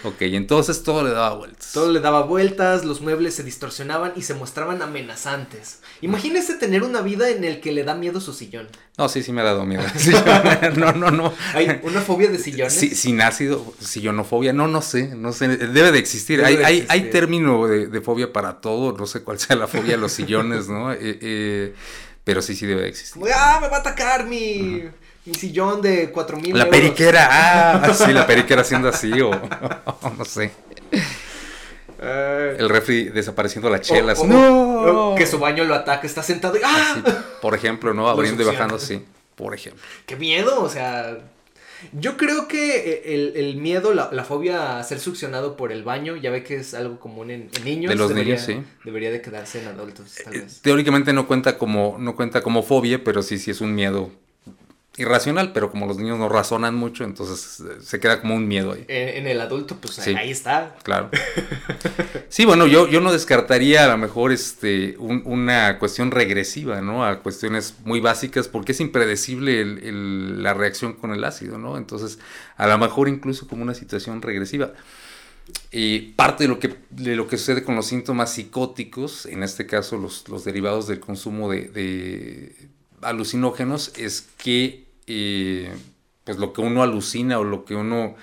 Ok, 0.06 0.22
entonces 0.22 0.84
todo 0.84 1.04
le 1.04 1.10
daba 1.10 1.36
vueltas. 1.36 1.72
Todo 1.74 1.92
le 1.92 2.00
daba 2.00 2.22
vueltas, 2.22 2.86
los 2.86 3.02
muebles 3.02 3.34
se 3.34 3.44
distorsionaban 3.44 4.14
y 4.16 4.22
se 4.22 4.36
mostraban 4.36 4.84
amenazantes. 4.84 5.80
Imagínese 6.02 6.54
tener 6.56 6.84
una 6.84 7.02
vida 7.02 7.30
en 7.30 7.44
el 7.44 7.60
que 7.60 7.72
le 7.72 7.84
da 7.84 7.96
miedo 7.96 8.22
su 8.22 8.32
sillón. 8.32 8.68
No, 9.00 9.10
sí, 9.10 9.24
sí 9.24 9.32
me 9.32 9.42
ha 9.42 9.46
dado 9.46 9.66
miedo. 9.66 9.84
no, 10.76 10.94
no, 10.94 11.10
no. 11.10 11.34
¿Hay 11.56 11.80
una 11.82 12.02
fobia 12.02 12.30
de 12.30 12.38
sillones? 12.38 12.74
Sí, 12.74 12.94
sin 12.94 13.20
ácido, 13.20 13.74
sillonofobia, 13.80 14.54
no, 14.54 14.68
no 14.68 14.84
sé, 14.84 15.16
no 15.16 15.34
sé, 15.34 15.48
debe 15.48 15.92
de 15.92 15.98
existir. 15.98 16.46
hay, 16.46 16.58
Hay, 16.58 16.86
hay, 16.88 17.10
término 17.10 17.66
de, 17.68 18.02
fobia 18.02 18.32
para 18.32 18.62
todo, 18.62 18.96
no 18.96 19.08
sé 19.08 19.24
cuál 19.24 19.40
sea 19.40 19.56
la 19.56 19.68
fobia 19.68 19.92
de 19.92 19.98
los 19.98 20.12
sillones, 20.12 20.68
¿no? 20.70 20.94
Eh, 20.94 20.98
eh, 21.02 21.76
pero 22.24 22.44
sí, 22.44 22.56
sí 22.56 22.68
debe 22.68 22.84
de 22.84 22.90
existir. 22.90 23.24
¡Ah, 23.36 23.58
me 23.60 23.70
va 23.70 23.78
a 23.78 23.80
atacar 23.80 24.28
mi... 24.28 24.84
Mi 25.26 25.34
sillón 25.34 25.82
de 25.82 26.12
cuatro 26.12 26.38
mil 26.38 26.56
La 26.56 26.70
periquera, 26.70 27.28
ah, 27.32 27.94
sí, 27.96 28.14
la 28.14 28.28
periquera 28.28 28.62
haciendo 28.62 28.90
así 28.90 29.12
o, 29.22 29.32
no 29.32 30.24
sé. 30.24 30.52
el 32.00 32.70
refri 32.70 33.06
desapareciendo 33.06 33.70
las 33.70 33.82
chelas. 33.82 34.24
no. 34.24 35.16
Que 35.18 35.26
su 35.26 35.40
baño 35.40 35.64
lo 35.64 35.74
ataca, 35.74 36.06
está 36.06 36.22
sentado 36.22 36.58
y 36.58 36.62
¡ah! 36.64 37.02
por 37.42 37.56
ejemplo, 37.56 37.94
¿no? 37.94 38.08
Abriendo 38.08 38.44
y 38.44 38.46
bajando 38.46 38.76
así, 38.76 39.04
por 39.36 39.56
ejemplo. 39.56 39.82
Qué 40.06 40.16
miedo, 40.16 40.62
o 40.62 40.70
sea. 40.70 41.18
Yo 41.92 42.18
creo 42.18 42.48
que 42.48 43.34
el, 43.36 43.58
miedo, 43.58 43.94
la, 43.94 44.24
fobia 44.24 44.80
a 44.80 44.84
ser 44.84 45.00
succionado 45.00 45.58
por 45.58 45.72
el 45.72 45.84
baño, 45.84 46.16
ya 46.16 46.32
ve 46.32 46.42
que 46.42 46.56
es 46.56 46.74
algo 46.74 47.00
común 47.00 47.30
en, 47.30 47.50
niños. 47.64 47.90
De 47.90 47.96
los 47.96 48.12
niños, 48.12 48.42
sí. 48.42 48.64
Debería 48.84 49.12
de 49.12 49.22
quedarse 49.22 49.62
en 49.62 49.68
adultos, 49.68 50.16
tal 50.24 50.36
eh. 50.36 50.48
Teóricamente 50.62 51.14
no 51.14 51.28
cuenta 51.28 51.58
como, 51.58 51.98
no 52.00 52.16
cuenta 52.16 52.42
como 52.42 52.64
fobia, 52.64 53.04
pero 53.04 53.22
sí, 53.22 53.38
sí 53.38 53.52
es 53.52 53.62
un 53.62 53.76
miedo 53.76 54.10
irracional, 54.98 55.52
pero 55.52 55.70
como 55.70 55.88
los 55.88 55.98
niños 55.98 56.18
no 56.18 56.30
razonan 56.30 56.76
mucho, 56.76 57.04
entonces 57.04 57.60
eh, 57.60 57.82
se 57.82 58.00
queda 58.00 58.22
como 58.22 58.36
un 58.36 58.48
miedo 58.48 58.72
ahí. 58.72 58.86
En, 58.88 59.28
el 59.28 59.42
adulto, 59.42 59.76
pues 59.76 60.00
ahí 60.00 60.32
está. 60.32 60.76
Claro. 60.84 61.10
sí, 62.30 62.46
bueno, 62.46 62.66
yo, 62.66 62.88
yo 62.88 63.02
no 63.02 63.12
descartaría 63.12 63.84
a 63.84 63.88
lo 63.88 63.98
mejor 63.98 64.32
este, 64.32 64.96
una 64.98 65.80
cuestión 65.80 66.12
regresiva, 66.12 66.82
¿no? 66.82 67.06
A 67.06 67.20
cuestiones 67.20 67.76
muy 67.84 68.00
básicas, 68.00 68.48
porque 68.48 68.72
es 68.72 68.80
impredecible 68.80 69.66
la 69.66 70.54
reacción 70.54 70.94
con 70.94 71.12
el 71.12 71.24
ácido, 71.24 71.58
¿no? 71.58 71.78
Entonces, 71.78 72.20
a 72.56 72.68
lo 72.68 72.78
mejor 72.78 73.10
incluso 73.10 73.48
como 73.48 73.64
una 73.64 73.74
situación 73.74 74.22
regresiva. 74.22 74.72
Y 75.72 76.14
parte 76.14 76.46
de 76.46 76.48
lo, 76.48 76.60
que, 76.60 76.76
de 76.90 77.16
lo 77.16 77.28
que 77.28 77.38
sucede 77.38 77.64
con 77.64 77.76
los 77.76 77.86
síntomas 77.86 78.34
psicóticos, 78.34 79.26
en 79.26 79.44
este 79.44 79.68
caso 79.68 79.98
los, 79.98 80.28
los 80.30 80.44
derivados 80.44 80.88
del 80.88 81.00
consumo 81.00 81.52
de, 81.52 81.70
de 81.70 82.56
alucinógenos, 83.02 83.92
es 83.98 84.28
que 84.38 84.85
pues 85.06 86.38
lo 86.38 86.54
que 86.54 86.62
uno 86.62 86.84
alucina 86.84 87.40
o 87.40 87.44
lo 87.44 87.66
que 87.66 87.76
uno 87.76 88.16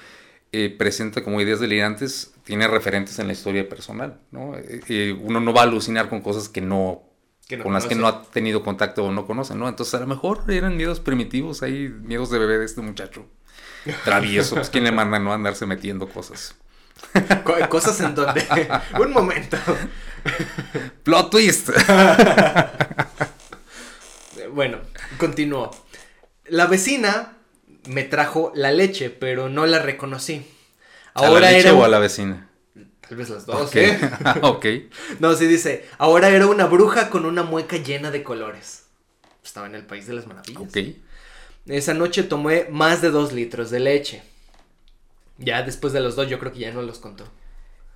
eh, 0.54 0.68
presenta 0.68 1.24
como 1.24 1.40
ideas 1.40 1.60
delirantes 1.60 2.34
tiene 2.44 2.68
referentes 2.68 3.18
en 3.18 3.26
la 3.26 3.32
historia 3.32 3.66
personal, 3.66 4.20
¿no? 4.32 4.54
Eh, 4.58 4.82
eh, 4.88 5.18
uno 5.18 5.40
no 5.40 5.54
va 5.54 5.62
a 5.62 5.64
alucinar 5.64 6.10
con 6.10 6.20
cosas 6.20 6.50
que 6.50 6.60
no, 6.60 7.04
con 7.62 7.72
las 7.72 7.86
que 7.86 7.94
no 7.94 8.06
ha 8.06 8.22
tenido 8.24 8.62
contacto 8.62 9.04
o 9.04 9.12
no 9.12 9.26
conoce, 9.26 9.54
¿no? 9.54 9.66
Entonces 9.66 9.94
a 9.94 10.00
lo 10.00 10.06
mejor 10.06 10.44
eran 10.50 10.76
miedos 10.76 11.00
primitivos, 11.00 11.62
hay 11.62 11.88
miedos 11.88 12.28
de 12.28 12.38
bebé 12.38 12.58
de 12.58 12.66
este 12.66 12.82
muchacho 12.82 13.24
travieso, 14.04 14.56
pues 14.56 14.68
quién 14.68 14.84
le 14.84 14.92
manda 14.92 15.18
no 15.18 15.32
andarse 15.32 15.64
metiendo 15.64 16.06
cosas. 16.06 16.54
cosas 17.70 17.98
en 18.00 18.14
donde 18.14 18.46
un 19.00 19.10
momento. 19.10 19.56
Plot 21.02 21.30
twist. 21.30 21.70
bueno, 24.52 24.80
continúo. 25.16 25.70
La 26.52 26.66
vecina 26.66 27.38
me 27.88 28.04
trajo 28.04 28.52
la 28.54 28.72
leche, 28.72 29.08
pero 29.08 29.48
no 29.48 29.64
la 29.64 29.78
reconocí. 29.78 30.44
Ahora 31.14 31.48
¿A 31.48 31.50
la 31.50 31.56
leche 31.56 31.70
o 31.70 31.82
a 31.82 31.88
la 31.88 31.98
vecina? 31.98 32.50
Tal 33.00 33.16
vez 33.16 33.30
las 33.30 33.46
dos, 33.46 33.74
¿eh? 33.74 33.98
ok. 34.42 34.66
No, 35.18 35.34
sí 35.34 35.46
dice, 35.46 35.88
ahora 35.96 36.28
era 36.28 36.46
una 36.46 36.66
bruja 36.66 37.08
con 37.08 37.24
una 37.24 37.42
mueca 37.42 37.78
llena 37.78 38.10
de 38.10 38.22
colores. 38.22 38.82
Estaba 39.42 39.66
en 39.66 39.76
el 39.76 39.86
país 39.86 40.06
de 40.06 40.12
las 40.12 40.26
maravillas. 40.26 40.60
Ok. 40.60 40.76
Esa 41.64 41.94
noche 41.94 42.22
tomé 42.22 42.66
más 42.68 43.00
de 43.00 43.10
dos 43.10 43.32
litros 43.32 43.70
de 43.70 43.80
leche. 43.80 44.22
Ya 45.38 45.62
después 45.62 45.94
de 45.94 46.00
los 46.00 46.16
dos, 46.16 46.28
yo 46.28 46.38
creo 46.38 46.52
que 46.52 46.58
ya 46.58 46.70
no 46.70 46.82
los 46.82 46.98
contó. 46.98 47.24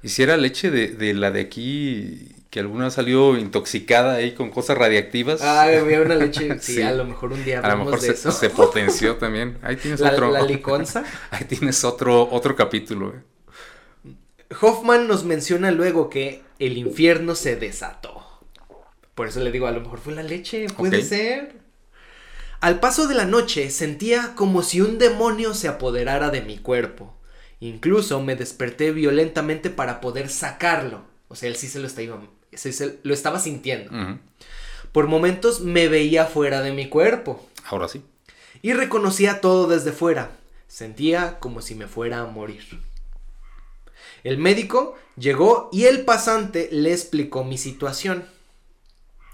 ¿Y 0.02 0.08
si 0.08 0.22
era 0.22 0.38
leche 0.38 0.70
de, 0.70 0.88
de 0.88 1.12
la 1.12 1.30
de 1.30 1.42
aquí 1.42 2.35
que 2.56 2.60
alguna 2.60 2.88
salió 2.88 3.36
intoxicada 3.36 4.14
ahí 4.14 4.32
con 4.32 4.48
cosas 4.48 4.78
radiactivas. 4.78 5.42
Ah, 5.42 5.64
había 5.64 6.00
una 6.00 6.14
leche, 6.14 6.58
sí, 6.62 6.80
a 6.80 6.94
lo 6.94 7.04
mejor 7.04 7.34
un 7.34 7.44
día 7.44 7.60
A 7.60 7.76
lo 7.76 7.84
mejor 7.84 8.00
se, 8.00 8.16
se, 8.16 8.48
potenció 8.48 9.16
también. 9.16 9.58
Ahí 9.60 9.76
tienes 9.76 10.00
otro. 10.00 10.30
La 10.30 10.40
liconza. 10.40 11.04
Ahí 11.30 11.44
tienes 11.44 11.84
otro, 11.84 12.26
otro 12.30 12.56
capítulo. 12.56 13.12
Eh. 13.12 14.14
Hoffman 14.58 15.06
nos 15.06 15.24
menciona 15.24 15.70
luego 15.70 16.08
que 16.08 16.44
el 16.58 16.78
infierno 16.78 17.34
se 17.34 17.56
desató. 17.56 18.24
Por 19.14 19.28
eso 19.28 19.40
le 19.40 19.52
digo, 19.52 19.66
a 19.66 19.72
lo 19.72 19.82
mejor 19.82 19.98
fue 19.98 20.14
la 20.14 20.22
leche, 20.22 20.66
puede 20.78 21.02
ser. 21.02 21.56
Al 22.60 22.80
paso 22.80 23.06
de 23.06 23.16
la 23.16 23.26
noche 23.26 23.68
sentía 23.68 24.32
como 24.34 24.62
si 24.62 24.80
un 24.80 24.96
demonio 24.96 25.52
se 25.52 25.68
apoderara 25.68 26.30
de 26.30 26.40
mi 26.40 26.56
cuerpo. 26.56 27.18
Incluso 27.60 28.22
me 28.22 28.34
desperté 28.34 28.92
violentamente 28.92 29.68
para 29.68 30.00
poder 30.00 30.30
sacarlo. 30.30 31.04
O 31.28 31.34
sea, 31.34 31.50
él 31.50 31.56
sí 31.56 31.68
se 31.68 31.80
lo 31.80 31.86
estaba, 31.86 32.18
lo 33.02 33.14
estaba 33.14 33.38
sintiendo. 33.38 33.90
Por 34.92 35.06
momentos 35.06 35.60
me 35.60 35.88
veía 35.88 36.26
fuera 36.26 36.62
de 36.62 36.72
mi 36.72 36.88
cuerpo. 36.88 37.46
Ahora 37.64 37.88
sí. 37.88 38.02
Y 38.62 38.72
reconocía 38.72 39.40
todo 39.40 39.66
desde 39.66 39.92
fuera. 39.92 40.30
Sentía 40.68 41.38
como 41.38 41.62
si 41.62 41.74
me 41.74 41.86
fuera 41.86 42.20
a 42.20 42.26
morir. 42.26 42.80
El 44.24 44.38
médico 44.38 44.96
llegó 45.16 45.68
y 45.72 45.84
el 45.84 46.04
pasante 46.04 46.68
le 46.72 46.92
explicó 46.92 47.44
mi 47.44 47.58
situación. 47.58 48.24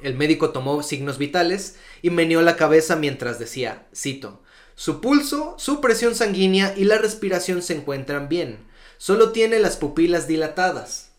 El 0.02 0.16
médico 0.16 0.50
tomó 0.50 0.82
signos 0.82 1.16
vitales 1.16 1.76
y 2.02 2.10
meneó 2.10 2.42
la 2.42 2.56
cabeza 2.56 2.96
mientras 2.96 3.38
decía, 3.38 3.86
cito, 3.94 4.42
su 4.74 5.00
pulso, 5.00 5.54
su 5.58 5.80
presión 5.80 6.14
sanguínea 6.14 6.74
y 6.76 6.84
la 6.84 6.98
respiración 6.98 7.62
se 7.62 7.74
encuentran 7.74 8.28
bien. 8.28 8.58
Solo 8.98 9.30
tiene 9.30 9.60
las 9.60 9.76
pupilas 9.76 10.26
dilatadas. 10.26 11.11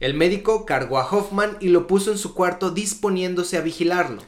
El 0.00 0.14
médico 0.14 0.64
cargó 0.64 0.98
a 0.98 1.10
Hoffman 1.10 1.56
y 1.60 1.68
lo 1.68 1.86
puso 1.86 2.12
en 2.12 2.18
su 2.18 2.34
cuarto 2.34 2.70
disponiéndose 2.70 3.56
a 3.56 3.62
vigilarlo. 3.62 4.22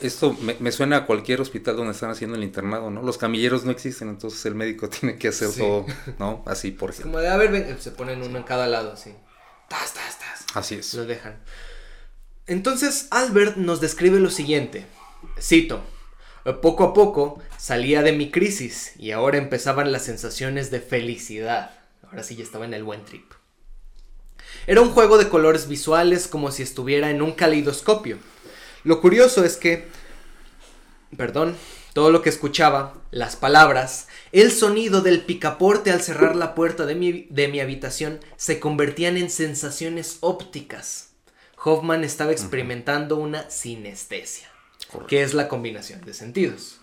Esto 0.00 0.36
me, 0.60 0.72
suena 0.72 0.98
a 0.98 1.06
cualquier 1.06 1.40
hospital 1.40 1.76
donde 1.76 1.92
están 1.92 2.10
haciendo 2.10 2.36
el 2.36 2.44
internado, 2.44 2.90
¿no? 2.90 3.02
Los 3.02 3.16
camilleros 3.16 3.64
no 3.64 3.70
existen, 3.70 4.08
entonces 4.08 4.44
el 4.44 4.54
médico 4.54 4.88
tiene 4.90 5.18
que 5.18 5.28
hacer 5.28 5.50
todo, 5.52 5.86
¿no? 6.18 6.42
Así, 6.46 6.70
por 6.70 6.90
ejemplo. 6.90 7.12
Como 7.12 7.22
de, 7.22 7.28
a 7.28 7.36
ver, 7.36 7.80
se 7.80 7.90
ponen 7.92 8.22
uno 8.22 8.38
en 8.38 8.44
cada 8.44 8.66
lado, 8.66 8.92
así. 8.92 9.14
Tas, 9.68 9.94
tas, 9.94 10.18
tas. 10.18 10.46
Así 10.54 10.76
es. 10.76 10.92
Lo 10.94 11.06
dejan. 11.06 11.38
Entonces 12.46 13.08
Albert 13.10 13.56
nos 13.56 13.80
describe 13.80 14.20
lo 14.20 14.30
siguiente. 14.30 14.86
Cito. 15.40 15.82
Poco 16.62 16.84
a 16.84 16.94
poco 16.94 17.42
salía 17.58 18.02
de 18.02 18.12
mi 18.12 18.30
crisis 18.30 18.92
y 18.96 19.10
ahora 19.10 19.38
empezaban 19.38 19.90
las 19.90 20.04
sensaciones 20.04 20.70
de 20.70 20.80
felicidad. 20.80 21.72
Ahora 22.04 22.22
sí 22.22 22.36
ya 22.36 22.44
estaba 22.44 22.64
en 22.64 22.74
el 22.74 22.84
buen 22.84 23.04
trip. 23.04 23.24
Era 24.66 24.80
un 24.80 24.90
juego 24.90 25.18
de 25.18 25.28
colores 25.28 25.68
visuales 25.68 26.28
como 26.28 26.50
si 26.50 26.62
estuviera 26.62 27.10
en 27.10 27.22
un 27.22 27.32
caleidoscopio. 27.32 28.18
Lo 28.84 29.00
curioso 29.00 29.44
es 29.44 29.56
que, 29.56 29.88
perdón, 31.16 31.56
todo 31.92 32.10
lo 32.10 32.20
que 32.20 32.28
escuchaba, 32.28 32.94
las 33.10 33.36
palabras, 33.36 34.08
el 34.32 34.52
sonido 34.52 35.00
del 35.00 35.22
picaporte 35.22 35.90
al 35.90 36.02
cerrar 36.02 36.36
la 36.36 36.54
puerta 36.54 36.84
de 36.84 36.94
mi, 36.94 37.26
de 37.30 37.48
mi 37.48 37.60
habitación 37.60 38.20
se 38.36 38.60
convertían 38.60 39.16
en 39.16 39.30
sensaciones 39.30 40.18
ópticas. 40.20 41.10
Hoffman 41.64 42.04
estaba 42.04 42.32
experimentando 42.32 43.16
una 43.16 43.50
sinestesia, 43.50 44.48
que 45.08 45.22
es 45.22 45.34
la 45.34 45.48
combinación 45.48 46.02
de 46.02 46.14
sentidos. 46.14 46.78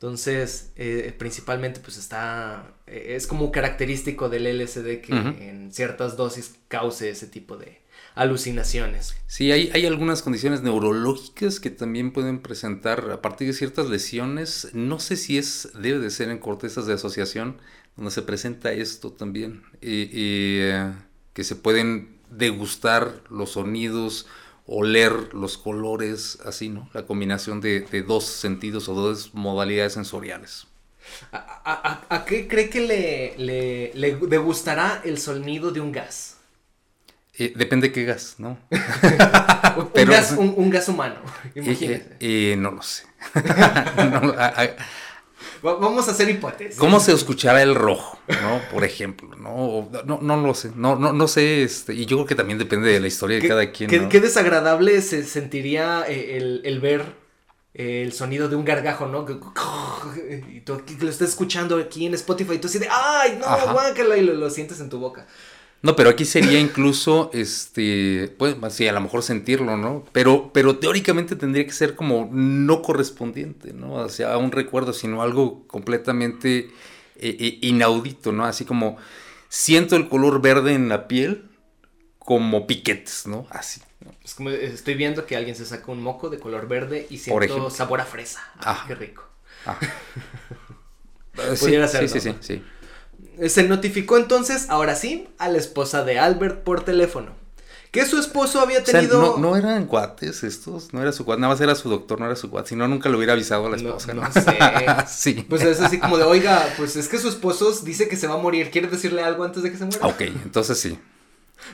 Entonces, 0.00 0.72
eh, 0.76 1.14
principalmente, 1.18 1.78
pues 1.80 1.98
está. 1.98 2.74
Eh, 2.86 3.16
es 3.16 3.26
como 3.26 3.52
característico 3.52 4.30
del 4.30 4.46
LSD 4.46 5.02
que 5.02 5.12
en 5.12 5.70
ciertas 5.74 6.16
dosis 6.16 6.54
cause 6.68 7.10
ese 7.10 7.26
tipo 7.26 7.58
de 7.58 7.82
alucinaciones. 8.14 9.14
Sí, 9.26 9.52
hay, 9.52 9.70
hay 9.74 9.84
algunas 9.84 10.22
condiciones 10.22 10.62
neurológicas 10.62 11.60
que 11.60 11.68
también 11.68 12.14
pueden 12.14 12.40
presentar 12.40 13.10
a 13.10 13.20
partir 13.20 13.46
de 13.46 13.52
ciertas 13.52 13.90
lesiones. 13.90 14.70
No 14.72 15.00
sé 15.00 15.16
si 15.16 15.36
es. 15.36 15.68
Debe 15.74 15.98
de 15.98 16.08
ser 16.08 16.30
en 16.30 16.38
cortezas 16.38 16.86
de 16.86 16.94
asociación, 16.94 17.58
donde 17.94 18.10
se 18.10 18.22
presenta 18.22 18.72
esto 18.72 19.12
también. 19.12 19.64
y 19.82 20.08
eh, 20.12 20.94
que 21.34 21.44
se 21.44 21.56
pueden 21.56 22.20
degustar 22.30 23.22
los 23.28 23.50
sonidos, 23.50 24.26
oler 24.70 25.34
los 25.34 25.58
colores, 25.58 26.38
así, 26.46 26.68
¿no? 26.68 26.88
La 26.94 27.04
combinación 27.04 27.60
de, 27.60 27.80
dos 28.06 28.24
sentidos 28.24 28.88
o 28.88 28.94
dos 28.94 29.34
modalidades 29.34 29.94
sensoriales. 29.94 30.68
¿A, 31.32 32.24
qué 32.26 32.46
cree 32.46 32.70
que 32.70 32.80
le, 32.80 33.92
le, 33.94 34.16
degustará 34.28 35.02
el 35.04 35.18
sonido 35.18 35.72
de 35.72 35.80
un 35.80 35.90
gas? 35.90 36.36
Eh, 37.34 37.52
depende 37.56 37.90
qué 37.90 38.04
gas, 38.04 38.36
¿no? 38.38 38.58
un, 40.38 40.70
gas 40.70 40.88
humano, 40.88 41.16
imagínese. 41.54 42.16
Eh, 42.20 42.54
no 42.56 42.70
lo 42.70 42.82
sé. 42.82 43.04
Vamos 45.62 46.08
a 46.08 46.12
hacer 46.12 46.28
hipótesis. 46.28 46.76
¿Cómo 46.76 47.00
se 47.00 47.12
escuchará 47.12 47.62
el 47.62 47.74
rojo, 47.74 48.18
no? 48.28 48.60
Por 48.72 48.84
ejemplo, 48.84 49.36
¿no? 49.36 49.90
No, 50.04 50.20
no 50.20 50.36
lo 50.36 50.54
sé, 50.54 50.72
no, 50.74 50.96
no, 50.96 51.12
no 51.12 51.28
sé, 51.28 51.62
este, 51.62 51.94
y 51.94 52.06
yo 52.06 52.16
creo 52.18 52.26
que 52.26 52.34
también 52.34 52.58
depende 52.58 52.90
de 52.90 53.00
la 53.00 53.06
historia 53.06 53.38
de 53.38 53.48
cada 53.48 53.70
quien. 53.70 53.90
Qué, 53.90 54.08
qué 54.08 54.20
desagradable 54.20 55.00
se 55.02 55.24
sentiría 55.24 56.04
eh, 56.08 56.60
el, 56.64 56.80
ver 56.80 57.04
eh, 57.74 58.02
el 58.02 58.12
sonido 58.12 58.48
de 58.48 58.56
un 58.56 58.64
gargajo, 58.64 59.06
¿no? 59.06 59.26
Y 60.50 60.60
tú 60.60 60.82
lo 61.00 61.10
estás 61.10 61.28
escuchando 61.30 61.76
aquí 61.78 62.06
en 62.06 62.14
Spotify 62.14 62.54
y 62.54 62.58
tú 62.58 62.68
así 62.68 62.78
de, 62.78 62.88
¡ay, 62.90 63.38
no, 63.38 63.72
guácala! 63.72 64.16
Y 64.16 64.22
lo 64.22 64.48
sientes 64.50 64.80
en 64.80 64.88
tu 64.88 64.98
boca. 64.98 65.26
No, 65.82 65.96
pero 65.96 66.10
aquí 66.10 66.26
sería 66.26 66.60
incluso, 66.60 67.30
este, 67.32 68.34
pues, 68.38 68.54
sí, 68.68 68.86
a 68.86 68.92
lo 68.92 69.00
mejor 69.00 69.22
sentirlo, 69.22 69.78
¿no? 69.78 70.04
Pero, 70.12 70.50
pero 70.52 70.78
teóricamente 70.78 71.36
tendría 71.36 71.64
que 71.64 71.72
ser 71.72 71.94
como 71.96 72.28
no 72.30 72.82
correspondiente, 72.82 73.72
¿no? 73.72 73.94
O 73.94 74.08
sea, 74.10 74.34
a 74.34 74.36
un 74.36 74.52
recuerdo, 74.52 74.92
sino 74.92 75.22
algo 75.22 75.66
completamente 75.66 76.70
eh, 77.16 77.36
eh, 77.38 77.58
inaudito, 77.62 78.30
¿no? 78.30 78.44
Así 78.44 78.66
como 78.66 78.98
siento 79.48 79.96
el 79.96 80.08
color 80.08 80.42
verde 80.42 80.74
en 80.74 80.90
la 80.90 81.08
piel 81.08 81.50
como 82.18 82.66
piquetes, 82.66 83.26
¿no? 83.26 83.46
Así. 83.48 83.80
Es 84.22 84.34
como 84.34 84.50
estoy 84.50 84.94
viendo 84.94 85.24
que 85.24 85.34
alguien 85.34 85.56
se 85.56 85.64
saca 85.64 85.90
un 85.90 86.02
moco 86.02 86.28
de 86.28 86.38
color 86.38 86.68
verde 86.68 87.06
y 87.08 87.18
siento 87.18 87.70
sabor 87.70 88.02
a 88.02 88.04
fresa. 88.04 88.40
Ah, 88.58 88.84
qué 88.86 88.94
rico. 88.94 89.24
Ah. 89.64 89.78
sí, 91.56 91.74
sí, 92.08 92.20
sí, 92.20 92.34
sí. 92.40 92.62
Se 93.48 93.64
notificó 93.64 94.16
entonces, 94.16 94.66
ahora 94.68 94.96
sí, 94.96 95.28
a 95.38 95.48
la 95.48 95.58
esposa 95.58 96.04
de 96.04 96.18
Albert 96.18 96.62
por 96.62 96.84
teléfono. 96.84 97.40
Que 97.90 98.06
su 98.06 98.18
esposo 98.18 98.60
había 98.60 98.84
tenido. 98.84 99.38
no, 99.38 99.56
eran 99.56 99.86
cuates 99.86 100.44
estos, 100.44 100.92
no 100.94 101.02
era 101.02 101.10
su 101.10 101.24
cuate, 101.24 101.40
nada 101.40 101.54
más 101.54 101.60
era 101.60 101.74
su 101.74 101.88
doctor, 101.90 102.20
no 102.20 102.26
era 102.26 102.36
su 102.36 102.48
cuate, 102.48 102.68
si 102.68 102.76
no 102.76 102.86
nunca 102.86 103.08
lo 103.08 103.16
hubiera 103.16 103.32
avisado 103.32 103.66
a 103.66 103.70
la 103.70 103.76
esposa. 103.76 104.14
No, 104.14 104.30
sé. 104.30 104.56
sí. 105.08 105.46
Pues 105.48 105.62
es 105.62 105.80
así 105.80 105.98
como 105.98 106.16
de, 106.16 106.22
oiga, 106.22 106.72
pues 106.76 106.94
es 106.94 107.08
que 107.08 107.18
su 107.18 107.28
esposo 107.28 107.72
dice 107.82 108.08
que 108.08 108.16
se 108.16 108.28
va 108.28 108.34
a 108.34 108.38
morir, 108.38 108.70
¿quiere 108.70 108.86
decirle 108.86 109.22
algo 109.22 109.42
antes 109.42 109.64
de 109.64 109.72
que 109.72 109.76
se 109.76 109.86
muera? 109.86 110.06
Ok, 110.06 110.20
entonces 110.20 110.78
sí. 110.78 111.00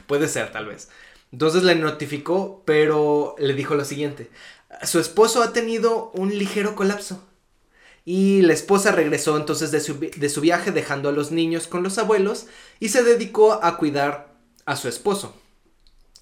Puede 0.06 0.28
ser, 0.28 0.52
tal 0.52 0.66
vez. 0.66 0.88
Entonces 1.32 1.64
le 1.64 1.74
notificó, 1.74 2.62
pero 2.64 3.34
le 3.38 3.52
dijo 3.52 3.74
lo 3.74 3.84
siguiente: 3.84 4.30
Su 4.84 4.98
esposo 4.98 5.42
ha 5.42 5.52
tenido 5.52 6.10
un 6.14 6.30
ligero 6.38 6.74
colapso. 6.76 7.22
Y 8.09 8.42
la 8.42 8.52
esposa 8.52 8.92
regresó 8.92 9.36
entonces 9.36 9.72
de 9.72 9.80
su, 10.28 10.40
viaje 10.40 10.70
dejando 10.70 11.09
a 11.09 11.12
los 11.12 11.32
niños 11.32 11.66
con 11.66 11.82
los 11.82 11.98
abuelos 11.98 12.46
y 12.78 12.90
se 12.90 13.02
dedicó 13.02 13.59
a 13.64 13.76
cuidar 13.78 14.28
a 14.64 14.76
su 14.76 14.86
esposo. 14.86 15.34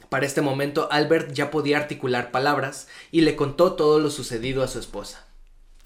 Para 0.09 0.25
este 0.25 0.41
momento 0.41 0.89
Albert 0.91 1.33
ya 1.35 1.51
podía 1.51 1.77
articular 1.77 2.31
palabras 2.31 2.89
y 3.13 3.21
le 3.21 3.37
contó 3.37 3.75
todo 3.75 4.01
lo 4.01 4.11
sucedido 4.11 4.63
a 4.63 4.69
su 4.69 4.79
esposa. 4.79 5.27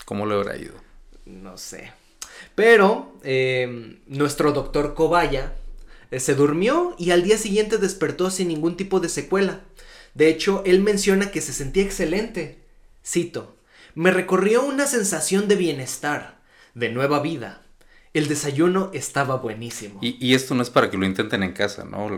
¿Cómo 0.04 0.24
le 0.24 0.36
habrá 0.36 0.56
ido? 0.56 0.74
No 1.26 1.58
sé. 1.58 1.92
Pero 2.54 3.12
em, 3.24 3.98
nuestro 4.06 4.52
doctor 4.52 4.94
Cobaya 4.94 5.56
eh, 6.12 6.20
se 6.20 6.36
durmió 6.36 6.94
y 6.96 7.10
al 7.10 7.24
día 7.24 7.38
siguiente 7.38 7.76
despertó 7.76 8.30
sin 8.30 8.46
ningún 8.46 8.76
tipo 8.76 9.00
de 9.00 9.08
secuela. 9.08 9.62
De 10.14 10.28
hecho, 10.28 10.62
él 10.64 10.80
menciona 10.80 11.32
que 11.32 11.40
se 11.40 11.52
sentía 11.52 11.82
excelente. 11.82 12.58
Cito, 13.04 13.57
me 13.98 14.12
recorrió 14.12 14.64
una 14.64 14.86
sensación 14.86 15.48
de 15.48 15.56
bienestar, 15.56 16.38
de 16.74 16.88
nueva 16.88 17.18
vida. 17.18 17.62
El 18.14 18.28
desayuno 18.28 18.92
estaba 18.94 19.34
buenísimo. 19.38 19.98
Y, 20.00 20.34
esto 20.34 20.54
no 20.54 20.62
es 20.62 20.70
para 20.70 20.88
que 20.88 20.96
lo 20.96 21.04
intenten 21.04 21.42
en 21.42 21.52
casa, 21.52 21.82
¿no? 21.84 22.08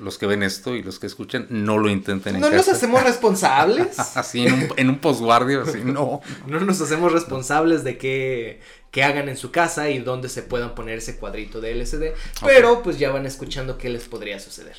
Los, 0.00 0.18
que 0.18 0.26
ven 0.26 0.42
esto 0.42 0.74
y 0.74 0.82
los 0.82 0.98
que 0.98 1.06
escuchan, 1.06 1.46
no 1.50 1.78
lo 1.78 1.88
intenten 1.88 2.34
en 2.34 2.40
casa. 2.40 2.50
¿No 2.50 2.56
nos 2.56 2.68
hacemos 2.68 3.04
responsables? 3.04 3.96
así, 4.16 4.44
en 4.44 4.54
un, 4.54 4.68
en 4.76 4.90
un 4.90 5.62
así, 5.62 5.82
no. 5.84 6.20
No 6.48 6.58
nos 6.58 6.80
hacemos 6.80 7.12
responsables 7.12 7.84
de 7.84 7.96
que, 7.96 8.60
que 8.90 9.04
hagan 9.04 9.28
en 9.28 9.36
su 9.36 9.52
casa 9.52 9.90
y 9.90 10.00
dónde 10.00 10.28
se 10.28 10.42
puedan 10.42 10.74
poner 10.74 10.98
ese 10.98 11.16
cuadrito 11.16 11.60
de 11.60 11.70
LCD. 11.70 12.12
Pero 12.44 12.82
pues 12.82 12.98
ya 12.98 13.12
van 13.12 13.24
escuchando 13.24 13.78
qué 13.78 13.88
les 13.88 14.08
podría 14.08 14.40
suceder 14.40 14.78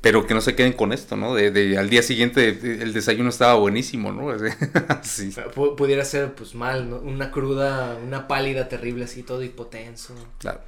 pero 0.00 0.26
que 0.26 0.34
no 0.34 0.40
se 0.40 0.54
queden 0.54 0.72
con 0.72 0.92
esto, 0.92 1.16
¿no? 1.16 1.34
De, 1.34 1.78
al 1.78 1.90
día 1.90 2.02
siguiente 2.02 2.48
el 2.48 2.92
desayuno 2.92 3.30
estaba 3.30 3.54
buenísimo, 3.54 4.12
¿no? 4.12 4.36
sí. 5.02 5.34
pudiera 5.76 6.04
ser, 6.04 6.34
pues, 6.34 6.54
mal, 6.54 6.90
¿no? 6.90 6.98
Una 6.98 7.30
cruda, 7.30 7.98
una 8.04 8.28
pálida 8.28 8.68
terrible, 8.68 9.04
así, 9.04 9.22
todo 9.22 9.42
hipotenso. 9.42 10.14
Claro. 10.38 10.60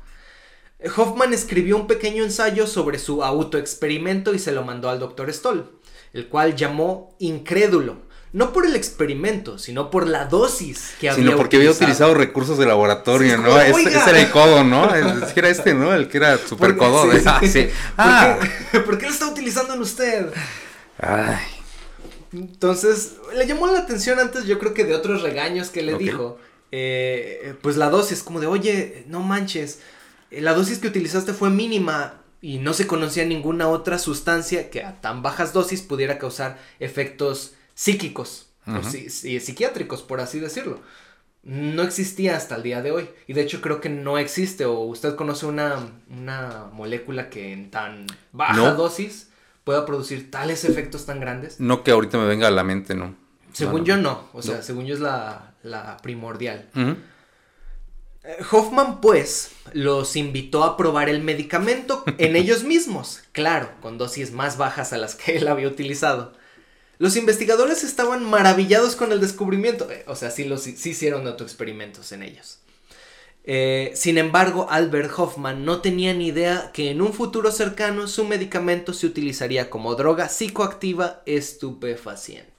Hoffman 0.97 1.33
escribió 1.33 1.77
un 1.77 1.87
pequeño 1.87 2.23
ensayo 2.23 2.67
sobre 2.67 2.99
su 2.99 3.25
autoexperimento 3.25 4.35
y 4.35 4.39
se 4.39 4.53
lo 4.53 4.65
mandó 4.65 4.89
al 4.91 5.01
doctor 5.01 5.33
Stoll, 5.33 5.71
el 6.13 6.29
cual 6.29 6.55
llamó 6.55 7.17
incrédulo 7.19 8.08
no 8.33 8.53
por 8.53 8.67
el 8.67 8.77
experimento, 8.77 9.59
sino 9.59 9.91
por 9.91 10.07
la 10.07 10.27
dosis 10.27 10.95
que 11.01 11.09
había 11.09 11.25
Sino 11.25 11.37
porque 11.37 11.57
había 11.57 11.71
utilizado 11.71 12.15
recursos 12.15 12.59
de 12.59 12.67
laboratorio, 12.67 13.39
¿no? 13.39 13.59
ese, 13.61 13.91
era 13.91 14.21
el 14.21 14.31
codo, 14.31 14.65
¿no? 14.65 14.95
era 14.95 15.49
este, 15.49 15.75
¿no? 15.75 15.95
El 15.95 16.09
que 16.09 16.19
era 16.19 16.39
super 16.39 16.77
codo. 16.77 17.11
Sí, 17.43 17.69
ah, 17.97 18.39
¿Por, 18.85 18.99
qué, 18.99 19.07
lo 19.07 19.13
está 19.13 19.29
utilizando 19.29 19.75
en 19.75 19.81
usted? 19.81 20.27
Ay. 20.99 21.39
Entonces, 22.33 23.15
le 23.35 23.47
llamó 23.47 23.67
la 23.69 23.79
atención 23.79 24.19
antes, 24.19 24.45
yo 24.45 24.59
creo 24.59 24.75
que 24.75 24.85
de 24.85 24.95
otros 24.95 25.23
regaños 25.23 25.71
que 25.71 25.83
le 25.83 25.97
dijo. 25.97 26.39
Eh, 26.71 27.55
pues 27.63 27.79
la 27.79 27.89
dosis, 27.89 28.23
como 28.23 28.41
de, 28.41 28.47
oye, 28.47 29.05
no 29.09 29.21
manches, 29.21 29.79
eh, 30.31 30.43
la 30.43 30.53
dosis 30.53 30.79
que 30.79 30.89
utilizaste 30.89 31.33
fue 31.33 31.49
mínima 31.49 32.21
y 32.41 32.59
no 32.59 32.75
se 32.75 32.87
conocía 32.87 33.25
ninguna 33.25 33.69
otra 33.69 33.99
sustancia 33.99 34.71
que 34.71 34.85
a 34.85 35.01
tan 35.01 35.23
bajas 35.23 35.53
dosis 35.53 35.83
pudiera 35.83 36.19
causar 36.19 36.59
efectos 36.79 37.55
psíquicos 37.79 38.49
o 38.67 38.83
psiquiátricos, 38.83 40.03
por 40.03 40.21
así 40.21 40.41
decirlo. 40.41 40.81
No 41.45 41.83
existía 41.83 42.37
hasta 42.37 42.57
el 42.57 42.65
día 42.65 42.83
de 42.83 42.91
hoy. 42.91 43.09
Y 43.29 43.35
de 43.35 43.43
hecho 43.43 43.61
creo 43.61 43.81
que 43.81 43.89
no 43.89 44.19
existe. 44.19 44.65
O 44.67 44.81
usted 44.81 45.15
conoce 45.15 45.47
una, 45.47 45.93
una 46.11 46.67
molécula 46.73 47.31
que 47.31 47.53
en 47.53 47.71
tan 47.71 48.07
baja 48.33 48.73
dosis 48.73 49.31
pueda 49.63 49.87
producir 49.87 50.31
tales 50.31 50.65
efectos 50.65 51.07
tan 51.07 51.21
grandes. 51.21 51.61
No 51.61 51.85
que 51.85 51.93
ahorita 51.93 52.19
me 52.19 52.27
venga 52.27 52.49
a 52.49 52.51
la 52.51 52.65
mente, 52.65 52.97
no. 52.97 53.15
Según 53.53 53.85
yo 53.85 53.97
no. 53.97 54.29
O 54.33 54.43
sea, 54.43 54.61
según 54.61 54.85
yo 54.85 54.95
es 54.95 55.01
la, 55.01 55.97
primordial. 56.03 56.69
Eh, 58.25 58.37
Hoffman, 58.51 59.01
pues, 59.01 59.53
los 59.73 60.17
invitó 60.17 60.65
a 60.65 60.77
probar 60.77 61.09
el 61.09 61.23
medicamento 61.23 62.03
en 62.19 62.35
ellos 62.37 62.65
mismos, 62.65 63.23
claro, 63.33 63.71
con 63.81 63.97
dosis 63.97 64.33
más 64.33 64.59
bajas 64.59 64.93
a 64.93 64.99
las 64.99 65.15
que 65.15 65.37
él 65.37 65.47
había 65.47 65.69
utilizado. 65.69 66.33
Los 66.99 67.17
investigadores 67.17 67.85
estaban 67.85 68.25
maravillados 68.25 68.97
con 68.97 69.13
el 69.13 69.21
descubrimiento, 69.21 69.91
eh, 69.91 70.05
o 70.07 70.17
sea, 70.17 70.31
sí, 70.31 70.45
los, 70.45 70.63
sí 70.63 70.91
hicieron 70.91 71.27
autoexperimentos 71.27 72.11
en 72.13 72.23
ellos. 72.23 72.59
Eh, 73.45 73.93
sin 73.95 74.19
embargo, 74.19 74.67
Albert 74.69 75.11
Hoffman 75.17 75.65
no 75.65 75.81
tenía 75.81 76.13
ni 76.13 76.27
idea 76.27 76.71
que 76.75 76.91
en 76.91 77.01
un 77.01 77.15
futuro 77.15 77.51
cercano 77.51 78.07
su 78.07 78.27
medicamento 78.27 78.93
se 78.93 79.07
utilizaría 79.07 79.71
como 79.71 79.95
droga 79.95 80.29
psicoactiva 80.29 81.23
estupefaciente. 81.25 82.59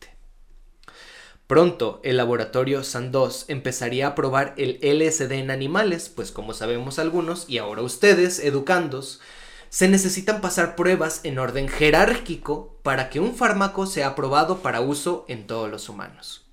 Pronto, 1.45 1.99
el 2.03 2.17
laboratorio 2.17 2.83
Sandoz 2.83 3.45
empezaría 3.49 4.07
a 4.07 4.15
probar 4.15 4.53
el 4.57 4.79
LSD 4.81 5.31
en 5.33 5.51
animales, 5.51 6.07
pues 6.07 6.31
como 6.31 6.53
sabemos 6.53 6.97
algunos, 6.97 7.49
y 7.49 7.57
ahora 7.57 7.81
ustedes, 7.81 8.39
educandos, 8.39 9.19
se 9.69 9.87
necesitan 9.87 10.41
pasar 10.41 10.75
pruebas 10.75 11.21
en 11.23 11.39
orden 11.39 11.67
jerárquico 11.67 12.75
para 12.83 13.09
que 13.09 13.19
un 13.19 13.35
fármaco 13.35 13.85
sea 13.85 14.07
aprobado 14.07 14.59
para 14.59 14.81
uso 14.81 15.25
en 15.27 15.47
todos 15.47 15.69
los 15.69 15.89
humanos 15.89 16.49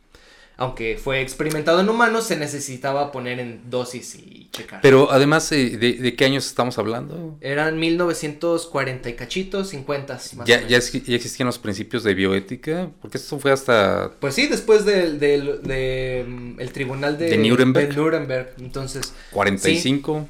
aunque 0.58 0.98
fue 1.02 1.20
experimentado 1.20 1.80
en 1.80 1.88
humanos, 1.88 2.24
se 2.24 2.36
necesitaba 2.36 3.12
poner 3.12 3.40
en 3.40 3.68
dosis 3.68 4.14
y 4.14 4.48
checar. 4.50 4.80
Pero 4.80 5.10
además, 5.12 5.52
eh, 5.52 5.76
¿de, 5.76 6.16
qué 6.16 6.24
años 6.24 6.46
estamos 6.46 6.78
hablando? 6.78 7.36
Eran 7.42 7.78
1940 7.78 9.08
y 9.10 9.14
cachitos, 9.14 9.68
50 9.68 10.14
más 10.36 10.46
ya, 10.46 10.66
ya, 10.66 10.78
existían 10.78 11.46
los 11.46 11.58
principios 11.58 12.04
de 12.04 12.14
bioética, 12.14 12.90
porque 13.02 13.18
esto 13.18 13.38
fue 13.38 13.52
hasta... 13.52 14.12
Pues 14.18 14.34
sí, 14.34 14.46
después 14.46 14.86
del 14.86 15.18
de, 15.18 16.24
mm, 16.26 16.60
el 16.60 16.72
tribunal 16.72 17.18
de, 17.18 17.28
de 17.30 17.36
Nuremberg. 17.36 17.88
De 17.90 17.96
Nuremberg, 17.96 18.54
entonces... 18.58 19.12
45. 19.32 20.26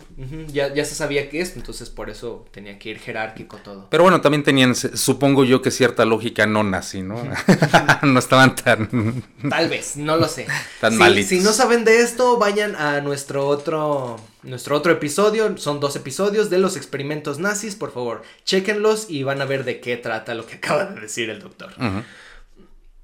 Ya, 0.48 0.72
ya 0.72 0.84
se 0.86 0.94
sabía 0.94 1.28
qué 1.28 1.42
es, 1.42 1.56
entonces 1.56 1.90
por 1.90 2.08
eso 2.08 2.46
tenía 2.50 2.78
que 2.78 2.88
ir 2.88 2.98
jerárquico 2.98 3.58
todo. 3.58 3.88
Pero 3.90 4.02
bueno, 4.02 4.22
también 4.22 4.42
tenían, 4.42 4.74
supongo 4.74 5.44
yo 5.44 5.60
que 5.60 5.70
cierta 5.70 6.06
lógica 6.06 6.46
no 6.46 6.62
nazi, 6.62 7.02
¿no? 7.02 7.22
no 8.02 8.18
estaban 8.18 8.56
tan... 8.56 9.22
Tal 9.50 9.68
vez, 9.68 9.96
no 9.98 10.16
lo 10.16 10.26
sé. 10.26 10.46
si, 11.14 11.22
si, 11.24 11.40
no 11.40 11.52
saben 11.52 11.84
de 11.84 12.00
esto, 12.00 12.38
vayan 12.38 12.76
a 12.76 13.02
nuestro 13.02 13.46
otro, 13.46 14.18
nuestro 14.42 14.76
otro 14.76 14.92
episodio. 14.92 15.58
Son 15.58 15.80
dos 15.80 15.96
episodios 15.96 16.48
de 16.48 16.58
los 16.58 16.78
experimentos 16.78 17.38
nazis. 17.38 17.74
Por 17.74 17.92
favor, 17.92 18.22
chequenlos 18.44 19.10
y 19.10 19.22
van 19.22 19.42
a 19.42 19.44
ver 19.44 19.64
de 19.64 19.80
qué 19.80 19.98
trata 19.98 20.34
lo 20.34 20.46
que 20.46 20.54
acaba 20.54 20.86
de 20.86 20.98
decir 20.98 21.28
el 21.28 21.40
doctor. 21.40 21.74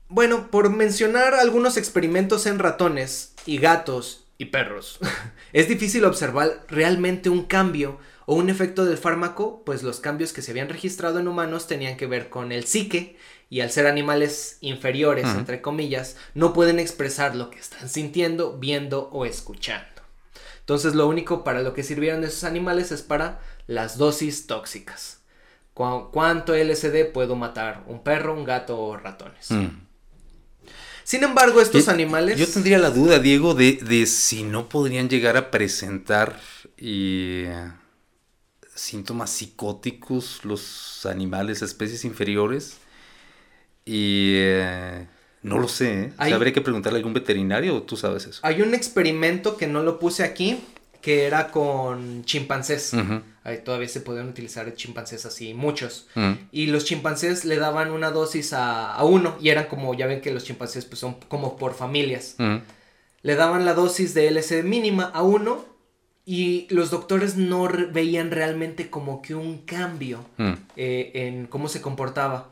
Bueno, 0.08 0.50
por 0.50 0.70
mencionar 0.70 1.34
algunos 1.34 1.76
experimentos 1.76 2.46
en 2.46 2.58
ratones 2.58 3.34
y 3.44 3.58
gatos 3.58 4.21
y 4.38 4.46
perros, 4.46 4.98
es 5.52 5.68
difícil 5.68 6.04
observar 6.04 6.64
realmente 6.68 7.28
un 7.28 7.44
cambio 7.44 7.98
o 8.26 8.34
un 8.34 8.50
efecto 8.50 8.84
del 8.84 8.98
fármaco, 8.98 9.62
pues 9.64 9.82
los 9.82 10.00
cambios 10.00 10.32
que 10.32 10.42
se 10.42 10.52
habían 10.52 10.68
registrado 10.68 11.18
en 11.18 11.28
humanos 11.28 11.66
tenían 11.66 11.96
que 11.96 12.06
ver 12.06 12.28
con 12.28 12.52
el 12.52 12.64
psique 12.64 13.16
y 13.50 13.60
al 13.60 13.70
ser 13.70 13.86
animales 13.86 14.58
inferiores, 14.62 15.26
entre 15.26 15.60
comillas, 15.60 16.16
no 16.34 16.54
pueden 16.54 16.78
expresar 16.78 17.36
lo 17.36 17.50
que 17.50 17.58
están 17.58 17.88
sintiendo, 17.88 18.56
viendo 18.58 19.10
o 19.12 19.26
escuchando. 19.26 19.86
Entonces 20.60 20.94
lo 20.94 21.06
único 21.08 21.44
para 21.44 21.60
lo 21.60 21.74
que 21.74 21.82
sirvieron 21.82 22.24
esos 22.24 22.44
animales 22.44 22.92
es 22.92 23.02
para 23.02 23.40
las 23.66 23.98
dosis 23.98 24.46
tóxicas. 24.46 25.20
¿Cuánto 25.74 26.54
LSD 26.54 27.12
puedo 27.12 27.34
matar? 27.34 27.84
¿Un 27.86 28.02
perro, 28.02 28.34
un 28.34 28.44
gato 28.44 28.78
o 28.78 28.96
ratones? 28.96 29.48
Sin 31.04 31.24
embargo, 31.24 31.60
estos 31.60 31.88
animales... 31.88 32.38
Yo 32.38 32.46
tendría 32.46 32.78
la 32.78 32.90
duda, 32.90 33.18
Diego, 33.18 33.54
de, 33.54 33.74
de 33.74 34.06
si 34.06 34.42
no 34.42 34.68
podrían 34.68 35.08
llegar 35.08 35.36
a 35.36 35.50
presentar 35.50 36.38
y 36.76 37.44
síntomas 38.74 39.30
psicóticos 39.30 40.44
los 40.44 41.06
animales, 41.06 41.62
especies 41.62 42.04
inferiores. 42.04 42.78
Y 43.84 44.32
eh, 44.34 45.06
no 45.42 45.58
lo 45.58 45.68
sé. 45.68 46.12
¿eh? 46.18 46.32
habría 46.32 46.52
que 46.52 46.60
preguntarle 46.60 46.98
a 46.98 47.00
algún 47.00 47.14
veterinario 47.14 47.76
o 47.76 47.82
tú 47.82 47.96
sabes 47.96 48.26
eso. 48.26 48.40
Hay 48.42 48.62
un 48.62 48.74
experimento 48.74 49.56
que 49.56 49.66
no 49.66 49.82
lo 49.82 49.98
puse 49.98 50.22
aquí, 50.22 50.60
que 51.02 51.24
era 51.24 51.50
con 51.50 52.24
chimpancés. 52.24 52.92
Ahí 53.44 53.58
todavía 53.64 53.88
se 53.88 54.00
pueden 54.00 54.28
utilizar 54.28 54.72
chimpancés 54.74 55.26
así, 55.26 55.52
muchos. 55.52 56.08
Y 56.52 56.66
los 56.66 56.84
chimpancés 56.84 57.44
le 57.44 57.56
daban 57.56 57.90
una 57.90 58.10
dosis 58.10 58.52
a, 58.54 58.96
uno 59.04 59.36
y 59.40 59.50
eran 59.50 59.66
como, 59.66 59.92
ya 59.94 60.06
ven 60.06 60.20
que 60.20 60.32
los 60.32 60.44
chimpancés 60.44 60.84
pues 60.86 61.00
son 61.00 61.14
como 61.28 61.56
por 61.56 61.74
familias. 61.74 62.36
Le 63.22 63.34
daban 63.34 63.64
la 63.64 63.74
dosis 63.74 64.14
de 64.14 64.30
LSD 64.30 64.64
mínima 64.64 65.04
a 65.04 65.22
uno 65.22 65.64
y 66.24 66.68
los 66.70 66.90
doctores 66.90 67.36
no 67.36 67.68
veían 67.90 68.30
realmente 68.30 68.88
como 68.88 69.22
que 69.22 69.34
un 69.34 69.58
cambio 69.58 70.24
eh, 70.76 71.10
en 71.14 71.46
cómo 71.46 71.68
se 71.68 71.80
comportaba. 71.80 72.48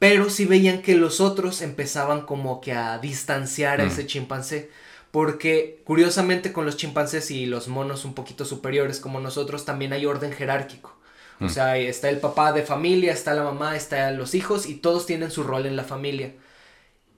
Pero 0.00 0.28
sí 0.30 0.46
veían 0.46 0.82
que 0.82 0.96
los 0.96 1.20
otros 1.20 1.62
empezaban 1.62 2.22
como 2.22 2.60
que 2.60 2.72
a 2.72 2.98
distanciar 2.98 3.80
a 3.80 3.84
mm. 3.84 3.86
ese 3.86 4.06
chimpancé. 4.06 4.70
Porque 5.12 5.82
curiosamente 5.84 6.54
con 6.54 6.64
los 6.64 6.78
chimpancés 6.78 7.30
y 7.30 7.44
los 7.44 7.68
monos 7.68 8.06
un 8.06 8.14
poquito 8.14 8.46
superiores 8.46 8.98
como 8.98 9.20
nosotros 9.20 9.66
también 9.66 9.92
hay 9.92 10.06
orden 10.06 10.32
jerárquico. 10.32 10.96
O 11.38 11.44
mm. 11.44 11.50
sea, 11.50 11.76
está 11.76 12.08
el 12.08 12.18
papá 12.18 12.52
de 12.52 12.62
familia, 12.62 13.12
está 13.12 13.34
la 13.34 13.44
mamá, 13.44 13.76
están 13.76 14.16
los 14.16 14.34
hijos 14.34 14.66
y 14.66 14.76
todos 14.76 15.04
tienen 15.04 15.30
su 15.30 15.44
rol 15.44 15.66
en 15.66 15.76
la 15.76 15.84
familia. 15.84 16.32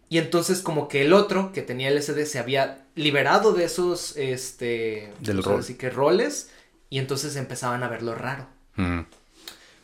Y 0.09 0.19
entonces 0.19 0.61
como 0.61 0.89
que 0.89 1.03
el 1.03 1.13
otro 1.13 1.53
que 1.53 1.63
tenía 1.63 1.89
el 1.89 2.03
SD 2.03 2.27
se 2.27 2.41
había 2.41 2.85
liberado 2.97 3.53
de 3.53 3.65
esos, 3.65 4.17
este, 4.17 5.13
Del 5.21 5.43
rol. 5.43 5.61
así 5.61 5.75
que 5.75 5.89
roles 5.89 6.51
y 6.91 6.99
entonces 6.99 7.37
empezaban 7.37 7.85
a 7.85 7.89
verlo 7.89 8.17
raro. 8.17 8.49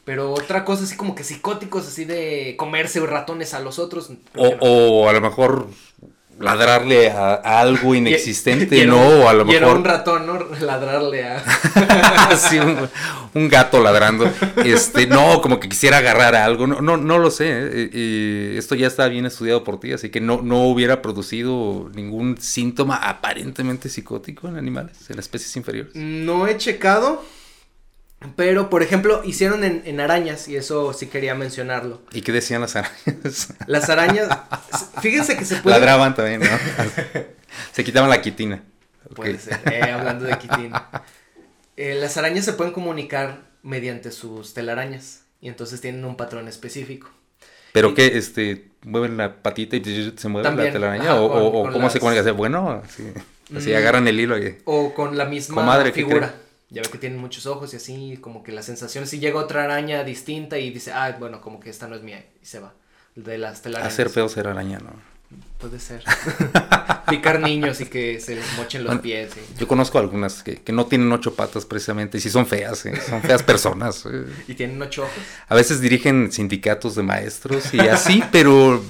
Pero 0.04 0.32
otra 0.32 0.64
cosa 0.64 0.82
así 0.82 0.96
como 0.96 1.14
que 1.14 1.22
psicóticos, 1.22 1.86
así 1.86 2.04
de 2.04 2.56
comerse 2.58 2.98
ratones 3.06 3.54
a 3.54 3.60
los 3.60 3.78
otros. 3.78 4.10
O, 4.36 4.48
o 4.60 5.08
a 5.08 5.12
lo 5.12 5.20
mejor 5.20 5.68
ladrarle 6.40 7.10
a, 7.10 7.34
algo 7.34 7.94
inexistente, 7.94 8.86
¿no? 8.86 9.00
O 9.00 9.28
a 9.28 9.32
lo 9.34 9.44
mejor. 9.44 9.62
Era 9.62 9.72
un 9.72 9.84
ratón, 9.84 10.26
¿no? 10.26 10.38
Ladrarle 10.60 11.24
a. 11.24 12.36
sí, 12.36 12.58
un, 13.34 13.48
gato 13.48 13.80
ladrando. 13.80 14.30
Este, 14.64 15.06
no, 15.06 15.40
como 15.40 15.60
que 15.60 15.68
quisiera 15.68 15.98
agarrar 15.98 16.34
a 16.34 16.44
algo. 16.44 16.66
No, 16.66 16.80
no, 16.80 16.96
no 16.96 17.18
lo 17.18 17.30
sé. 17.30 17.46
¿eh? 17.50 17.90
Y 17.92 18.56
esto 18.56 18.74
ya 18.74 18.86
está 18.86 19.06
bien 19.08 19.26
estudiado 19.26 19.62
por 19.62 19.78
ti, 19.78 19.92
así 19.92 20.08
que 20.08 20.20
no, 20.20 20.40
no 20.42 20.64
hubiera 20.64 21.02
producido 21.02 21.90
ningún 21.94 22.38
síntoma 22.40 22.96
aparentemente 22.96 23.88
psicótico 23.88 24.48
en 24.48 24.56
animales, 24.56 25.10
en 25.10 25.18
especies 25.18 25.54
inferiores. 25.56 25.94
No 25.94 26.46
he 26.46 26.56
checado. 26.56 27.22
Pero, 28.36 28.68
por 28.68 28.82
ejemplo, 28.82 29.22
hicieron 29.24 29.64
en, 29.64 30.00
arañas, 30.00 30.46
y 30.46 30.56
eso 30.56 30.92
sí 30.92 31.06
quería 31.06 31.34
mencionarlo. 31.34 32.02
¿Y 32.12 32.20
qué 32.20 32.32
decían 32.32 32.60
las 32.60 32.76
arañas? 32.76 33.54
Las 33.66 33.88
arañas, 33.88 34.28
fíjense 35.00 35.38
que 35.38 35.46
se 35.46 35.56
puede... 35.56 35.76
Ladraban 35.76 36.14
también, 36.14 36.40
¿no? 36.40 36.46
se 37.72 37.82
quitaban 37.82 38.10
la 38.10 38.20
quitina. 38.20 38.62
Puede 39.14 39.38
ser, 39.38 39.60
eh, 39.72 39.90
hablando 39.90 40.26
de 40.26 40.36
quitina. 40.36 40.88
Eh, 41.76 41.94
las 41.94 42.18
arañas 42.18 42.44
se 42.44 42.52
pueden 42.52 42.74
comunicar 42.74 43.40
mediante 43.62 44.10
sus 44.12 44.52
telarañas, 44.52 45.22
y 45.40 45.48
entonces 45.48 45.80
tienen 45.80 46.04
un 46.04 46.16
patrón 46.16 46.46
específico. 46.46 47.08
¿Pero 47.72 47.94
qué? 47.94 48.18
Este, 48.18 48.68
¿Mueven 48.82 49.16
la 49.16 49.42
patita 49.42 49.76
y 49.76 50.14
se 50.16 50.28
mueve 50.28 50.54
la 50.54 50.70
telaraña? 50.70 51.20
¿O, 51.20 51.70
cómo 51.72 51.88
se 51.88 52.00
comunica? 52.00 52.32
Bueno, 52.32 52.82
así, 52.84 53.04
así 53.56 53.70
mm. 53.70 53.76
agarran 53.76 54.08
el 54.08 54.20
hilo 54.20 54.38
y... 54.38 54.58
O 54.66 54.92
con 54.92 55.16
la 55.16 55.24
misma 55.24 55.82
figura. 55.92 56.34
Ya 56.70 56.82
ve 56.82 56.88
que 56.88 56.98
tienen 56.98 57.18
muchos 57.18 57.46
ojos 57.46 57.72
y 57.74 57.76
así, 57.76 58.16
como 58.20 58.42
que 58.44 58.52
la 58.52 58.62
sensación, 58.62 59.06
si 59.06 59.18
llega 59.18 59.40
otra 59.40 59.64
araña 59.64 60.04
distinta 60.04 60.58
y 60.58 60.70
dice, 60.70 60.92
ah, 60.92 61.16
bueno, 61.18 61.40
como 61.40 61.58
que 61.58 61.68
esta 61.68 61.88
no 61.88 61.96
es 61.96 62.02
mía, 62.02 62.24
y 62.40 62.46
se 62.46 62.60
va. 62.60 62.74
De 63.16 63.38
las 63.38 63.60
telarañas. 63.60 63.92
Hacer 63.92 64.08
feo 64.08 64.28
ser 64.28 64.46
araña, 64.46 64.78
¿no? 64.78 64.92
Puede 65.58 65.78
ser. 65.78 66.02
Picar 67.08 67.40
niños 67.40 67.80
y 67.80 67.86
que 67.86 68.18
se 68.20 68.36
les 68.36 68.56
mochen 68.56 68.84
los 68.84 68.98
pies. 69.00 69.32
Yo 69.58 69.68
conozco 69.68 69.98
algunas 69.98 70.42
que, 70.42 70.62
no 70.72 70.86
tienen 70.86 71.10
ocho 71.12 71.34
patas 71.34 71.66
precisamente 71.66 72.18
y 72.18 72.20
sí 72.20 72.30
son 72.30 72.46
feas, 72.46 72.86
¿eh? 72.86 72.94
son 73.08 73.20
feas 73.20 73.42
personas. 73.42 74.06
¿eh? 74.06 74.26
¿Y 74.48 74.54
tienen 74.54 74.80
ocho 74.80 75.02
ojos? 75.02 75.22
A 75.48 75.54
veces 75.54 75.80
dirigen 75.80 76.32
sindicatos 76.32 76.94
de 76.94 77.02
maestros 77.02 77.74
y 77.74 77.80
así, 77.80 78.22
pero 78.32 78.82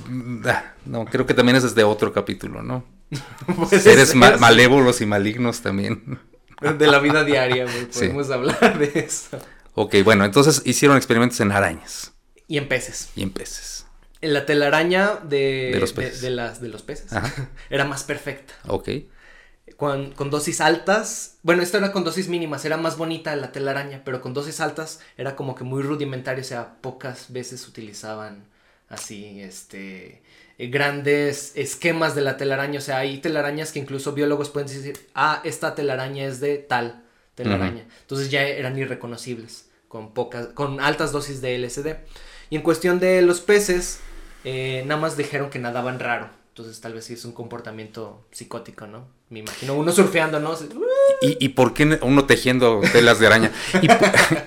ah, 0.44 0.74
no, 0.84 1.06
creo 1.06 1.26
que 1.26 1.34
también 1.34 1.56
es 1.56 1.62
desde 1.62 1.82
otro 1.82 2.12
capítulo, 2.12 2.62
¿no? 2.62 2.84
Seres 3.70 4.14
malévolos 4.14 5.00
y 5.00 5.06
malignos 5.06 5.60
también. 5.62 6.20
De 6.60 6.86
la 6.86 6.98
vida 6.98 7.24
diaria, 7.24 7.66
podemos 7.92 8.30
hablar 8.30 8.78
de 8.78 9.00
eso. 9.00 9.38
Ok, 9.74 9.96
bueno, 10.04 10.24
entonces 10.24 10.62
hicieron 10.64 10.96
experimentos 10.96 11.40
en 11.40 11.52
arañas. 11.52 12.12
Y 12.46 12.58
en 12.58 12.68
peces. 12.68 13.10
Y 13.14 13.22
en 13.22 13.30
peces 13.30 13.80
la 14.20 14.44
telaraña 14.44 15.16
de, 15.16 15.76
los 15.80 15.92
peces, 15.92 16.20
de, 16.20 16.30
las, 16.30 16.60
de 16.60 16.68
los 16.68 16.82
peces 16.82 17.10
era 17.70 17.84
más 17.84 18.04
perfecta. 18.04 18.54
Ok. 18.66 18.88
Con, 19.76 20.12
con, 20.12 20.30
dosis 20.30 20.60
altas, 20.60 21.38
bueno, 21.42 21.62
esto 21.62 21.78
era 21.78 21.92
con 21.92 22.04
dosis 22.04 22.28
mínimas, 22.28 22.64
era 22.64 22.76
más 22.76 22.98
bonita 22.98 23.34
la 23.36 23.50
telaraña, 23.52 24.02
pero 24.04 24.20
con 24.20 24.34
dosis 24.34 24.60
altas 24.60 25.00
era 25.16 25.36
como 25.36 25.54
que 25.54 25.64
muy 25.64 25.82
rudimentario, 25.82 26.42
o 26.42 26.46
sea, 26.46 26.74
pocas 26.82 27.32
veces 27.32 27.66
utilizaban 27.66 28.44
así, 28.88 29.40
este, 29.40 30.22
grandes 30.68 31.52
esquemas 31.54 32.14
de 32.14 32.20
la 32.20 32.36
telaraña, 32.36 32.78
o 32.78 32.82
sea, 32.82 32.98
hay 32.98 33.18
telarañas 33.18 33.72
que 33.72 33.78
incluso 33.78 34.12
biólogos 34.12 34.50
pueden 34.50 34.68
decir, 34.68 35.08
ah, 35.14 35.40
esta 35.44 35.74
telaraña 35.74 36.24
es 36.24 36.40
de 36.40 36.58
tal 36.58 37.02
telaraña, 37.34 37.86
entonces 38.02 38.30
ya 38.30 38.42
eran 38.42 38.78
irreconocibles, 38.78 39.70
con 39.88 40.12
pocas, 40.12 40.48
con 40.48 40.80
altas 40.80 41.12
dosis 41.12 41.40
de 41.40 41.58
LSD. 41.58 41.96
Y 42.50 42.56
en 42.56 42.62
cuestión 42.62 42.98
de 43.00 43.22
los 43.22 43.40
peces, 43.40 44.00
eh, 44.44 44.82
nada 44.86 45.00
más 45.00 45.16
dijeron 45.16 45.50
que 45.50 45.58
nadaban 45.58 45.98
raro. 45.98 46.28
Entonces 46.50 46.80
tal 46.80 46.92
vez 46.92 47.04
sí 47.04 47.14
es 47.14 47.24
un 47.24 47.32
comportamiento 47.32 48.26
psicótico, 48.32 48.86
¿no? 48.86 49.06
Me 49.30 49.38
imagino 49.38 49.74
uno 49.74 49.92
surfeando, 49.92 50.40
¿no? 50.40 50.54
¿Y, 51.22 51.42
y 51.42 51.48
por 51.50 51.72
qué 51.72 51.98
uno 52.02 52.26
tejiendo 52.26 52.80
telas 52.92 53.18
de 53.18 53.28
araña? 53.28 53.52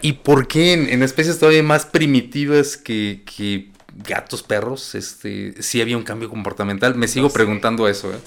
¿Y, 0.01 0.11
por, 0.13 0.47
qué 0.47 0.73
en, 0.73 1.01
especies 1.01 1.39
todavía 1.39 1.63
más 1.63 1.85
primitivas 1.85 2.77
que, 2.77 3.23
que, 3.25 3.71
gatos, 3.95 4.43
perros, 4.43 4.95
este, 4.95 5.61
sí 5.61 5.81
había 5.81 5.97
un 5.97 6.03
cambio 6.03 6.29
comportamental? 6.29 6.95
Me 6.95 7.07
sigo 7.07 7.29
preguntando 7.29 7.87
eso, 7.87 8.11
¿eh? 8.13 8.17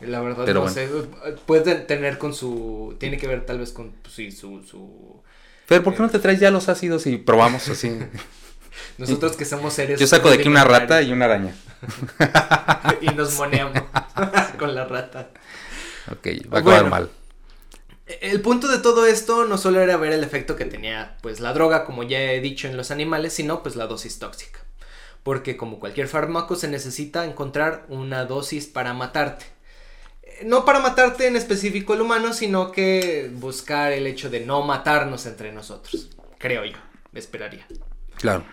La 0.00 0.20
verdad 0.20 0.46
no 0.52 0.68
sé. 0.68 0.88
Puede 1.46 1.76
tener 1.76 2.18
con 2.18 2.34
su... 2.34 2.96
Tiene 2.98 3.18
que 3.18 3.28
ver 3.28 3.46
tal 3.46 3.58
vez 3.58 3.72
con, 3.72 3.92
pues, 4.02 4.14
sí, 4.14 4.32
su... 4.32 4.62
su... 4.64 5.22
Pero 5.68 5.82
¿por 5.84 5.94
qué 5.94 6.02
no 6.02 6.10
te 6.10 6.18
traes 6.18 6.40
ya 6.40 6.50
los 6.50 6.68
ácidos 6.68 7.06
y 7.06 7.18
probamos 7.18 7.68
así? 7.68 7.98
Nosotros 8.98 9.36
que 9.36 9.44
somos 9.44 9.74
seres. 9.74 10.00
Yo 10.00 10.06
saco 10.06 10.28
de 10.28 10.36
aquí 10.36 10.48
una 10.48 10.64
rata 10.64 11.02
y 11.02 11.12
una 11.12 11.26
araña. 11.26 11.54
y 13.00 13.06
nos 13.06 13.36
moneamos 13.36 13.80
con 14.58 14.74
la 14.74 14.84
rata. 14.86 15.30
Ok, 16.10 16.26
va 16.52 16.58
a 16.58 16.62
quedar 16.62 16.90
mal. 16.90 17.10
El 18.20 18.40
punto 18.40 18.68
de 18.68 18.78
todo 18.78 19.06
esto 19.06 19.44
no 19.44 19.56
solo 19.56 19.80
era 19.80 19.96
ver 19.96 20.12
el 20.12 20.24
efecto 20.24 20.56
que 20.56 20.64
tenía 20.64 21.16
pues 21.22 21.40
la 21.40 21.52
droga, 21.52 21.84
como 21.84 22.02
ya 22.02 22.20
he 22.20 22.40
dicho 22.40 22.66
en 22.66 22.76
los 22.76 22.90
animales, 22.90 23.32
sino 23.32 23.62
pues 23.62 23.76
la 23.76 23.86
dosis 23.86 24.18
tóxica. 24.18 24.60
Porque 25.22 25.56
como 25.56 25.78
cualquier 25.78 26.08
fármaco 26.08 26.56
se 26.56 26.68
necesita 26.68 27.24
encontrar 27.24 27.84
una 27.88 28.24
dosis 28.24 28.66
para 28.66 28.92
matarte. 28.94 29.44
No 30.44 30.64
para 30.64 30.80
matarte 30.80 31.26
en 31.26 31.36
específico 31.36 31.94
el 31.94 32.00
humano, 32.00 32.32
sino 32.32 32.72
que 32.72 33.30
buscar 33.32 33.92
el 33.92 34.06
hecho 34.06 34.30
de 34.30 34.40
no 34.40 34.62
matarnos 34.62 35.26
entre 35.26 35.52
nosotros. 35.52 36.10
Creo 36.38 36.64
yo, 36.64 36.78
esperaría. 37.12 37.66
Claro. 38.16 38.44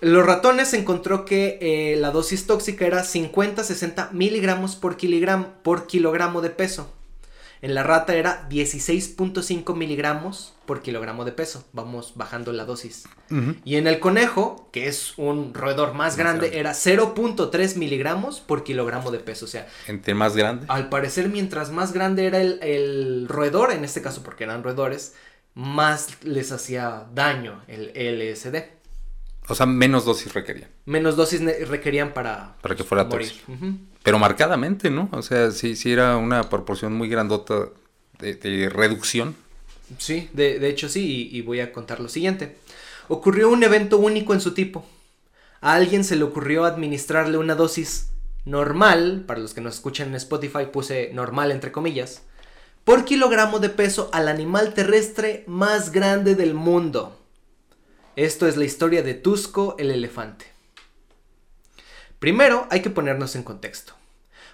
Los 0.00 0.26
ratones 0.26 0.74
encontró 0.74 1.24
que 1.24 1.58
eh, 1.62 1.96
la 1.96 2.10
dosis 2.10 2.46
tóxica 2.46 2.86
era 2.86 3.04
50-60 3.04 4.10
miligramos 4.10 4.76
por, 4.76 4.98
por 5.62 5.86
kilogramo 5.86 6.42
de 6.42 6.50
peso. 6.50 6.92
En 7.64 7.74
la 7.74 7.82
rata 7.82 8.14
era 8.14 8.46
16.5 8.50 9.74
miligramos 9.74 10.52
por 10.66 10.82
kilogramo 10.82 11.24
de 11.24 11.32
peso. 11.32 11.66
Vamos 11.72 12.12
bajando 12.14 12.52
la 12.52 12.66
dosis. 12.66 13.04
Y 13.64 13.76
en 13.76 13.86
el 13.86 14.00
conejo, 14.00 14.68
que 14.70 14.86
es 14.86 15.16
un 15.16 15.54
roedor 15.54 15.94
más, 15.94 16.18
grande, 16.18 16.58
era 16.58 16.72
0.3 16.72 17.76
miligramos 17.76 18.40
por 18.40 18.64
kilogramo 18.64 19.10
de 19.10 19.18
peso. 19.18 19.46
O 19.46 19.48
sea, 19.48 19.66
entre 19.88 20.12
más 20.12 20.36
grande. 20.36 20.66
Al 20.68 20.90
parecer, 20.90 21.30
mientras 21.30 21.70
más 21.70 21.94
grande 21.94 22.26
era 22.26 22.42
el, 22.42 22.62
el 22.62 23.28
roedor, 23.30 23.72
en 23.72 23.82
este 23.82 24.02
caso 24.02 24.22
porque 24.22 24.44
eran 24.44 24.62
roedores, 24.62 25.14
más 25.54 26.22
les 26.22 26.52
hacía 26.52 27.06
daño 27.14 27.62
el 27.66 27.92
LSD. 27.96 28.56
O 29.48 29.54
sea, 29.54 29.66
menos 29.66 30.04
dosis 30.04 30.32
requerían. 30.32 30.70
Menos 30.86 31.16
dosis 31.16 31.42
requerían 31.68 32.14
para, 32.14 32.56
para 32.62 32.74
que 32.74 32.84
fuera 32.84 33.04
morir. 33.04 33.32
Pero 34.02 34.18
marcadamente, 34.18 34.90
¿no? 34.90 35.08
O 35.12 35.22
sea, 35.22 35.50
sí, 35.50 35.76
sí 35.76 35.92
era 35.92 36.16
una 36.16 36.48
proporción 36.48 36.94
muy 36.94 37.08
grandota 37.08 37.68
de, 38.18 38.70
reducción. 38.70 39.36
Sí, 39.98 40.30
de, 40.32 40.66
hecho 40.68 40.88
sí, 40.88 41.28
y, 41.30 41.42
voy 41.42 41.60
a 41.60 41.72
contar 41.72 42.00
lo 42.00 42.08
siguiente. 42.08 42.56
Ocurrió 43.08 43.50
un 43.50 43.62
evento 43.62 43.98
único 43.98 44.32
en 44.32 44.40
su 44.40 44.54
tipo. 44.54 44.86
A 45.60 45.74
alguien 45.74 46.04
se 46.04 46.16
le 46.16 46.24
ocurrió 46.24 46.64
administrarle 46.64 47.36
una 47.36 47.54
dosis 47.54 48.10
normal, 48.46 49.24
para 49.26 49.40
los 49.40 49.52
que 49.54 49.60
nos 49.60 49.74
escuchan 49.74 50.08
en 50.08 50.14
Spotify 50.16 50.66
puse 50.70 51.10
normal 51.12 51.50
entre 51.50 51.72
comillas, 51.72 52.22
por 52.84 53.04
kilogramo 53.04 53.58
de 53.58 53.70
peso 53.70 54.10
al 54.12 54.28
animal 54.28 54.74
terrestre 54.74 55.44
más 55.46 55.92
grande 55.92 56.34
del 56.34 56.54
mundo. 56.54 57.23
Esto 58.16 58.46
es 58.46 58.56
la 58.56 58.64
historia 58.64 59.02
de 59.02 59.14
Tusco 59.14 59.74
el 59.76 59.90
elefante. 59.90 60.46
Primero 62.20 62.68
hay 62.70 62.80
que 62.80 62.90
ponernos 62.90 63.34
en 63.34 63.42
contexto. 63.42 63.94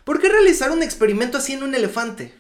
¿Por 0.05 0.19
qué 0.19 0.31
realizar 0.31 0.71
un 0.71 0.83
experimento 0.83 1.37
así 1.37 1.53
en 1.53 1.63
un 1.63 1.75
elefante? 1.75 2.33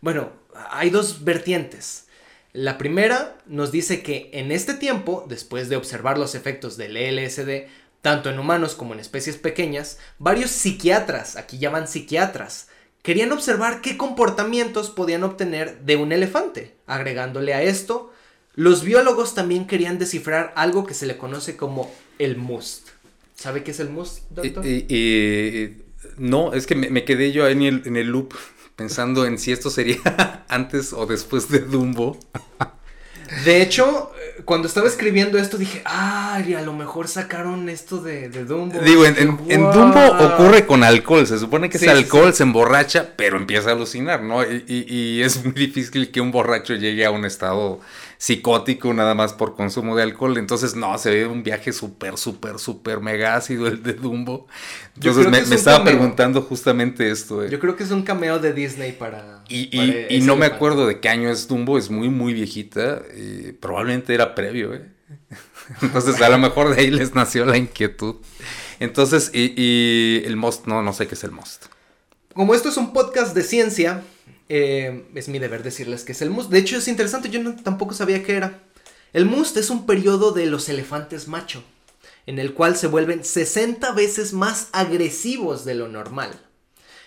Bueno, 0.00 0.32
hay 0.70 0.88
dos 0.88 1.22
vertientes. 1.22 2.06
La 2.54 2.78
primera 2.78 3.36
nos 3.44 3.72
dice 3.72 4.02
que 4.02 4.30
en 4.32 4.52
este 4.52 4.72
tiempo, 4.72 5.26
después 5.28 5.68
de 5.68 5.76
observar 5.76 6.16
los 6.16 6.34
efectos 6.34 6.78
del 6.78 6.94
LSD, 6.94 7.68
tanto 8.00 8.30
en 8.30 8.38
humanos 8.38 8.74
como 8.74 8.94
en 8.94 9.00
especies 9.00 9.36
pequeñas, 9.36 9.98
varios 10.18 10.50
psiquiatras, 10.50 11.36
aquí 11.36 11.58
llaman 11.58 11.88
psiquiatras, 11.88 12.68
querían 13.02 13.32
observar 13.32 13.82
qué 13.82 13.98
comportamientos 13.98 14.88
podían 14.88 15.24
obtener 15.24 15.80
de 15.80 15.96
un 15.96 16.10
elefante, 16.10 16.74
agregándole 16.86 17.52
a 17.52 17.62
esto 17.62 18.13
los 18.54 18.84
biólogos 18.84 19.34
también 19.34 19.66
querían 19.66 19.98
descifrar 19.98 20.52
algo 20.56 20.86
que 20.86 20.94
se 20.94 21.06
le 21.06 21.16
conoce 21.16 21.56
como 21.56 21.90
el 22.18 22.36
must. 22.36 22.88
¿Sabe 23.34 23.62
qué 23.64 23.72
es 23.72 23.80
el 23.80 23.90
must, 23.90 24.22
doctor? 24.30 24.64
no, 26.18 26.52
es 26.52 26.66
que 26.66 26.74
me, 26.74 27.04
quedé 27.04 27.32
yo 27.32 27.44
ahí 27.46 27.52
en 27.52 27.62
el, 27.62 27.82
en 27.86 27.96
el 27.96 28.08
loop 28.08 28.34
pensando 28.76 29.26
en 29.26 29.38
si 29.38 29.52
esto 29.52 29.70
sería 29.70 30.44
antes 30.48 30.92
o 30.92 31.06
después 31.06 31.48
de 31.48 31.60
Dumbo. 31.60 32.18
De 33.44 33.62
hecho, 33.62 34.12
cuando 34.44 34.68
estaba 34.68 34.86
escribiendo 34.86 35.38
esto 35.38 35.56
dije, 35.56 35.82
ay, 35.84 36.54
a 36.54 36.62
lo 36.62 36.74
mejor 36.74 37.08
sacaron 37.08 37.68
esto 37.68 37.98
de, 37.98 38.28
Dumbo. 38.28 38.78
Digo, 38.80 39.04
en, 39.06 39.36
Dumbo 39.72 40.00
ocurre 40.20 40.66
con 40.66 40.84
alcohol, 40.84 41.26
se 41.26 41.38
supone 41.38 41.70
que 41.70 41.78
ese 41.78 41.90
alcohol 41.90 42.34
se 42.34 42.42
emborracha, 42.42 43.14
pero 43.16 43.36
empieza 43.36 43.70
a 43.70 43.72
alucinar, 43.72 44.22
¿no? 44.22 44.42
Y, 44.42 44.64
y, 44.66 45.22
es 45.22 45.42
muy 45.44 45.54
difícil 45.54 46.10
que 46.10 46.20
un 46.20 46.30
borracho 46.30 46.74
llegue 46.74 47.04
a 47.04 47.10
un 47.10 47.24
estado 47.24 47.80
psicótico 48.18 48.92
nada 48.94 49.14
más 49.14 49.32
por 49.32 49.54
consumo 49.54 49.96
de 49.96 50.02
alcohol. 50.02 50.36
Entonces, 50.38 50.74
no, 50.74 50.96
se 50.98 51.10
ve 51.10 51.26
un 51.26 51.42
viaje 51.42 51.72
súper, 51.72 52.16
súper, 52.16 52.58
súper 52.58 53.00
mega 53.00 53.36
ácido 53.36 53.66
el 53.66 53.82
de 53.82 53.94
Dumbo. 53.94 54.46
Entonces 54.96 55.28
me, 55.48 55.56
estaba 55.56 55.84
preguntando 55.84 56.42
justamente 56.42 57.10
esto. 57.10 57.44
Eh. 57.44 57.50
Yo 57.50 57.58
creo 57.58 57.76
que 57.76 57.84
es 57.84 57.90
un 57.90 58.02
cameo 58.02 58.38
de 58.38 58.52
Disney 58.52 58.92
para... 58.92 59.44
Y, 59.48 59.70
y, 60.08 60.20
no 60.22 60.36
me 60.36 60.46
acuerdo 60.46 60.86
de 60.86 61.00
qué 61.00 61.08
año 61.08 61.30
es 61.30 61.48
Dumbo, 61.48 61.78
es 61.78 61.90
muy, 61.90 62.08
muy 62.08 62.32
viejita. 62.32 63.02
Y 63.16 63.52
probablemente 63.52 64.14
era 64.14 64.34
previo, 64.34 64.74
¿eh? 64.74 64.88
Entonces, 65.82 66.20
a 66.20 66.28
lo 66.28 66.38
mejor 66.38 66.74
de 66.74 66.82
ahí 66.82 66.90
les 66.90 67.14
nació 67.14 67.44
la 67.44 67.56
inquietud. 67.56 68.16
Entonces, 68.80 69.30
y, 69.32 69.54
y 69.56 70.22
el 70.24 70.36
most, 70.36 70.66
no, 70.66 70.82
no 70.82 70.92
sé 70.92 71.06
qué 71.06 71.14
es 71.14 71.24
el 71.24 71.30
most. 71.30 71.66
Como 72.34 72.54
esto 72.54 72.68
es 72.68 72.76
un 72.76 72.92
podcast 72.92 73.34
de 73.34 73.42
ciencia, 73.42 74.02
eh, 74.48 75.06
es 75.14 75.28
mi 75.28 75.38
deber 75.38 75.62
decirles 75.62 76.04
que 76.04 76.12
es 76.12 76.22
el 76.22 76.30
must. 76.30 76.50
De 76.50 76.58
hecho, 76.58 76.76
es 76.76 76.88
interesante, 76.88 77.30
yo 77.30 77.54
tampoco 77.56 77.94
sabía 77.94 78.22
qué 78.22 78.36
era. 78.36 78.62
El 79.12 79.26
must 79.26 79.56
es 79.56 79.70
un 79.70 79.86
periodo 79.86 80.32
de 80.32 80.46
los 80.46 80.68
elefantes 80.68 81.28
macho, 81.28 81.62
en 82.26 82.38
el 82.38 82.54
cual 82.54 82.76
se 82.76 82.88
vuelven 82.88 83.24
60 83.24 83.92
veces 83.92 84.32
más 84.32 84.68
agresivos 84.72 85.64
de 85.64 85.74
lo 85.74 85.88
normal. 85.88 86.32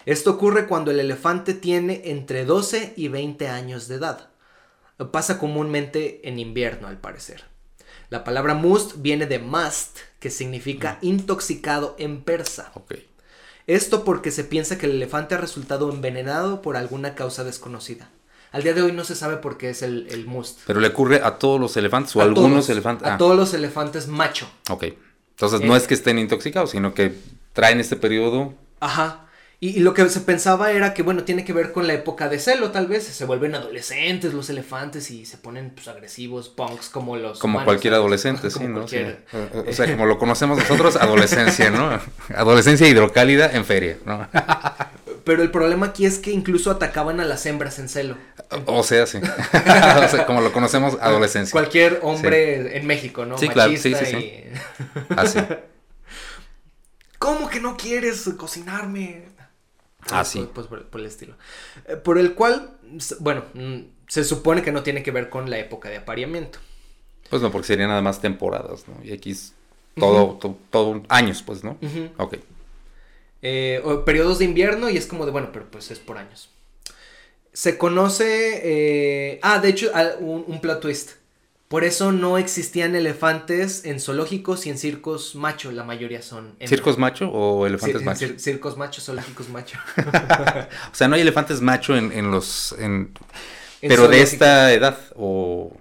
Esto 0.06 0.32
ocurre 0.32 0.68
cuando 0.68 0.92
el 0.92 1.00
elefante 1.00 1.54
tiene 1.54 2.02
entre 2.06 2.46
12 2.46 2.94
y 2.96 3.10
20 3.10 3.50
años 3.50 3.88
de 3.88 3.96
edad. 3.96 4.30
Pasa 5.12 5.38
comúnmente 5.38 6.28
en 6.28 6.40
invierno, 6.40 6.88
al 6.88 6.98
parecer. 6.98 7.44
La 8.10 8.24
palabra 8.24 8.54
must 8.54 8.94
viene 8.98 9.26
de 9.26 9.40
must, 9.40 9.98
que 10.20 10.30
significa 10.30 10.98
intoxicado 11.02 11.96
en 12.00 12.24
persa. 12.24 12.72
Okay. 12.74 13.07
Esto 13.68 14.04
porque 14.04 14.32
se 14.32 14.44
piensa 14.44 14.78
que 14.78 14.86
el 14.86 14.94
elefante 14.94 15.36
ha 15.36 15.38
resultado 15.38 15.92
envenenado 15.92 16.62
por 16.62 16.78
alguna 16.78 17.16
causa 17.16 17.44
desconocida. 17.44 18.10
Al 18.52 18.64
día 18.64 18.74
de 18.74 18.82
hoy 18.82 18.94
no 18.94 19.04
se 19.04 19.14
sabe 19.14 19.38
por 19.38 19.58
qué 19.58 19.70
es 19.70 19.82
el, 19.82 20.08
el 20.10 20.26
must. 20.26 20.62
Pero 20.66 20.80
le 20.80 20.88
ocurre 20.88 21.22
a 21.22 21.38
todos 21.38 21.60
los 21.60 21.76
elefantes 21.76 22.16
o 22.16 22.22
a 22.22 22.24
algunos 22.24 22.70
elefantes. 22.70 23.06
A 23.08 23.16
ah. 23.16 23.18
todos 23.18 23.36
los 23.36 23.54
elefantes 23.54 24.08
macho. 24.08 24.50
Ok. 24.70 24.86
Entonces 25.32 25.62
no 25.62 25.76
es 25.76 25.86
que 25.86 25.94
estén 25.94 26.18
intoxicados, 26.18 26.72
sino 26.72 26.94
que 26.94 27.14
traen 27.54 27.80
este 27.80 27.96
periodo 27.96 28.56
Ajá. 28.80 29.27
Y, 29.60 29.80
lo 29.80 29.96
que 29.96 30.08
se 30.10 30.22
pensaba 30.22 30.72
era 30.72 30.94
que, 30.94 31.02
bueno, 31.02 31.24
tiene 31.24 31.44
que 31.44 31.52
ver 31.52 31.72
con 31.72 31.88
la 31.88 31.94
época 31.94 32.30
de 32.30 32.38
celo, 32.38 32.70
tal 32.70 32.86
vez. 32.86 33.06
Se 33.06 33.26
vuelven 33.26 33.56
adolescentes 33.56 34.32
los 34.32 34.52
elefantes 34.52 35.10
y 35.10 35.26
se 35.26 35.38
ponen 35.38 35.72
pues, 35.72 35.88
agresivos, 35.88 36.50
punks, 36.50 36.90
como 36.90 37.18
los. 37.18 37.40
Como 37.40 37.64
cualquier 37.64 37.96
adolescente, 37.96 38.50
sí, 38.52 38.66
¿no? 38.66 38.86
O 38.86 38.88
sea, 38.88 39.92
como 39.92 40.06
lo 40.06 40.20
conocemos 40.20 40.60
nosotros, 40.60 40.96
adolescencia, 40.96 41.72
¿no? 41.72 42.00
adolescencia 42.36 42.88
hidrocálida 42.88 43.52
en 43.52 43.66
feria, 43.66 43.98
¿no? 44.06 44.28
Pero 45.24 45.42
el 45.42 45.50
problema 45.50 45.88
aquí 45.88 46.06
es 46.06 46.20
que 46.20 46.32
incluso 46.32 46.70
atacaban 46.70 47.20
a 47.20 47.26
las 47.26 47.46
hembras 47.48 47.80
en 47.80 47.90
celo. 47.90 48.16
O 48.68 48.84
sea, 48.84 49.08
sí. 49.08 49.18
o 49.18 50.08
sea, 50.08 50.26
como 50.26 50.40
lo 50.40 50.54
conocemos, 50.54 50.98
adolescencia. 51.02 51.52
Cualquier 51.52 52.00
hombre 52.04 52.78
en 52.78 52.86
México, 52.86 53.26
¿no? 53.26 53.38
Sí, 53.38 53.50
claro, 53.50 53.72
sí, 53.76 53.94
sí, 53.94 54.06
sí. 54.06 54.44
Así. 55.18 55.40
¿Cómo 57.18 57.50
que 57.50 57.60
no 57.60 57.76
quieres 57.76 58.30
cocinarme? 58.38 59.37
Ah, 60.10 60.24
sí. 60.24 60.48
Pues, 60.54 60.68
por, 60.68 61.00
el 61.00 61.06
estilo. 61.06 61.36
Eh, 61.86 61.96
por 61.96 62.18
el 62.18 62.34
cual, 62.34 62.78
bueno, 63.20 63.46
mm, 63.54 63.80
se 64.08 64.24
supone 64.24 64.62
que 64.62 64.72
no 64.72 64.84
tiene 64.84 65.04
que 65.04 65.12
ver 65.12 65.30
con 65.30 65.50
la 65.50 65.58
época 65.58 65.90
de 65.90 65.98
apareamiento. 65.98 66.60
Pues 67.30 67.42
no, 67.42 67.52
porque 67.52 67.68
serían 67.68 67.90
nada 67.90 68.02
más 68.02 68.22
temporadas, 68.22 68.88
¿no? 68.88 69.04
Y 69.04 69.12
aquí 69.12 69.32
es 69.32 69.54
todo, 69.96 70.40
todo, 70.70 71.04
años, 71.10 71.44
pues, 71.44 71.64
¿no? 71.64 71.78
Ok. 72.18 72.38
Eh, 73.42 73.82
o 73.84 74.06
periodos 74.06 74.40
de 74.40 74.46
invierno 74.46 74.90
y 74.90 74.98
es 74.98 75.06
como 75.06 75.26
de, 75.26 75.32
bueno, 75.32 75.50
pero 75.52 75.70
pues 75.70 75.92
es 75.92 76.00
por 76.00 76.18
años. 76.18 76.50
Se 77.52 77.78
conoce... 77.78 78.62
Eh, 78.64 79.40
ah, 79.42 79.60
de 79.60 79.70
hecho, 79.70 79.92
un, 80.20 80.46
un 80.48 80.62
plot 80.62 80.80
twist. 80.80 81.12
Por 81.68 81.84
eso 81.84 82.14
no 82.14 82.38
existían 82.38 82.96
elefantes 82.96 83.84
en 83.84 84.00
zoológicos 84.00 84.66
y 84.66 84.70
en 84.70 84.78
circos 84.78 85.36
macho, 85.36 85.70
la 85.72 85.84
mayoría 85.84 86.22
son. 86.22 86.56
¿Circos 86.66 86.98
macho 86.98 87.30
o 87.30 87.66
elefantes 87.68 88.04
macho? 88.04 88.40
circos 88.40 88.78
macho, 88.78 89.02
zoológicos 89.02 89.50
macho. 89.50 89.78
o 90.92 90.96
sea, 90.96 91.10
no 91.10 91.16
hay 91.16 91.22
elefantes 91.22 91.60
macho 91.60 91.98
en, 91.98 92.32
los. 92.32 92.74
pero 93.82 94.08
de 94.08 94.22
esta 94.22 94.72
edad 94.72 94.98
o. 95.16 95.76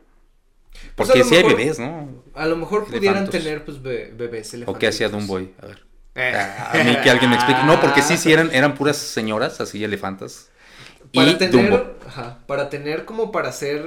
Pues 0.97 1.11
Porque 1.11 1.25
sí 1.25 1.37
hay 1.37 1.45
bebés, 1.45 1.79
¿no? 1.79 2.25
A 2.35 2.47
lo 2.47 2.57
mejor 2.57 2.87
pudieran 2.87 3.29
tener 3.29 3.65
pues 3.65 3.81
bebés 3.81 4.55
elefantes. 4.55 4.75
¿O 4.75 4.79
qué 4.79 4.89
hacía 4.89 5.09
Dumboy? 5.09 5.53
A 5.63 5.67
ver. 5.67 5.87
Eh. 6.17 6.33
A 6.35 6.83
mí 6.83 6.97
que 7.03 7.11
alguien 7.11 7.31
me 7.31 7.37
explique. 7.37 7.63
No, 7.65 7.81
porque 7.81 8.03
sí, 8.03 8.17
sí 8.17 8.33
eran, 8.33 8.51
eran 8.53 8.75
puras 8.75 8.97
señoras, 8.97 9.61
así 9.61 9.85
elefantas. 9.85 10.49
Para 11.13 11.39
tener, 11.39 11.97
ajá, 12.07 12.39
para 12.47 12.69
tener 12.71 13.05
como 13.05 13.31
para 13.31 13.51
hacer 13.51 13.87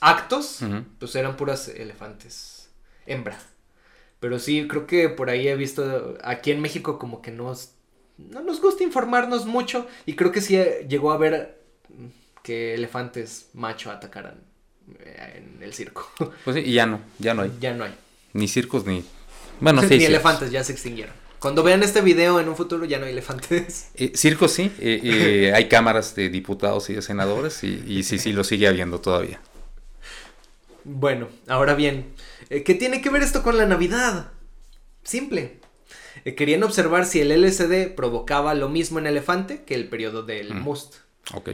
actos, 0.00 0.60
pues 0.98 1.14
eran 1.14 1.36
puras 1.36 1.68
elefantes 1.68 2.60
hembra. 3.06 3.38
Pero 4.20 4.38
sí, 4.38 4.66
creo 4.68 4.86
que 4.86 5.08
por 5.08 5.30
ahí 5.30 5.48
he 5.48 5.56
visto, 5.56 6.18
aquí 6.22 6.50
en 6.50 6.60
México 6.60 6.98
como 6.98 7.22
que 7.22 7.30
nos, 7.30 7.72
no 8.18 8.42
nos 8.42 8.60
gusta 8.60 8.84
informarnos 8.84 9.46
mucho 9.46 9.86
y 10.06 10.14
creo 10.14 10.30
que 10.30 10.40
sí 10.40 10.58
llegó 10.88 11.12
a 11.12 11.16
ver 11.16 11.60
que 12.42 12.74
elefantes 12.74 13.48
macho 13.54 13.90
atacaran 13.90 14.42
eh, 15.00 15.42
en 15.56 15.62
el 15.62 15.72
circo. 15.72 16.10
Pues 16.44 16.56
sí, 16.56 16.62
y 16.64 16.74
ya 16.74 16.86
no, 16.86 17.00
ya 17.18 17.34
no 17.34 17.42
hay. 17.42 17.52
Ya 17.60 17.74
no 17.74 17.84
hay. 17.84 17.94
Ni 18.32 18.46
circos 18.46 18.84
ni... 18.86 19.04
Bueno, 19.60 19.82
sí, 19.88 19.96
Ni 19.96 20.04
elefantes, 20.04 20.50
ya 20.50 20.64
se 20.64 20.72
extinguieron. 20.72 21.14
Cuando 21.38 21.62
vean 21.62 21.82
este 21.82 22.02
video 22.02 22.38
en 22.38 22.50
un 22.50 22.56
futuro 22.56 22.84
ya 22.84 22.98
no 22.98 23.06
hay 23.06 23.12
elefantes. 23.12 23.88
Eh, 23.94 24.12
circos 24.14 24.52
sí, 24.52 24.70
eh, 24.78 25.52
hay 25.54 25.68
cámaras 25.68 26.14
de 26.14 26.28
diputados 26.28 26.90
y 26.90 26.94
de 26.94 27.02
senadores 27.02 27.64
y, 27.64 27.82
y 27.86 28.02
sí, 28.02 28.18
sí, 28.18 28.32
lo 28.32 28.44
sigue 28.44 28.68
habiendo 28.68 29.00
todavía. 29.00 29.40
Bueno, 30.84 31.28
ahora 31.48 31.74
bien, 31.74 32.12
eh, 32.48 32.62
¿qué 32.62 32.74
tiene 32.74 33.02
que 33.02 33.10
ver 33.10 33.22
esto 33.22 33.42
con 33.42 33.56
la 33.58 33.66
Navidad? 33.66 34.32
Simple. 35.02 35.58
Eh, 36.24 36.34
querían 36.34 36.62
observar 36.62 37.06
si 37.06 37.20
el 37.20 37.32
LSD 37.32 37.94
provocaba 37.94 38.54
lo 38.54 38.68
mismo 38.68 38.98
en 38.98 39.06
elefante 39.06 39.64
que 39.64 39.74
el 39.74 39.88
periodo 39.88 40.22
del 40.22 40.54
mm. 40.54 40.62
Must. 40.62 40.96
Ok. 41.34 41.50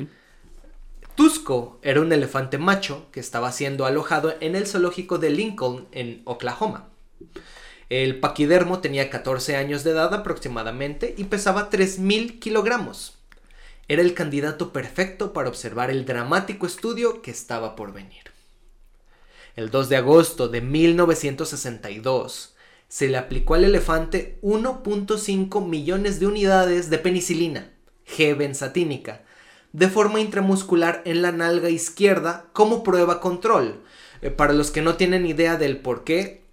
Tusco 1.14 1.78
era 1.82 2.00
un 2.00 2.12
elefante 2.12 2.58
macho 2.58 3.06
que 3.10 3.20
estaba 3.20 3.50
siendo 3.50 3.86
alojado 3.86 4.34
en 4.40 4.54
el 4.54 4.66
zoológico 4.66 5.18
de 5.18 5.30
Lincoln 5.30 5.88
en 5.92 6.20
Oklahoma. 6.24 6.90
El 7.88 8.20
paquidermo 8.20 8.80
tenía 8.80 9.08
14 9.10 9.56
años 9.56 9.82
de 9.82 9.92
edad 9.92 10.12
aproximadamente 10.12 11.14
y 11.16 11.24
pesaba 11.24 11.70
3.000 11.70 12.38
kilogramos. 12.38 13.16
Era 13.88 14.02
el 14.02 14.14
candidato 14.14 14.72
perfecto 14.72 15.32
para 15.32 15.48
observar 15.48 15.90
el 15.90 16.04
dramático 16.04 16.66
estudio 16.66 17.22
que 17.22 17.30
estaba 17.30 17.76
por 17.76 17.92
venir 17.92 18.35
el 19.56 19.70
2 19.70 19.88
de 19.88 19.96
agosto 19.96 20.48
de 20.48 20.60
1962, 20.60 22.54
se 22.88 23.08
le 23.08 23.16
aplicó 23.16 23.54
al 23.54 23.64
elefante 23.64 24.38
1.5 24.42 25.66
millones 25.66 26.20
de 26.20 26.26
unidades 26.26 26.90
de 26.90 26.98
penicilina, 26.98 27.72
G-benzatínica, 28.06 29.22
de 29.72 29.88
forma 29.88 30.20
intramuscular 30.20 31.02
en 31.06 31.22
la 31.22 31.32
nalga 31.32 31.70
izquierda 31.70 32.46
como 32.52 32.84
prueba 32.84 33.20
control. 33.20 33.82
Eh, 34.22 34.30
para 34.30 34.52
los 34.52 34.70
que 34.70 34.82
no 34.82 34.96
tienen 34.96 35.26
idea 35.26 35.56
del 35.56 35.78
por 35.78 36.04
qué, 36.04 36.44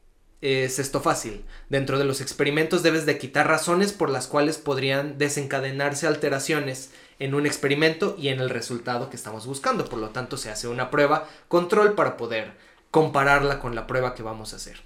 es 0.42 0.80
esto 0.80 1.00
fácil. 1.00 1.46
Dentro 1.70 2.00
de 2.00 2.04
los 2.04 2.20
experimentos 2.20 2.84
debes 2.84 3.06
de 3.06 3.18
quitar 3.18 3.48
razones 3.48 3.94
por 3.94 4.10
las 4.10 4.28
cuales 4.28 4.58
podrían 4.58 5.18
desencadenarse 5.18 6.06
alteraciones 6.06 6.92
en 7.20 7.34
un 7.34 7.46
experimento 7.46 8.16
y 8.20 8.28
en 8.28 8.42
el 8.42 8.50
resultado 8.50 9.10
que 9.10 9.16
estamos 9.16 9.46
buscando. 9.46 9.86
Por 9.86 10.00
lo 10.00 10.10
tanto, 10.10 10.36
se 10.36 10.50
hace 10.50 10.68
una 10.68 10.90
prueba 10.90 11.30
control 11.48 11.94
para 11.94 12.18
poder 12.18 12.73
compararla 12.94 13.60
con 13.60 13.74
la 13.74 13.88
prueba 13.88 14.14
que 14.14 14.22
vamos 14.22 14.54
a 14.54 14.58
hacer. 14.58 14.78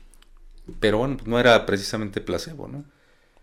Pero 0.80 0.99
bueno, 0.99 1.18
no 1.26 1.41
era 1.41 1.66
precisamente 1.66 2.22
placebo, 2.22 2.70
¿no? 2.70 2.86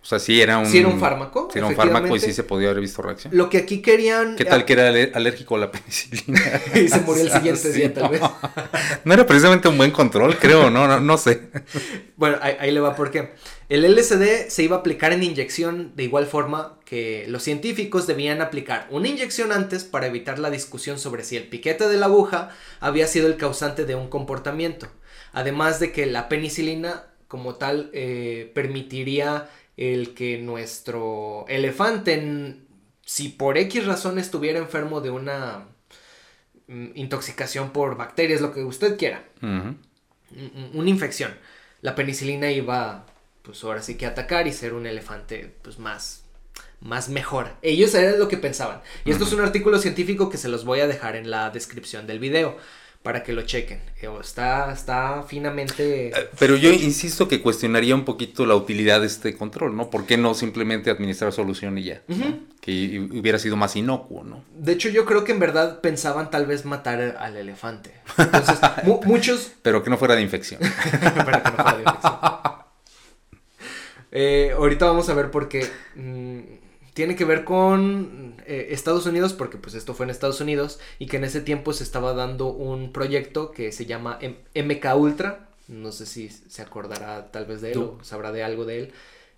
O 0.05 0.07
sea, 0.07 0.19
sí 0.19 0.43
era 0.43 0.59
un... 0.59 0.67
Sí 0.67 0.81
era 0.81 0.89
un 0.89 1.01
fármaco. 1.01 1.49
Sí 1.51 1.59
era 1.59 1.67
un 1.67 1.75
fármaco 1.75 2.15
y 2.15 2.21
sí 2.21 2.35
se 2.35 2.45
podía 2.45 2.69
haber 2.69 2.83
visto 2.83 3.01
reacción. 3.01 3.35
Lo 3.35 3.49
que 3.49 3.57
aquí 3.57 3.81
querían... 3.81 4.37
¿Qué 4.37 4.45
tal 4.45 4.67
que 4.67 4.75
era 4.75 4.89
alérgico 5.15 5.57
a 5.57 5.61
la 5.61 5.73
penicilina? 5.73 6.43
y 6.75 6.89
se 6.89 7.01
murió 7.01 7.23
el 7.23 7.31
siguiente 7.33 7.73
día, 7.73 7.95
tal 7.95 8.11
vez. 8.11 8.21
no 9.05 9.15
era 9.15 9.25
precisamente 9.25 9.67
un 9.67 9.79
buen 9.79 9.93
control, 9.93 10.37
creo, 10.37 10.69
no, 10.69 10.87
no, 10.87 11.01
no 11.01 11.17
sé. 11.17 11.49
bueno, 12.19 12.37
ahí, 12.43 12.55
ahí 12.61 12.71
le 12.71 12.81
va 12.81 12.95
por 12.95 13.11
qué. 13.11 13.33
El 13.71 13.91
LSD 13.91 14.51
se 14.51 14.63
iba 14.63 14.77
a 14.77 14.81
aplicar 14.81 15.15
en 15.15 15.23
inyección 15.23 15.97
de 15.97 16.03
igual 16.03 16.27
forma 16.27 16.79
que 16.85 17.25
los 17.29 17.43
científicos 17.43 18.07
debían 18.07 18.43
aplicar 18.43 18.87
una 18.91 19.09
inyección 19.09 19.53
antes 19.53 19.85
para 19.85 20.07
evitar 20.07 20.39
la 20.39 20.51
discusión 20.51 20.99
sobre 20.99 21.25
si 21.25 21.39
el 21.39 21.49
piquete 21.49 21.89
de 21.89 21.97
la 21.97 22.07
aguja 22.07 22.51
había 22.79 23.07
sido 23.07 23.27
el 23.27 23.39
causante 23.39 23.87
de 23.87 23.95
un 23.95 24.09
comportamiento. 24.09 24.87
Además 25.33 25.81
de 25.81 25.93
que 25.93 26.05
la 26.05 26.29
penicilina 26.29 27.07
como 27.27 27.55
tal 27.55 27.91
eh, 27.95 28.53
permitiría 28.55 29.49
el 29.77 30.15
que 30.15 30.39
nuestro 30.39 31.45
elefante, 31.49 32.57
si 33.05 33.29
por 33.29 33.59
X 33.59 33.87
razón 33.87 34.19
estuviera 34.19 34.59
enfermo 34.59 35.01
de 35.01 35.11
una 35.11 35.67
mm, 36.69 36.89
intoxicación 36.95 37.71
por 37.71 37.97
bacterias, 37.97 38.41
lo 38.41 38.53
que 38.53 38.65
usted 38.65 38.97
quiera, 38.97 39.25
una 39.41 40.91
infección, 40.91 41.35
la 41.81 41.95
penicilina 41.95 42.51
iba 42.51 43.07
pues 43.43 43.63
ahora 43.63 43.83
sí 43.83 43.97
que 43.97 44.07
atacar 44.07 44.47
y 44.47 44.53
ser 44.53 44.73
un 44.73 44.87
elefante 44.87 45.55
pues 45.63 45.79
más 45.79 46.25
más 46.81 47.09
mejor. 47.09 47.51
Ellos 47.63 47.95
era 47.95 48.17
lo 48.17 48.29
que 48.29 48.37
pensaban. 48.37 48.83
Y 49.05 49.11
esto 49.11 49.25
es 49.25 49.33
un 49.33 49.41
artículo 49.41 49.79
científico 49.79 50.29
que 50.29 50.37
se 50.37 50.49
los 50.49 50.65
voy 50.65 50.81
a 50.81 50.87
dejar 50.87 51.17
en 51.17 51.31
la 51.31 51.51
descripción 51.51 52.07
del 52.07 52.19
video 52.19 52.59
para 53.05 53.23
que 53.23 53.35
lo 53.35 53.43
chequen. 53.43 53.81
Eh, 54.01 54.09
está, 54.19 54.73
está 54.73 55.23
finamente... 55.29 56.09
Eh, 56.09 56.29
pero 56.39 56.57
yo 56.57 56.73
insisto 56.73 57.29
que 57.29 57.43
cuestionaría 57.43 57.95
un 57.95 58.07
poquito 58.07 58.47
la 58.47 58.57
utilidad 58.57 59.03
de 59.03 59.07
este 59.09 59.37
control, 59.37 59.77
¿no? 59.77 59.91
¿Por 59.91 60.07
qué 60.07 60.17
no 60.17 60.33
simplemente 60.33 60.91
administrar 60.91 61.31
solución 61.31 61.77
y 61.77 61.85
ya? 61.85 62.01
Que 62.63 63.07
hubiera 63.13 63.39
sido 63.39 63.57
más 63.57 63.77
inocuo, 63.77 64.25
¿no? 64.25 64.43
De 64.57 64.73
hecho, 64.73 64.89
yo 64.89 65.05
creo 65.05 65.23
que 65.23 65.33
en 65.33 65.39
verdad 65.39 65.83
pensaban 65.83 66.31
tal 66.31 66.47
vez 66.47 66.65
matar 66.65 67.19
al 67.21 67.37
elefante. 67.37 67.93
Entonces, 68.17 68.59
muchos... 69.05 69.53
Pero 69.61 69.83
que 69.83 69.91
no 69.91 69.99
fuera 69.99 70.17
de 70.17 70.23
infección. 70.23 70.63
Pero 70.91 71.43
que 71.43 71.51
no 71.51 71.57
fuera 71.57 71.77
de 71.77 71.83
infección. 71.83 72.15
Eh, 74.17 74.53
ahorita 74.57 74.87
vamos 74.87 75.09
a 75.09 75.15
ver 75.15 75.33
por 75.33 75.49
qué. 75.49 75.67
Mm, 75.97 76.39
tiene 76.95 77.17
que 77.17 77.25
ver 77.25 77.45
con 77.45 78.37
eh, 78.47 78.69
Estados 78.71 79.05
Unidos, 79.05 79.33
porque 79.33 79.59
pues 79.59 79.75
esto 79.75 79.95
fue 79.95 80.05
en 80.05 80.11
Estados 80.11 80.41
Unidos, 80.41 80.79
y 80.99 81.07
que 81.07 81.19
en 81.19 81.25
ese 81.25 81.41
tiempo 81.41 81.73
se 81.73 81.85
estaba 81.85 82.15
dando 82.15 82.47
un 82.47 82.93
proyecto 82.93 83.51
que 83.51 83.73
se 83.73 83.85
llama 83.85 84.19
MK 84.55 84.97
Ultra. 84.97 85.49
No 85.67 85.93
sé 85.93 86.07
si 86.07 86.29
se 86.29 86.63
acordará 86.63 87.31
tal 87.33 87.47
vez 87.47 87.61
de 87.61 87.73
él 87.73 87.79
o 87.79 87.99
sabrá 88.03 88.33
de 88.33 88.45
algo 88.45 88.65
de 88.65 88.79
él. 88.79 88.93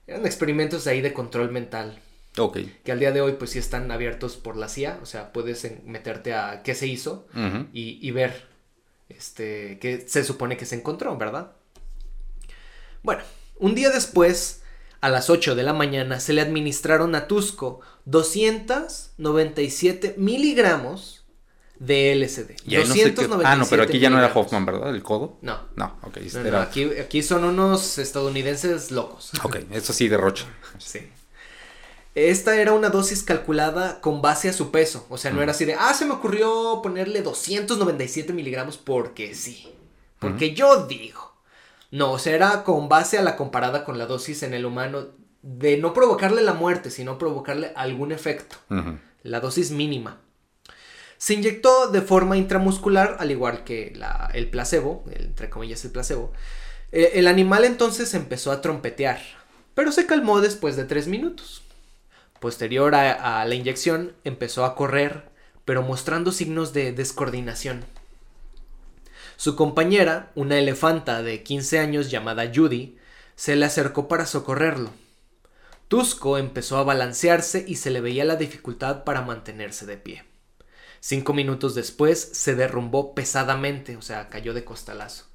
Eran 0.07 0.27
experimentos 0.27 0.87
ahí 0.87 1.01
de 1.01 1.13
control 1.13 1.51
mental. 1.51 1.99
Ok. 2.39 2.59
Que 2.85 2.93
al 2.93 2.99
día 2.99 3.13
de 3.13 3.23
hoy 3.23 3.33
pues 3.33 3.51
sí 3.51 3.59
están 3.59 3.91
abiertos 3.91 4.37
por 4.37 4.57
la 4.57 4.69
CIA, 4.69 4.99
o 5.03 5.07
sea, 5.07 5.33
puedes 5.33 5.67
meterte 5.85 6.35
a 6.35 6.63
qué 6.63 6.75
se 6.75 6.87
hizo 6.87 7.27
y, 7.73 7.99
y 8.07 8.11
ver 8.11 8.49
este, 9.09 9.79
qué 9.79 10.05
se 10.07 10.25
supone 10.25 10.57
que 10.57 10.67
se 10.67 10.75
encontró, 10.75 11.17
¿verdad? 11.17 11.53
Bueno, 13.03 13.23
un 13.59 13.75
día 13.75 13.89
después 13.91 14.63
a 15.01 15.09
las 15.09 15.31
8 15.31 15.55
de 15.55 15.63
la 15.63 15.73
mañana 15.73 16.19
se 16.21 16.33
le 16.33 16.41
administraron 16.41 17.15
a 17.15 17.29
Tusco 17.29 17.81
297 18.07 20.15
miligramos 20.17 21.25
de 21.79 22.15
LSD. 22.15 22.53
ah, 23.45 23.57
no, 23.57 23.67
pero 23.67 23.83
aquí 23.83 23.99
ya 23.99 24.09
no 24.11 24.19
era 24.19 24.33
Hoffman, 24.33 24.65
¿verdad? 24.65 24.95
¿El 24.95 25.03
codo? 25.03 25.39
No. 25.43 25.59
No, 25.77 25.99
ok. 26.03 26.19
aquí, 27.01 27.23
son 27.23 27.45
unos 27.45 27.99
estadounidenses 27.99 28.91
locos. 28.91 29.33
Ok, 29.43 29.57
eso 29.71 29.93
sí, 29.93 30.09
de 30.09 30.17
Rocha. 30.17 30.47
sí. 30.79 31.01
Esta 32.15 32.57
era 32.57 32.73
una 32.73 32.89
dosis 32.89 33.23
calculada 33.23 34.01
con 34.01 34.23
base 34.23 34.49
a 34.49 34.55
su 34.55 34.71
peso. 34.71 35.07
O 35.11 35.19
sea, 35.19 35.31
no 35.33 35.43
era 35.43 35.53
así 35.53 35.67
de, 35.67 35.75
ah, 35.75 35.93
se 35.93 36.07
me 36.07 36.15
ocurrió 36.15 36.81
ponerle 36.83 37.21
297 37.21 38.33
miligramos 38.33 38.79
porque 38.79 39.35
sí. 39.35 39.69
Porque 40.19 40.55
yo 40.55 40.87
digo. 40.87 41.36
No, 41.91 42.13
o 42.13 42.19
sea, 42.19 42.35
era 42.35 42.65
con 42.65 42.89
base 42.89 43.19
a 43.19 43.23
la 43.23 43.37
comparada 43.37 43.85
con 43.85 43.99
la 43.99 44.07
dosis 44.07 44.43
en 44.43 44.55
el 44.55 44.67
humano 44.67 45.09
de 45.43 45.77
no 45.77 45.95
provocarle 45.95 46.43
la 46.43 46.55
muerte, 46.55 46.91
sino 46.91 47.19
provocarle 47.19 47.73
algún 47.77 48.13
efecto. 48.13 48.57
La 49.23 49.41
dosis 49.41 49.71
mínima. 49.71 50.21
Se 51.19 51.35
inyectó 51.35 51.89
de 51.89 52.03
forma 52.03 52.37
intramuscular, 52.37 53.17
al 53.21 53.31
igual 53.31 53.65
que 53.65 53.99
el 54.35 54.51
placebo, 54.51 55.05
entre 55.11 55.49
comillas 55.49 55.85
el 55.85 55.93
placebo. 55.93 56.33
Eh, 56.93 57.13
el 57.15 57.27
animal 57.27 57.65
entonces 57.65 58.13
empezó 58.15 58.53
a 58.53 58.61
trompetear, 58.61 59.21
pero 59.75 59.93
se 59.93 60.07
calmó 60.07 60.41
después 60.41 60.77
de 60.77 60.85
tres 60.85 61.09
minutos. 61.09 61.63
Posterior 62.41 62.95
a, 62.95 63.45
la 63.45 63.55
inyección, 63.55 64.13
empezó 64.25 64.65
a 64.65 64.75
correr, 64.75 65.25
pero 65.65 65.83
mostrando 65.83 66.33
signos 66.33 66.73
de 66.73 66.93
descoordinación. 66.93 67.85
Su 69.37 69.55
compañera, 69.55 70.33
una 70.35 70.59
elefanta 70.59 71.23
de 71.23 71.43
15 71.43 71.79
años 71.79 72.11
llamada 72.11 72.51
Judy, 72.55 72.97
se 73.35 73.55
le 73.57 73.67
acercó 73.67 74.09
para 74.09 74.27
socorrerlo. 74.27 74.91
Tusco 75.89 76.39
empezó 76.39 76.79
a 76.79 76.85
balancearse 76.85 77.65
y 77.67 77.77
se 77.77 77.91
le 77.91 78.01
veía 78.01 78.25
la 78.25 78.37
dificultad 78.37 79.05
para 79.05 79.23
mantenerse 79.23 79.87
de 79.87 79.97
pie. 79.99 80.25
Cinco 81.01 81.35
minutos 81.35 81.75
después 81.75 82.21
se 82.33 82.55
derrumbó 82.55 83.15
pesadamente, 83.15 83.97
o 83.97 84.03
sea, 84.03 84.29
cayó 84.29 84.55
de 84.55 84.65
costalazo, 84.65 85.27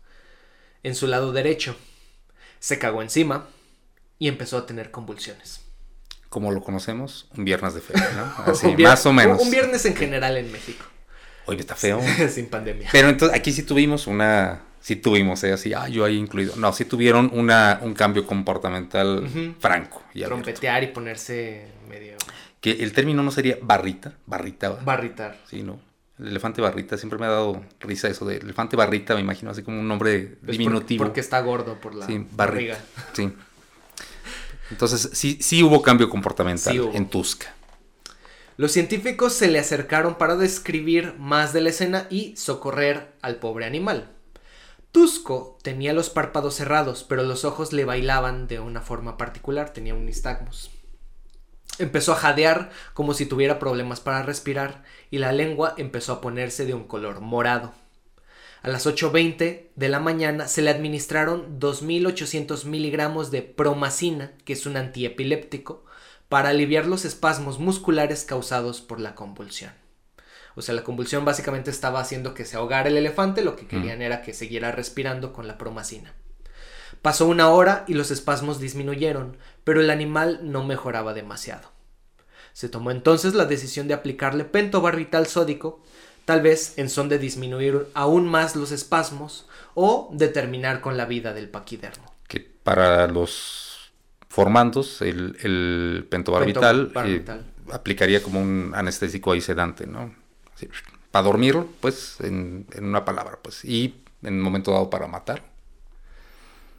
en 0.83 0.95
su 0.95 1.07
lado 1.07 1.31
derecho. 1.31 1.75
Se 2.59 2.79
cagó 2.79 3.01
encima 3.01 3.47
y 4.19 4.27
empezó 4.27 4.57
a 4.57 4.65
tener 4.65 4.91
convulsiones. 4.91 5.61
Como 6.27 6.51
lo 6.51 6.61
conocemos, 6.61 7.29
un 7.37 7.45
viernes 7.45 7.73
de 7.73 7.81
feria, 7.81 8.11
¿no? 8.13 8.43
Así, 8.51 8.75
más 8.77 9.05
o 9.05 9.13
menos. 9.13 9.41
Un 9.41 9.51
viernes 9.51 9.85
en 9.85 9.95
general 9.95 10.37
en 10.37 10.51
México. 10.51 10.85
Oye, 11.51 11.61
está 11.61 11.75
feo. 11.75 12.01
Sin 12.29 12.47
pandemia. 12.47 12.89
Pero 12.91 13.09
entonces 13.09 13.37
aquí 13.37 13.51
sí 13.51 13.63
tuvimos 13.63 14.07
una. 14.07 14.61
Sí 14.79 14.95
tuvimos, 14.95 15.43
¿eh? 15.43 15.53
Así, 15.53 15.73
ah, 15.73 15.87
yo 15.87 16.05
ahí 16.05 16.17
incluido. 16.17 16.55
No, 16.55 16.73
sí 16.73 16.85
tuvieron 16.85 17.29
una, 17.33 17.79
un 17.83 17.93
cambio 17.93 18.25
comportamental 18.25 19.53
franco. 19.59 20.01
Y 20.13 20.23
Trompetear 20.23 20.83
y 20.83 20.87
ponerse 20.87 21.67
medio 21.87 22.17
que 22.61 22.71
el 22.71 22.93
término 22.93 23.23
no 23.23 23.31
sería 23.31 23.57
barrita, 23.61 24.13
barrita. 24.25 24.69
Barritar. 24.69 25.37
Sí, 25.49 25.63
¿no? 25.63 25.79
El 26.19 26.27
elefante 26.27 26.61
barrita, 26.61 26.95
siempre 26.95 27.17
me 27.17 27.25
ha 27.25 27.29
dado 27.29 27.65
risa 27.79 28.07
eso 28.07 28.25
de 28.25 28.37
elefante 28.37 28.75
barrita, 28.77 29.15
me 29.15 29.21
imagino 29.21 29.49
así 29.49 29.63
como 29.63 29.79
un 29.79 29.87
nombre 29.87 30.37
diminutivo. 30.43 31.03
Porque, 31.03 31.19
está 31.19 31.41
gordo 31.41 31.79
por 31.81 31.95
la 31.95 32.05
sí, 32.05 32.23
barriga. 32.31 32.77
Sí. 33.13 33.33
Entonces, 34.69 35.09
sí, 35.13 35.39
sí 35.41 35.63
hubo 35.63 35.81
cambio 35.81 36.07
comportamental 36.07 36.91
en 36.93 37.09
Tusca. 37.09 37.55
Los 38.61 38.73
científicos 38.73 39.33
se 39.33 39.47
le 39.47 39.57
acercaron 39.57 40.19
para 40.19 40.35
describir 40.35 41.15
más 41.17 41.51
de 41.51 41.61
la 41.61 41.69
escena 41.69 42.05
y 42.11 42.37
socorrer 42.37 43.11
al 43.23 43.37
pobre 43.37 43.65
animal. 43.65 44.11
Tusco 44.91 45.57
tenía 45.63 45.93
los 45.93 46.11
párpados 46.11 46.57
cerrados, 46.57 47.03
pero 47.03 47.23
los 47.23 47.43
ojos 47.43 47.73
le 47.73 47.85
bailaban 47.85 48.47
de 48.47 48.59
una 48.59 48.81
forma 48.81 49.17
particular, 49.17 49.73
tenía 49.73 49.95
un 49.95 50.05
nistagmus. 50.05 50.69
Empezó 51.79 52.13
a 52.13 52.17
jadear 52.17 52.69
como 52.93 53.15
si 53.15 53.25
tuviera 53.25 53.57
problemas 53.57 53.99
para 53.99 54.21
respirar 54.21 54.83
y 55.09 55.17
la 55.17 55.31
lengua 55.31 55.73
empezó 55.77 56.13
a 56.13 56.21
ponerse 56.21 56.67
de 56.67 56.75
un 56.75 56.83
color 56.83 57.19
morado. 57.19 57.73
A 58.61 58.69
las 58.69 58.85
8.20 58.85 59.69
de 59.75 59.89
la 59.89 59.99
mañana 59.99 60.47
se 60.47 60.61
le 60.61 60.69
administraron 60.69 61.59
2.800 61.59 62.65
miligramos 62.65 63.31
de 63.31 63.41
promacina, 63.41 64.33
que 64.45 64.53
es 64.53 64.67
un 64.67 64.77
antiepiléptico, 64.77 65.83
para 66.31 66.47
aliviar 66.47 66.85
los 66.85 67.03
espasmos 67.03 67.59
musculares 67.59 68.23
causados 68.23 68.79
por 68.79 69.01
la 69.01 69.15
convulsión. 69.15 69.73
O 70.55 70.61
sea, 70.61 70.73
la 70.73 70.85
convulsión 70.85 71.25
básicamente 71.25 71.69
estaba 71.71 71.99
haciendo 71.99 72.33
que 72.33 72.45
se 72.45 72.55
ahogara 72.55 72.87
el 72.87 72.95
elefante, 72.95 73.41
lo 73.41 73.57
que 73.57 73.67
querían 73.67 73.99
mm. 73.99 74.03
era 74.03 74.21
que 74.21 74.33
siguiera 74.33 74.71
respirando 74.71 75.33
con 75.33 75.45
la 75.45 75.57
promacina. 75.57 76.13
Pasó 77.01 77.27
una 77.27 77.49
hora 77.49 77.83
y 77.85 77.95
los 77.95 78.11
espasmos 78.11 78.61
disminuyeron, 78.61 79.35
pero 79.65 79.81
el 79.81 79.89
animal 79.89 80.39
no 80.41 80.63
mejoraba 80.63 81.13
demasiado. 81.13 81.69
Se 82.53 82.69
tomó 82.69 82.91
entonces 82.91 83.33
la 83.33 83.43
decisión 83.43 83.89
de 83.89 83.93
aplicarle 83.93 84.45
pentobarbital 84.45 85.27
sódico, 85.27 85.83
tal 86.23 86.39
vez 86.39 86.77
en 86.77 86.89
son 86.89 87.09
de 87.09 87.19
disminuir 87.19 87.89
aún 87.93 88.25
más 88.25 88.55
los 88.55 88.71
espasmos 88.71 89.49
o 89.73 90.07
de 90.13 90.29
terminar 90.29 90.79
con 90.79 90.95
la 90.95 91.03
vida 91.03 91.33
del 91.33 91.49
paquidermo. 91.49 92.15
Que 92.29 92.39
para 92.39 93.05
los 93.07 93.70
formandos 94.31 95.01
el, 95.01 95.35
el 95.41 96.07
pentobarbital, 96.09 96.93
eh, 97.05 97.25
aplicaría 97.69 98.23
como 98.23 98.41
un 98.41 98.71
anestésico 98.73 99.33
ahí 99.33 99.41
sedante, 99.41 99.85
¿no? 99.85 100.15
para 101.11 101.23
dormir, 101.23 101.57
pues, 101.81 102.15
en, 102.21 102.65
en 102.73 102.85
una 102.85 103.03
palabra, 103.03 103.39
pues, 103.41 103.65
y 103.65 103.95
en 104.23 104.35
un 104.35 104.41
momento 104.41 104.71
dado 104.71 104.89
para 104.89 105.07
matar. 105.07 105.43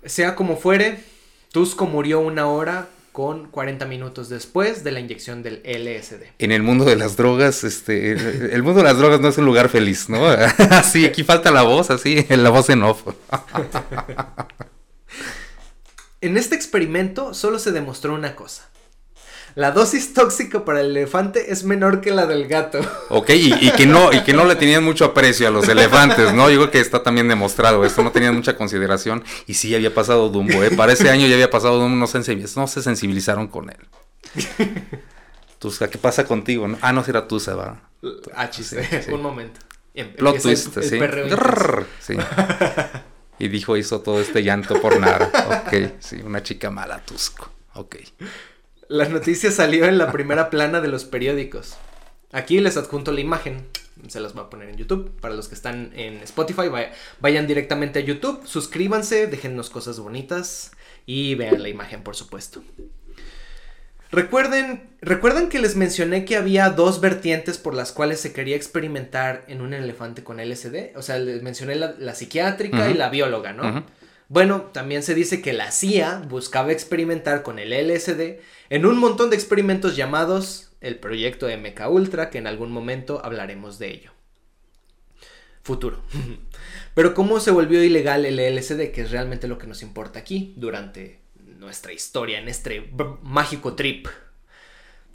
Sea 0.07 0.35
como 0.35 0.57
fuere, 0.57 1.05
Tusco 1.53 1.85
murió 1.85 2.21
una 2.21 2.47
hora 2.47 2.89
con 3.13 3.49
40 3.49 3.85
minutos 3.85 4.31
después 4.31 4.83
de 4.83 4.93
la 4.93 5.01
inyección 5.01 5.43
del 5.43 5.61
LSD. 5.65 6.23
En 6.39 6.53
el 6.53 6.63
mundo 6.63 6.87
de 6.87 6.97
las 6.97 7.19
drogas, 7.19 7.65
este, 7.65 8.13
el 8.13 8.63
mundo 8.63 8.79
de 8.79 8.85
las 8.85 8.97
drogas 8.97 9.21
no 9.21 9.29
es 9.29 9.37
un 9.37 9.45
lugar 9.45 9.69
feliz, 9.69 10.09
¿no? 10.09 10.27
Así, 10.71 11.05
aquí 11.05 11.23
falta 11.23 11.51
la 11.51 11.63
voz, 11.63 11.91
así, 11.91 12.25
la 12.31 12.49
voz 12.49 12.71
en 12.71 12.83
off. 12.83 13.03
en 16.23 16.37
este 16.37 16.55
experimento 16.55 17.35
solo 17.35 17.59
se 17.59 17.73
demostró 17.73 18.15
una 18.15 18.35
cosa. 18.35 18.69
La 19.55 19.71
dosis 19.71 20.15
tóxica 20.15 20.65
para 20.65 20.81
el 20.81 20.97
elefante 20.97 21.53
es 21.53 21.65
menor 21.65 22.01
que 22.01 22.11
la 22.11 22.25
del 22.25 22.49
gato. 22.49 22.81
Ok, 23.11 23.31
y, 23.31 23.71
que 23.73 23.85
no, 23.85 24.11
y 24.11 24.23
que 24.23 24.33
no 24.33 24.47
le 24.47 24.57
tenían 24.57 24.83
mucho 24.83 25.05
aprecio 25.05 25.47
a 25.47 25.51
los 25.51 25.69
elefantes, 25.69 26.33
¿no? 26.33 26.49
Yo 26.49 26.59
creo 26.59 26.71
que 26.71 26.81
está 26.81 27.03
también 27.03 27.29
demostrado 27.29 27.85
esto, 27.85 28.03
no 28.03 28.13
tenían 28.13 28.35
mucha 28.35 28.57
consideración. 28.57 29.23
Y 29.47 29.55
sí 29.55 29.75
había 29.75 29.93
pasado 29.93 30.31
Dumbo, 30.31 30.63
¿eh? 30.63 30.71
Para 30.71 30.95
ese 30.95 31.11
año 31.11 31.27
ya 31.27 31.35
había 31.35 31.51
pasado 31.51 31.79
Dumbo, 31.79 31.97
no 31.97 32.07
se, 32.07 32.19
no 32.57 32.67
se 32.67 32.83
sensibilizaron 32.83 33.49
con 33.49 33.69
él. 33.69 33.77
Tusa, 35.59 35.91
¿qué 35.91 35.99
pasa 35.99 36.25
contigo? 36.25 36.67
Ah, 36.81 36.95
no, 36.95 37.05
si 37.05 37.11
era 37.11 37.29
Tusa, 37.29 37.55
va. 37.55 37.91
Ah, 38.35 38.49
chiste, 38.49 39.07
un 39.13 39.21
momento. 39.21 39.61
Plot 40.17 40.41
twist, 40.41 40.79
sí. 40.81 40.99
sí. 42.01 42.17
Y 43.39 43.49
dijo, 43.49 43.77
hizo 43.77 44.01
todo 44.01 44.21
este 44.21 44.43
llanto 44.43 44.81
por 44.81 45.01
nada. 45.01 45.31
Ok, 45.67 45.93
sí, 46.01 46.17
una 46.23 46.43
chica 46.43 46.71
mala, 46.71 47.05
Tusco. 47.05 47.51
Ok. 47.75 47.97
La 48.89 49.09
noticia 49.09 49.51
salió 49.51 49.87
en 49.87 49.97
la 49.97 50.13
primera 50.13 50.51
plana 50.51 50.81
de 50.81 50.89
los 50.89 51.05
periódicos. 51.05 51.77
Aquí 52.31 52.61
les 52.61 52.77
adjunto 52.77 53.13
la 53.13 53.21
imagen. 53.21 53.67
Se 54.09 54.21
las 54.21 54.35
voy 54.35 54.45
a 54.45 54.51
poner 54.51 54.69
en 54.69 54.77
YouTube. 54.77 55.11
Para 55.21 55.35
los 55.35 55.49
que 55.49 55.55
están 55.55 55.93
en 55.95 56.17
Spotify, 56.19 56.69
vayan 57.21 57.47
directamente 57.47 58.01
a 58.01 58.03
YouTube, 58.03 58.47
suscríbanse, 58.47 59.27
déjennos 59.27 59.71
cosas 59.71 59.99
bonitas 59.99 60.73
y 61.07 61.35
vean 61.35 61.63
la 61.63 61.69
imagen, 61.69 62.03
por 62.03 62.17
supuesto. 62.17 62.63
Recuerden, 64.13 64.91
recuerden 65.01 65.49
que 65.49 65.59
les 65.59 65.75
mencioné 65.75 66.27
que 66.27 66.37
había 66.37 66.69
dos 66.69 67.01
vertientes 67.01 67.57
por 67.57 67.75
las 67.75 67.93
cuales 67.93 68.21
se 68.21 68.35
quería 68.35 68.57
experimentar 68.57 69.43
en 69.49 69.63
un 69.63 69.73
elefante 69.73 70.23
con 70.23 70.37
LSD. 70.37 70.95
O 70.97 71.03
sea, 71.03 71.19
les 71.19 71.43
mencioné 71.43 71.77
la, 71.77 72.15
psiquiátrica 72.15 72.91
y 72.91 72.95
la 72.95 73.09
bióloga, 73.09 73.55
¿no? 73.55 73.87
Bueno, 74.29 74.71
también 74.73 75.03
se 75.03 75.15
dice 75.15 75.41
que 75.41 75.55
la 75.55 75.71
CIA 75.71 76.25
buscaba 76.29 76.73
experimentar 76.73 77.43
con 77.43 77.59
el 77.59 77.71
LSD 77.71 78.41
en 78.69 78.85
un 78.85 78.99
montón 78.99 79.31
de 79.31 79.37
experimentos 79.37 79.97
llamados 79.97 80.73
el 80.83 80.99
proyecto 80.99 81.49
MK 81.49 81.91
Ultra, 81.91 82.29
que 82.29 82.37
en 82.37 82.47
algún 82.47 82.71
momento 82.71 83.25
hablaremos 83.25 83.79
de 83.79 83.93
ello. 83.93 84.13
Futuro. 85.63 86.03
Pero 86.95 87.15
¿cómo 87.15 87.41
se 87.41 87.51
volvió 87.51 87.83
ilegal 87.83 88.27
el 88.27 88.37
LSD, 88.37 88.91
que 88.91 89.03
es 89.03 89.11
realmente 89.11 89.49
lo 89.49 89.57
que 89.57 89.67
nos 89.67 89.83
importa 89.83 90.19
aquí 90.19 90.53
durante 90.59 91.22
nuestra 91.63 91.93
historia, 91.93 92.39
en 92.39 92.49
este 92.49 92.93
mágico 93.23 93.75
trip? 93.75 94.09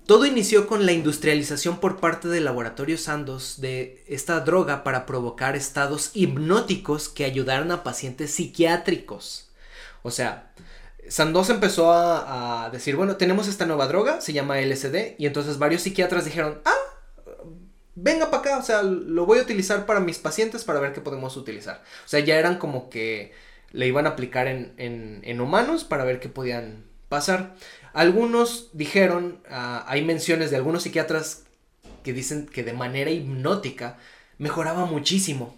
Todo 0.08 0.26
inició 0.26 0.68
con 0.68 0.86
la 0.86 0.94
industrialización 0.94 1.80
por 1.80 2.00
parte 2.00 2.30
de 2.30 2.40
Laboratorio 2.40 2.98
Sandoz 2.98 3.60
de 3.60 4.06
esta 4.08 4.40
droga 4.40 4.86
para 4.86 5.06
provocar 5.06 5.58
estados 5.58 6.12
hipnóticos 6.14 7.10
que 7.10 7.26
ayudaran 7.26 7.72
a 7.72 7.84
pacientes 7.84 8.32
psiquiátricos. 8.32 9.50
O 10.04 10.12
sea, 10.12 10.54
Sandoz 11.10 11.50
empezó 11.50 11.92
a, 11.92 12.70
decir, 12.72 12.96
bueno, 12.96 13.18
tenemos 13.18 13.50
esta 13.50 13.66
nueva 13.66 13.88
droga, 13.88 14.22
se 14.22 14.32
llama 14.32 14.62
LSD, 14.62 15.16
y 15.18 15.26
entonces 15.26 15.58
varios 15.58 15.82
psiquiatras 15.82 16.24
dijeron, 16.24 16.62
ah, 16.64 16.74
venga 17.96 18.32
para 18.32 18.42
acá, 18.42 18.58
o 18.60 18.64
sea, 18.64 18.84
lo 18.84 19.26
voy 19.26 19.40
a 19.40 19.42
utilizar 19.42 19.86
para 19.86 20.00
mis 20.00 20.20
pacientes 20.20 20.64
para 20.64 20.80
ver 20.80 20.94
qué 20.94 21.02
podemos 21.02 21.36
utilizar. 21.36 21.84
O 22.06 22.08
sea, 22.08 22.22
ya 22.22 22.38
eran 22.38 22.58
como 22.58 22.90
que 22.90 23.34
le 23.72 23.88
iban 23.88 24.06
a 24.06 24.12
aplicar 24.12 24.48
en, 24.48 24.74
en 24.78 25.42
humanos 25.42 25.84
para 25.84 26.04
ver 26.04 26.20
qué 26.20 26.30
podían 26.30 26.88
pasar. 27.10 27.56
Algunos 27.94 28.70
dijeron, 28.74 29.40
ah, 29.50 29.84
hay 29.88 30.04
menciones 30.04 30.52
de 30.52 30.58
algunos 30.58 30.84
psiquiatras 30.84 31.46
que 32.04 32.14
dicen 32.14 32.46
que 32.46 32.64
de 32.64 32.74
manera 32.74 33.12
hipnótica 33.12 33.98
mejoraba 34.38 34.86
muchísimo. 34.86 35.56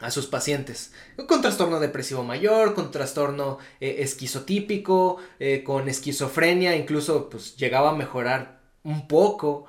a 0.00 0.10
sus 0.10 0.26
pacientes. 0.26 0.92
Con 1.28 1.40
trastorno 1.40 1.80
depresivo 1.80 2.24
mayor, 2.24 2.74
con 2.74 2.90
trastorno 2.90 3.58
eh, 3.80 3.96
esquizotípico, 4.00 5.18
eh, 5.38 5.62
con 5.64 5.88
esquizofrenia, 5.88 6.76
incluso 6.76 7.30
pues 7.30 7.56
llegaba 7.56 7.90
a 7.90 7.94
mejorar 7.94 8.60
un 8.82 9.06
poco. 9.06 9.66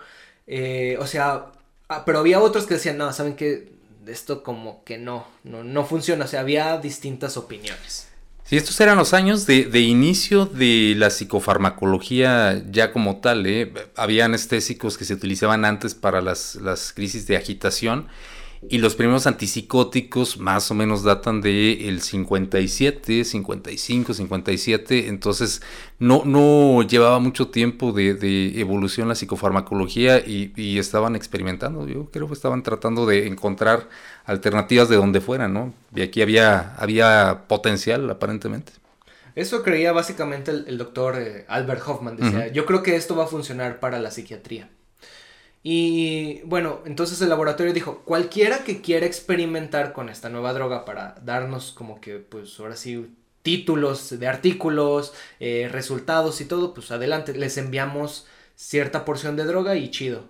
Eh, 0.47 0.97
o 0.99 1.07
sea, 1.07 1.51
ah, 1.87 2.03
pero 2.05 2.19
había 2.19 2.41
otros 2.41 2.65
que 2.65 2.73
decían, 2.73 2.97
no, 2.97 3.13
saben 3.13 3.35
que 3.35 3.74
esto 4.07 4.43
como 4.43 4.83
que 4.83 4.97
no, 4.97 5.27
no, 5.43 5.63
no 5.63 5.85
funciona. 5.85 6.25
O 6.25 6.27
sea, 6.27 6.41
había 6.41 6.77
distintas 6.77 7.37
opiniones. 7.37 8.07
Sí, 8.43 8.57
estos 8.57 8.79
eran 8.79 8.97
los 8.97 9.15
años 9.15 9.47
de, 9.47 9.79
inicio 9.79 10.45
de 10.45 10.93
la 10.97 11.09
psicofarmacología 11.09 12.63
ya 12.69 12.91
como 12.91 13.17
tal. 13.17 13.47
¿eh? 13.47 13.73
Había 13.95 14.25
anestésicos 14.25 14.99
que 14.99 15.05
se 15.05 15.15
utilizaban 15.15 15.65
antes 15.65 15.95
para 15.95 16.21
las, 16.21 16.55
las 16.55 16.93
crisis 16.93 17.25
de 17.25 17.37
agitación 17.37 18.07
y 18.69 18.77
los 18.79 18.95
primeros 18.95 19.27
antipsicóticos 19.27 20.39
más 20.39 20.71
o 20.71 20.73
menos 20.73 21.03
datan 21.03 21.41
de 21.41 21.87
el 21.87 22.01
57, 22.01 23.23
55, 23.23 24.13
57. 24.13 25.07
Entonces 25.07 25.61
no, 25.99 26.23
no 26.25 26.81
llevaba 26.81 27.19
mucho 27.19 27.49
tiempo 27.49 27.91
de, 27.91 28.59
evolución 28.59 29.07
la 29.07 29.15
psicofarmacología 29.15 30.19
y, 30.19 30.79
estaban 30.79 31.15
experimentando. 31.15 31.87
Yo 31.87 32.05
creo 32.11 32.27
que 32.27 32.33
estaban 32.33 32.63
tratando 32.63 33.05
de 33.05 33.27
encontrar 33.27 33.87
alternativas 34.25 34.89
de 34.89 34.95
donde 34.95 35.21
fuera, 35.21 35.47
¿no? 35.47 35.73
Y 35.95 36.01
aquí 36.01 36.21
había, 36.21 36.75
había 36.75 37.43
potencial 37.47 38.09
aparentemente. 38.09 38.73
Eso 39.35 39.63
creía 39.63 39.91
básicamente 39.91 40.51
el, 40.51 40.77
doctor 40.77 41.15
eh, 41.17 41.45
Albert 41.47 41.81
Hoffman. 41.85 42.15
Decía, 42.15 42.47
yo 42.47 42.65
creo 42.65 42.83
que 42.83 42.95
esto 42.95 43.15
va 43.15 43.25
a 43.25 43.27
funcionar 43.27 43.79
para 43.79 43.99
la 43.99 44.09
psiquiatría. 44.09 44.69
Y 45.67 46.41
bueno, 46.43 46.81
entonces 46.85 47.19
el 47.21 47.29
laboratorio 47.29 47.73
dijo, 47.73 48.03
cualquiera 48.05 48.59
que 48.59 48.81
quiera 48.81 49.07
experimentar 49.07 49.93
con 49.93 50.09
esta 50.09 50.29
nueva 50.29 50.53
droga 50.53 50.85
para 50.85 51.15
darnos 51.23 51.71
como 51.71 51.99
que, 51.99 52.19
pues 52.19 52.59
ahora 52.59 52.75
sí, 52.75 53.15
títulos 53.41 54.19
de 54.19 54.27
artículos, 54.27 55.13
eh, 55.39 55.67
resultados 55.71 56.39
y 56.39 56.45
todo, 56.45 56.75
pues 56.75 56.91
adelante, 56.91 57.33
les 57.33 57.57
enviamos 57.57 58.27
cierta 58.55 59.05
porción 59.05 59.35
de 59.37 59.45
droga 59.45 59.75
y 59.75 59.89
chido. 59.89 60.25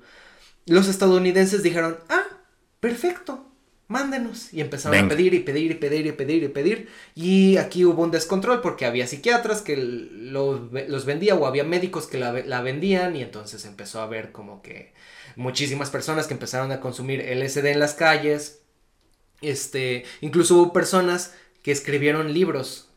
Los 0.67 0.87
estadounidenses 0.87 1.63
dijeron, 1.63 1.99
ah, 2.07 2.27
perfecto, 2.79 3.45
mándenos. 3.89 4.53
Y 4.53 4.61
empezaron 4.61 5.03
a 5.03 5.09
pedir 5.09 5.33
y 5.33 5.39
pedir 5.41 5.71
y 5.71 5.75
pedir 5.75 6.05
y 6.07 6.11
pedir 6.13 6.43
y 6.43 6.47
pedir. 6.47 6.89
Y 7.13 7.57
aquí 7.57 7.83
hubo 7.83 8.03
un 8.03 8.11
descontrol 8.11 8.61
porque 8.61 8.85
había 8.85 9.05
psiquiatras 9.05 9.61
que 9.61 9.75
los, 9.75 10.71
los 10.71 11.05
vendía 11.05 11.35
o 11.35 11.45
había 11.45 11.65
médicos 11.65 12.07
que 12.07 12.19
la, 12.19 12.31
la 12.31 12.61
vendían 12.61 13.17
y 13.17 13.21
entonces 13.21 13.65
empezó 13.65 13.99
a 13.99 14.07
ver 14.07 14.31
como 14.31 14.61
que 14.61 14.93
muchísimas 15.35 15.89
personas 15.89 16.27
que 16.27 16.33
empezaron 16.33 16.71
a 16.71 16.79
consumir 16.79 17.21
LSD 17.21 17.65
en 17.67 17.79
las 17.79 17.93
calles. 17.93 18.61
Este, 19.41 20.05
incluso 20.21 20.55
hubo 20.55 20.73
personas 20.73 21.33
que 21.61 21.71
escribieron 21.71 22.33
libros 22.33 22.89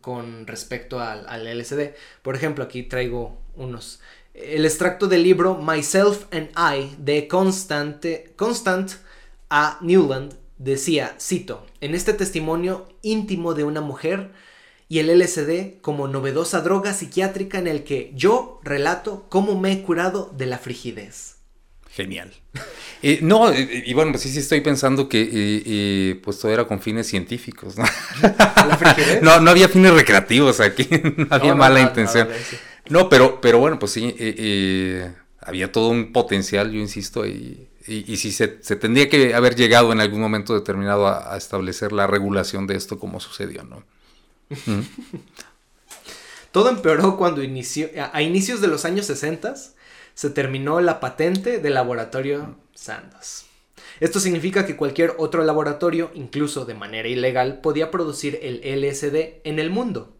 con 0.00 0.46
respecto 0.46 1.00
al, 1.00 1.26
LSD. 1.44 1.94
Por 2.22 2.36
ejemplo, 2.36 2.64
aquí 2.64 2.82
traigo 2.82 3.38
unos. 3.56 4.00
El 4.34 4.64
extracto 4.64 5.08
del 5.08 5.22
libro 5.22 5.56
Myself 5.56 6.26
and 6.32 6.50
I 6.56 6.94
de 6.98 7.26
Constante, 7.26 8.32
Constant 8.36 8.92
A. 9.50 9.78
Newland 9.80 10.34
decía, 10.58 11.16
cito, 11.20 11.66
en 11.80 11.94
este 11.94 12.12
testimonio 12.12 12.88
íntimo 13.02 13.54
de 13.54 13.64
una 13.64 13.80
mujer 13.80 14.30
y 14.88 15.00
el 15.00 15.18
LSD 15.18 15.80
como 15.80 16.08
novedosa 16.08 16.60
droga 16.60 16.94
psiquiátrica 16.94 17.58
en 17.58 17.66
el 17.66 17.84
que 17.84 18.12
yo 18.14 18.60
relato 18.62 19.26
cómo 19.28 19.58
me 19.58 19.72
he 19.72 19.82
curado 19.82 20.32
de 20.36 20.46
la 20.46 20.58
frigidez. 20.58 21.37
Genial. 21.98 22.32
Eh, 23.02 23.18
no, 23.22 23.50
eh, 23.50 23.82
y 23.84 23.92
bueno, 23.92 24.16
sí, 24.18 24.28
sí 24.28 24.38
estoy 24.38 24.60
pensando 24.60 25.08
que 25.08 25.28
eh, 25.32 26.20
pues 26.22 26.38
todo 26.38 26.52
era 26.52 26.64
con 26.64 26.80
fines 26.80 27.08
científicos, 27.08 27.76
¿no? 27.76 27.84
no, 29.22 29.40
no 29.40 29.50
había 29.50 29.68
fines 29.68 29.92
recreativos 29.92 30.60
aquí, 30.60 30.86
no 31.16 31.26
había 31.28 31.56
mala 31.56 31.80
intención. 31.80 32.28
No, 32.88 33.08
pero, 33.08 33.40
pero 33.40 33.58
bueno, 33.58 33.80
pues 33.80 33.90
sí, 33.90 34.14
había 35.40 35.72
todo 35.72 35.88
un 35.88 36.12
potencial, 36.12 36.70
yo 36.70 36.78
insisto, 36.78 37.26
y, 37.26 37.66
y, 37.88 38.16
sí 38.16 38.30
se, 38.30 38.46
tendría 38.46 39.08
que 39.08 39.34
haber 39.34 39.56
llegado 39.56 39.90
en 39.90 40.00
algún 40.00 40.20
momento 40.20 40.54
determinado 40.54 41.08
a, 41.08 41.36
establecer 41.36 41.90
la 41.90 42.06
regulación 42.06 42.68
de 42.68 42.76
esto 42.76 43.00
como 43.00 43.18
sucedió, 43.18 43.64
¿no? 43.64 43.82
todo 46.52 46.68
empeoró 46.70 47.16
cuando 47.16 47.42
inició, 47.42 47.88
a 48.12 48.22
inicios 48.22 48.60
de 48.60 48.68
los 48.68 48.84
años 48.84 49.06
60 49.06 49.52
se 50.18 50.30
terminó 50.30 50.80
la 50.80 50.98
patente 50.98 51.60
del 51.60 51.74
laboratorio 51.74 52.56
Sandoz. 52.74 53.44
Esto 54.00 54.18
significa 54.18 54.66
que 54.66 54.74
cualquier 54.74 55.14
otro 55.16 55.44
laboratorio, 55.44 56.10
incluso 56.12 56.64
de 56.64 56.74
manera 56.74 57.06
ilegal, 57.06 57.60
podía 57.60 57.92
producir 57.92 58.36
el 58.42 58.56
LSD 58.64 59.42
en 59.44 59.60
el 59.60 59.70
mundo. 59.70 60.16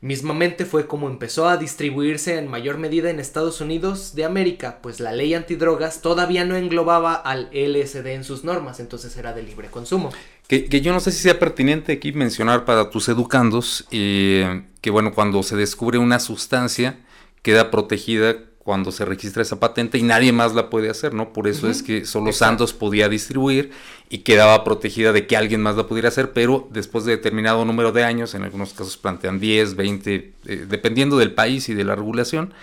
Mismamente 0.00 0.64
fue 0.64 0.86
como 0.86 1.08
empezó 1.08 1.48
a 1.48 1.56
distribuirse 1.56 2.38
en 2.38 2.46
mayor 2.46 2.78
medida 2.78 3.10
en 3.10 3.18
Estados 3.18 3.60
Unidos 3.60 4.14
de 4.14 4.24
América, 4.24 4.78
pues 4.80 5.00
la 5.00 5.10
ley 5.10 5.34
antidrogas 5.34 6.00
todavía 6.00 6.44
no 6.44 6.54
englobaba 6.54 7.14
al 7.14 7.50
LSD 7.52 8.06
en 8.12 8.22
sus 8.22 8.44
normas, 8.44 8.78
entonces 8.78 9.16
era 9.16 9.32
de 9.32 9.42
libre 9.42 9.68
consumo. 9.68 10.12
Que, 10.46 10.68
yo 10.80 10.92
no 10.92 11.00
sé 11.00 11.10
si 11.10 11.20
sea 11.20 11.40
pertinente 11.40 11.90
aquí 11.90 12.12
mencionar 12.12 12.64
para 12.64 12.88
tus 12.88 13.08
educandos 13.08 13.84
eh, 13.90 14.62
que 14.80 14.90
bueno, 14.90 15.12
cuando 15.12 15.42
se 15.42 15.56
descubre 15.56 15.98
una 15.98 16.20
sustancia 16.20 17.00
queda 17.42 17.72
protegida 17.72 18.36
cuando 18.64 18.90
se 18.92 19.04
registra 19.04 19.42
esa 19.42 19.60
patente 19.60 19.98
y 19.98 20.02
nadie 20.02 20.32
más 20.32 20.54
la 20.54 20.70
puede 20.70 20.88
hacer, 20.88 21.12
¿no? 21.12 21.34
Por 21.34 21.46
eso 21.46 21.68
es 21.68 21.82
que 21.82 22.06
solo 22.06 22.32
Sandoz 22.32 22.72
podía 22.72 23.10
distribuir 23.10 23.70
y 24.08 24.18
quedaba 24.18 24.64
protegida 24.64 25.12
de 25.12 25.26
que 25.26 25.36
alguien 25.36 25.60
más 25.60 25.76
la 25.76 25.86
pudiera 25.86 26.08
hacer, 26.08 26.32
pero 26.32 26.66
después 26.72 27.04
de 27.04 27.12
determinado 27.12 27.66
número 27.66 27.92
de 27.92 28.04
años, 28.04 28.34
en 28.34 28.42
algunos 28.42 28.72
casos 28.72 28.96
plantean 28.96 29.38
10, 29.38 29.76
20, 29.76 30.32
eh, 30.46 30.66
dependiendo 30.66 31.18
del 31.18 31.32
país 31.32 31.68
y 31.68 31.74
de 31.74 31.84
la 31.84 31.94
regulación, 31.94 32.54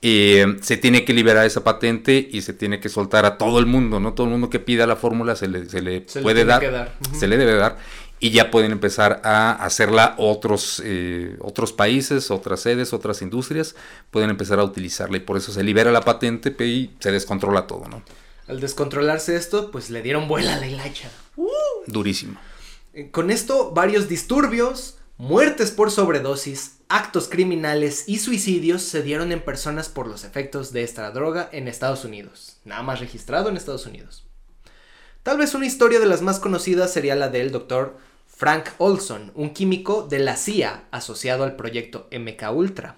eh, 0.00 0.56
se 0.62 0.78
tiene 0.78 1.04
que 1.04 1.12
liberar 1.12 1.44
esa 1.44 1.62
patente 1.62 2.26
y 2.30 2.40
se 2.40 2.54
tiene 2.54 2.80
que 2.80 2.88
soltar 2.88 3.26
a 3.26 3.36
todo 3.36 3.58
el 3.58 3.66
mundo, 3.66 4.00
¿no? 4.00 4.14
Todo 4.14 4.26
el 4.26 4.32
mundo 4.32 4.48
que 4.48 4.60
pida 4.60 4.86
la 4.86 4.96
fórmula 4.96 5.36
se 5.36 5.48
le, 5.48 5.68
se 5.68 5.82
le 5.82 6.00
puede 6.22 6.46
dar, 6.46 6.94
se 7.12 7.28
le 7.28 7.36
debe 7.36 7.54
dar 7.54 7.76
y 8.20 8.30
ya 8.30 8.50
pueden 8.50 8.72
empezar 8.72 9.20
a 9.24 9.52
hacerla 9.52 10.14
otros, 10.18 10.82
eh, 10.84 11.36
otros 11.40 11.72
países, 11.72 12.30
otras 12.30 12.60
sedes, 12.60 12.92
otras 12.92 13.22
industrias, 13.22 13.74
pueden 14.10 14.30
empezar 14.30 14.58
a 14.58 14.64
utilizarla 14.64 15.18
y 15.18 15.20
por 15.20 15.36
eso 15.36 15.52
se 15.52 15.62
libera 15.62 15.92
la 15.92 16.00
patente 16.02 16.54
y 16.64 16.90
se 17.00 17.12
descontrola 17.12 17.66
todo, 17.66 17.86
¿no? 17.88 18.02
Al 18.46 18.60
descontrolarse 18.60 19.36
esto, 19.36 19.70
pues 19.70 19.90
le 19.90 20.02
dieron 20.02 20.28
vuela 20.28 20.54
a 20.54 20.60
la 20.60 20.66
hilacha. 20.66 21.10
¡Uh! 21.36 21.48
Durísimo. 21.86 22.38
Eh, 22.92 23.10
con 23.10 23.30
esto, 23.30 23.72
varios 23.72 24.08
disturbios, 24.08 24.98
muertes 25.16 25.70
por 25.70 25.90
sobredosis, 25.90 26.78
actos 26.88 27.28
criminales 27.28 28.04
y 28.06 28.18
suicidios 28.18 28.82
se 28.82 29.02
dieron 29.02 29.32
en 29.32 29.42
personas 29.42 29.88
por 29.88 30.06
los 30.06 30.24
efectos 30.24 30.72
de 30.72 30.82
esta 30.82 31.10
droga 31.10 31.48
en 31.52 31.68
Estados 31.68 32.04
Unidos. 32.04 32.58
Nada 32.64 32.82
más 32.82 33.00
registrado 33.00 33.48
en 33.48 33.56
Estados 33.56 33.86
Unidos. 33.86 34.24
Tal 35.24 35.38
vez 35.38 35.54
una 35.54 35.64
historia 35.64 36.00
de 36.00 36.06
las 36.06 36.20
más 36.20 36.38
conocidas 36.38 36.92
sería 36.92 37.14
la 37.14 37.30
del 37.30 37.50
doctor 37.50 37.96
Frank 38.28 38.68
Olson, 38.76 39.32
un 39.34 39.54
químico 39.54 40.06
de 40.06 40.18
la 40.18 40.36
CIA 40.36 40.84
asociado 40.90 41.44
al 41.44 41.56
proyecto 41.56 42.10
MK 42.12 42.52
Ultra, 42.52 42.96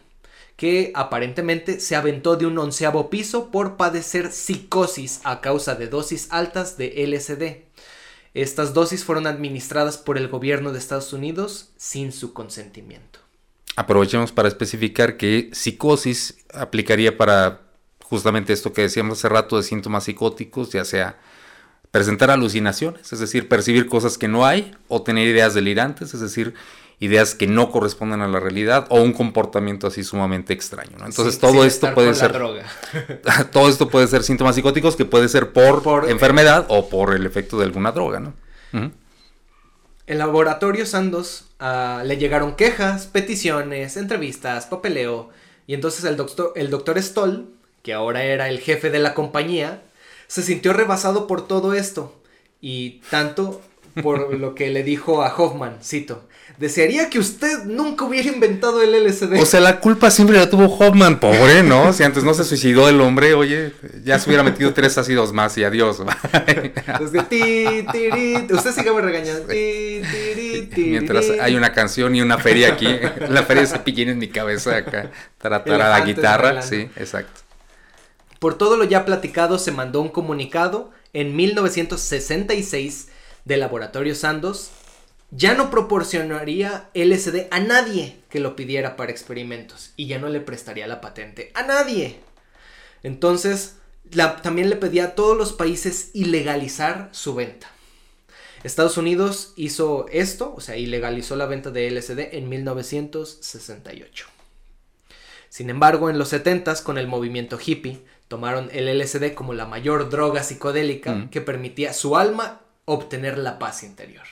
que 0.56 0.90
aparentemente 0.96 1.78
se 1.78 1.94
aventó 1.94 2.34
de 2.34 2.46
un 2.46 2.58
onceavo 2.58 3.10
piso 3.10 3.52
por 3.52 3.76
padecer 3.76 4.32
psicosis 4.32 5.20
a 5.22 5.40
causa 5.40 5.76
de 5.76 5.86
dosis 5.86 6.26
altas 6.32 6.76
de 6.76 7.06
LSD. 7.06 7.62
Estas 8.34 8.74
dosis 8.74 9.04
fueron 9.04 9.28
administradas 9.28 9.96
por 9.96 10.18
el 10.18 10.26
gobierno 10.26 10.72
de 10.72 10.80
Estados 10.80 11.12
Unidos 11.12 11.70
sin 11.76 12.10
su 12.10 12.32
consentimiento. 12.32 13.20
Aprovechemos 13.76 14.32
para 14.32 14.48
especificar 14.48 15.16
que 15.16 15.50
psicosis 15.52 16.38
aplicaría 16.52 17.16
para 17.16 17.60
justamente 18.02 18.52
esto 18.52 18.72
que 18.72 18.82
decíamos 18.82 19.18
hace 19.18 19.28
rato 19.28 19.56
de 19.58 19.62
síntomas 19.62 20.02
psicóticos, 20.02 20.72
ya 20.72 20.84
sea 20.84 21.20
presentar 21.96 22.30
alucinaciones, 22.30 23.10
es 23.10 23.18
decir, 23.20 23.48
percibir 23.48 23.86
cosas 23.86 24.18
que 24.18 24.28
no 24.28 24.44
hay, 24.44 24.76
o 24.86 25.00
tener 25.00 25.26
ideas 25.26 25.54
delirantes, 25.54 26.12
es 26.12 26.20
decir, 26.20 26.52
ideas 27.00 27.34
que 27.34 27.46
no 27.46 27.70
corresponden 27.70 28.20
a 28.20 28.28
la 28.28 28.38
realidad, 28.38 28.86
o 28.90 29.00
un 29.00 29.14
comportamiento 29.14 29.86
así 29.86 30.04
sumamente 30.04 30.52
extraño. 30.52 30.98
Entonces 31.06 31.38
todo 31.38 31.64
esto 31.64 31.94
puede 31.94 32.14
ser... 32.14 32.32
todo 33.50 33.70
esto 33.70 33.88
puede 33.88 34.08
ser 34.08 34.24
síntomas 34.24 34.56
psicóticos 34.56 34.94
que 34.94 35.06
puede 35.06 35.30
ser 35.30 35.52
por, 35.52 36.10
enfermedad 36.10 36.66
o 36.68 36.90
por 36.90 37.14
el 37.14 37.24
efecto 37.24 37.56
de 37.58 37.64
alguna 37.64 37.92
droga, 37.92 38.20
¿no? 38.20 38.34
El 40.06 40.18
laboratorio 40.18 40.84
Sandoz 40.84 41.46
ah, 41.58 42.02
le 42.04 42.18
llegaron 42.18 42.56
quejas, 42.56 43.06
peticiones, 43.06 43.96
entrevistas, 43.96 44.66
papeleo, 44.66 45.30
y 45.66 45.72
entonces 45.72 46.04
el 46.04 46.18
doctor, 46.18 46.52
el 46.56 46.68
doctor 46.68 47.02
Stoll, 47.02 47.48
que 47.82 47.94
ahora 47.94 48.22
era 48.22 48.50
el 48.50 48.60
jefe 48.60 48.90
de 48.90 48.98
la 48.98 49.14
compañía, 49.14 49.80
se 50.26 50.42
sintió 50.42 50.72
rebasado 50.72 51.26
por 51.26 51.46
todo 51.46 51.74
esto 51.74 52.14
y 52.60 53.00
tanto 53.10 53.60
por 54.02 54.34
lo 54.38 54.54
que 54.54 54.70
le 54.70 54.82
dijo 54.82 55.22
a 55.22 55.34
Hoffman, 55.34 55.78
cito, 55.82 56.26
desearía 56.58 57.10
que 57.10 57.18
usted 57.18 57.64
nunca 57.64 58.04
hubiera 58.04 58.28
inventado 58.28 58.82
el 58.82 59.04
LSD. 59.04 59.40
O 59.40 59.46
sea, 59.46 59.60
la 59.60 59.80
culpa 59.80 60.10
siempre 60.10 60.36
la 60.36 60.48
tuvo 60.48 60.64
Hoffman, 60.64 61.20
pobre, 61.20 61.62
¿no? 61.62 61.92
Si 61.92 62.02
antes 62.02 62.24
no 62.24 62.34
se 62.34 62.44
suicidó 62.44 62.88
el 62.88 63.00
hombre, 63.00 63.34
oye, 63.34 63.72
ya 64.04 64.18
se 64.18 64.28
hubiera 64.28 64.42
metido 64.42 64.72
tres 64.72 64.96
ácidos 64.98 65.32
más 65.32 65.56
y 65.58 65.64
adiós. 65.64 66.00
usted 67.00 68.72
sigue 68.72 69.00
regañando. 69.00 69.46
Mientras 70.76 71.26
hay 71.40 71.56
una 71.56 71.72
canción 71.72 72.14
y 72.14 72.22
una 72.22 72.38
feria 72.38 72.72
aquí, 72.72 72.86
la 73.28 73.42
feria 73.42 73.62
de 73.62 73.68
cepillín 73.68 74.08
en 74.10 74.18
mi 74.18 74.28
cabeza 74.28 74.76
acá, 74.76 75.10
tratar 75.38 75.78
la 75.78 76.00
guitarra, 76.00 76.62
sí, 76.62 76.88
exacto. 76.96 77.45
Por 78.38 78.58
todo 78.58 78.76
lo 78.76 78.84
ya 78.84 79.04
platicado, 79.04 79.58
se 79.58 79.72
mandó 79.72 80.00
un 80.00 80.10
comunicado 80.10 80.90
en 81.12 81.34
1966 81.36 83.08
del 83.44 83.60
laboratorio 83.60 84.14
Sandoz. 84.14 84.70
Ya 85.30 85.54
no 85.54 85.70
proporcionaría 85.70 86.88
LSD 86.94 87.48
a 87.50 87.60
nadie 87.60 88.16
que 88.30 88.40
lo 88.40 88.54
pidiera 88.54 88.96
para 88.96 89.10
experimentos 89.10 89.92
y 89.96 90.06
ya 90.06 90.18
no 90.18 90.28
le 90.28 90.40
prestaría 90.40 90.86
la 90.86 91.00
patente 91.00 91.50
a 91.54 91.62
nadie. 91.62 92.20
Entonces, 93.02 93.76
también 94.42 94.70
le 94.70 94.76
pedía 94.76 95.04
a 95.04 95.14
todos 95.14 95.36
los 95.36 95.52
países 95.52 96.10
ilegalizar 96.12 97.08
su 97.12 97.34
venta. 97.34 97.70
Estados 98.62 98.96
Unidos 98.96 99.52
hizo 99.56 100.06
esto, 100.10 100.54
o 100.54 100.60
sea, 100.60 100.76
ilegalizó 100.76 101.36
la 101.36 101.46
venta 101.46 101.70
de 101.70 101.90
LSD 101.90 102.34
en 102.36 102.48
1968. 102.48 104.26
Sin 105.48 105.70
embargo, 105.70 106.10
en 106.10 106.18
los 106.18 106.32
70s, 106.32 106.82
con 106.82 106.98
el 106.98 107.06
movimiento 107.06 107.58
hippie, 107.64 108.04
tomaron 108.28 108.68
el 108.72 108.98
LSD 108.98 109.34
como 109.34 109.54
la 109.54 109.66
mayor 109.66 110.10
droga 110.10 110.42
psicodélica 110.42 111.12
mm. 111.12 111.28
que 111.30 111.40
permitía 111.40 111.90
a 111.90 111.94
su 111.94 112.16
alma 112.16 112.60
obtener 112.84 113.38
la 113.38 113.58
paz 113.58 113.82
interior. 113.82 114.24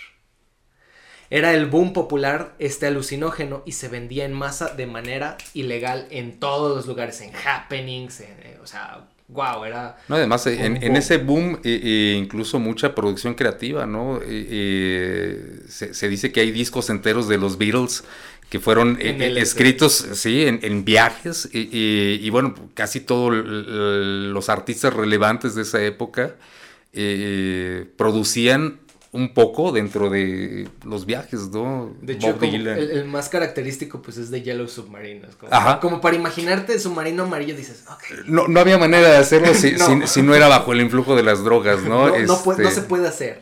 Era 1.31 1.53
el 1.53 1.67
boom 1.67 1.93
popular 1.93 2.55
este 2.59 2.87
alucinógeno 2.87 3.63
y 3.67 3.73
se 3.73 3.89
vendía 3.89 4.25
en 4.25 4.33
masa 4.33 4.75
de 4.75 4.87
manera 4.87 5.37
ilegal 5.55 6.07
en 6.11 6.39
todos 6.39 6.77
los 6.77 6.87
lugares, 6.87 7.21
en 7.23 7.33
happenings, 7.35 8.21
eh, 8.21 8.59
o 8.63 8.67
sea, 8.67 9.09
wow, 9.29 9.65
era... 9.65 9.97
No, 10.09 10.17
además, 10.17 10.47
en, 10.47 10.97
ese 10.97 11.17
boom 11.17 11.61
incluso 11.65 12.59
mucha 12.59 12.95
producción 12.95 13.35
creativa, 13.35 13.87
¿no? 13.87 14.21
Se, 14.21 15.95
se, 15.95 16.09
dice 16.09 16.31
que 16.31 16.41
hay 16.41 16.51
discos 16.51 16.91
enteros 16.91 17.27
de 17.27 17.39
los 17.39 17.57
Beatles 17.57 18.05
que 18.55 18.61
fueron 18.61 18.99
eh, 19.01 19.35
escritos, 19.39 20.07
sí, 20.13 20.45
en, 20.47 20.85
viajes, 20.85 21.49
y, 21.53 22.31
bueno, 22.31 22.55
casi 22.75 23.01
todos 23.01 23.35
los 23.35 24.49
artistas 24.49 24.95
relevantes 24.95 25.57
de 25.57 25.63
esa 25.63 25.83
época 25.83 26.37
eh, 26.93 27.85
producían 27.97 28.79
un 29.11 29.35
poco 29.35 29.73
dentro 29.73 30.09
de 30.09 30.69
los 30.85 31.05
viajes, 31.05 31.49
¿no? 31.49 31.97
De 32.01 32.13
hecho, 32.13 32.39
el, 32.41 33.07
más 33.07 33.29
característico 33.29 34.01
pues 34.01 34.19
es 34.19 34.31
de 34.31 34.43
Yellow 34.43 34.69
Submarine. 34.69 35.23
Como, 35.81 36.01
para 36.01 36.15
imaginarte 36.15 36.75
el 36.75 36.81
submarino 36.81 37.25
amarillo 37.25 37.57
dices, 37.57 37.83
No, 38.27 38.47
no 38.47 38.61
había 38.61 38.79
manera 38.79 39.11
de 39.11 39.17
hacerlo 39.17 39.53
si, 39.53 39.73
no. 39.79 40.07
Si, 40.07 40.23
no 40.23 40.33
era 40.33 40.47
bajo 40.47 40.73
el 40.73 40.81
influjo 40.81 41.17
de 41.17 41.25
las 41.25 41.43
drogas, 41.43 41.83
¿no? 41.83 42.07
No, 42.19 42.37
no, 42.37 42.57
no 42.57 42.71
se 42.71 42.83
puede 42.83 43.09
hacer. 43.09 43.41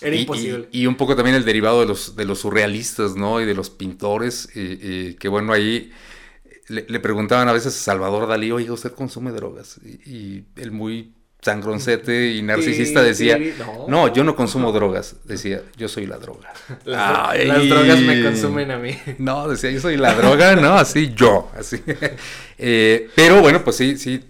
Era 0.00 0.16
imposible. 0.16 0.68
Y, 0.72 0.86
un 0.86 0.96
poco 0.96 1.16
también 1.16 1.36
el 1.36 1.44
derivado 1.44 1.80
de 1.80 1.86
los, 1.86 2.14
de 2.16 2.24
los 2.24 2.40
surrealistas, 2.40 3.16
¿no? 3.16 3.40
Y 3.40 3.44
de 3.44 3.54
los 3.54 3.70
pintores, 3.70 4.48
que 4.52 5.28
bueno, 5.28 5.52
ahí 5.52 5.90
le, 6.68 7.00
preguntaban 7.00 7.48
a 7.48 7.52
veces 7.52 7.74
a 7.74 7.78
Salvador 7.78 8.28
Dalí, 8.28 8.50
oiga, 8.50 8.72
¿usted 8.72 8.92
consume 8.92 9.32
drogas? 9.32 9.80
Y, 9.84 10.44
el 10.56 10.70
muy 10.70 11.14
sangroncete 11.40 12.32
y 12.32 12.42
narcisista 12.42 13.00
decía, 13.00 13.38
no. 13.86 14.12
yo 14.12 14.24
no 14.24 14.34
consumo 14.34 14.72
drogas, 14.72 15.16
decía, 15.24 15.62
yo 15.76 15.88
soy 15.88 16.06
la 16.06 16.18
droga. 16.18 16.52
Las, 16.84 17.68
drogas 17.68 18.00
me 18.00 18.22
consumen 18.22 18.70
a 18.70 18.78
mí. 18.78 18.96
No, 19.18 19.48
decía, 19.48 19.70
yo 19.70 19.80
soy 19.80 19.96
la 19.96 20.14
droga, 20.14 20.56
no, 20.56 20.74
así 20.74 21.12
yo, 21.14 21.50
así. 21.56 21.80
Eh, 22.60 23.08
pero 23.14 23.40
bueno, 23.40 23.62
pues 23.62 23.76
sí, 23.76 23.96
sí, 23.96 24.20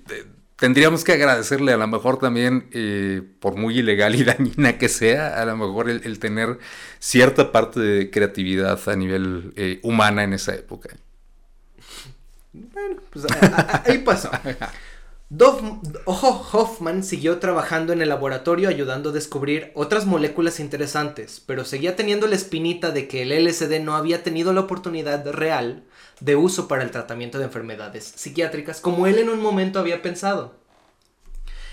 tendríamos 0.59 1.05
que 1.05 1.13
agradecerle 1.13 1.73
a 1.73 1.77
lo 1.77 1.87
mejor 1.87 2.19
también, 2.19 2.69
eh, 2.73 3.23
por 3.41 3.57
muy 3.57 3.79
ilegal 3.79 4.15
y 4.15 4.25
dañina 4.25 4.77
que 4.77 4.89
sea, 4.89 5.41
a 5.41 5.45
lo 5.45 5.57
mejor 5.57 5.89
el, 5.89 6.19
tener 6.19 6.59
cierta 6.99 7.53
parte 7.53 7.81
de 7.81 8.11
creatividad 8.11 8.79
a 8.89 8.97
nivel 8.97 9.53
eh, 9.57 9.81
humana 9.83 10.25
en 10.25 10.35
esa 10.35 10.55
época. 10.55 10.91
Bueno, 12.53 13.01
pues 13.11 13.27
ahí 13.87 13.99
pasó. 13.99 14.31
Hoffman 15.31 17.05
siguió 17.05 17.39
trabajando 17.39 17.93
en 17.93 18.01
el 18.01 18.09
laboratorio 18.09 18.70
ayudando 18.70 19.11
a 19.11 19.12
descubrir 19.12 19.72
otras 19.74 20.07
moléculas 20.07 20.59
interesantes, 20.59 21.43
pero 21.45 21.66
seguía 21.66 21.97
teniendo 21.97 22.26
la 22.26 22.35
espinita 22.35 22.93
de 22.93 23.09
que 23.09 23.22
el 23.22 23.45
LSD 23.45 23.81
no 23.81 23.95
había 23.95 24.22
tenido 24.22 24.55
la 24.55 24.62
oportunidad 24.62 25.31
real 25.31 25.85
de 26.20 26.35
uso 26.37 26.66
para 26.66 26.83
el 26.83 26.91
tratamiento 26.91 27.39
de 27.39 27.45
enfermedades 27.45 28.05
psiquiátricas 28.05 28.81
como 28.81 29.07
él 29.07 29.18
en 29.18 29.29
un 29.29 29.41
momento 29.41 29.79
había 29.79 30.01
pensado. 30.01 30.57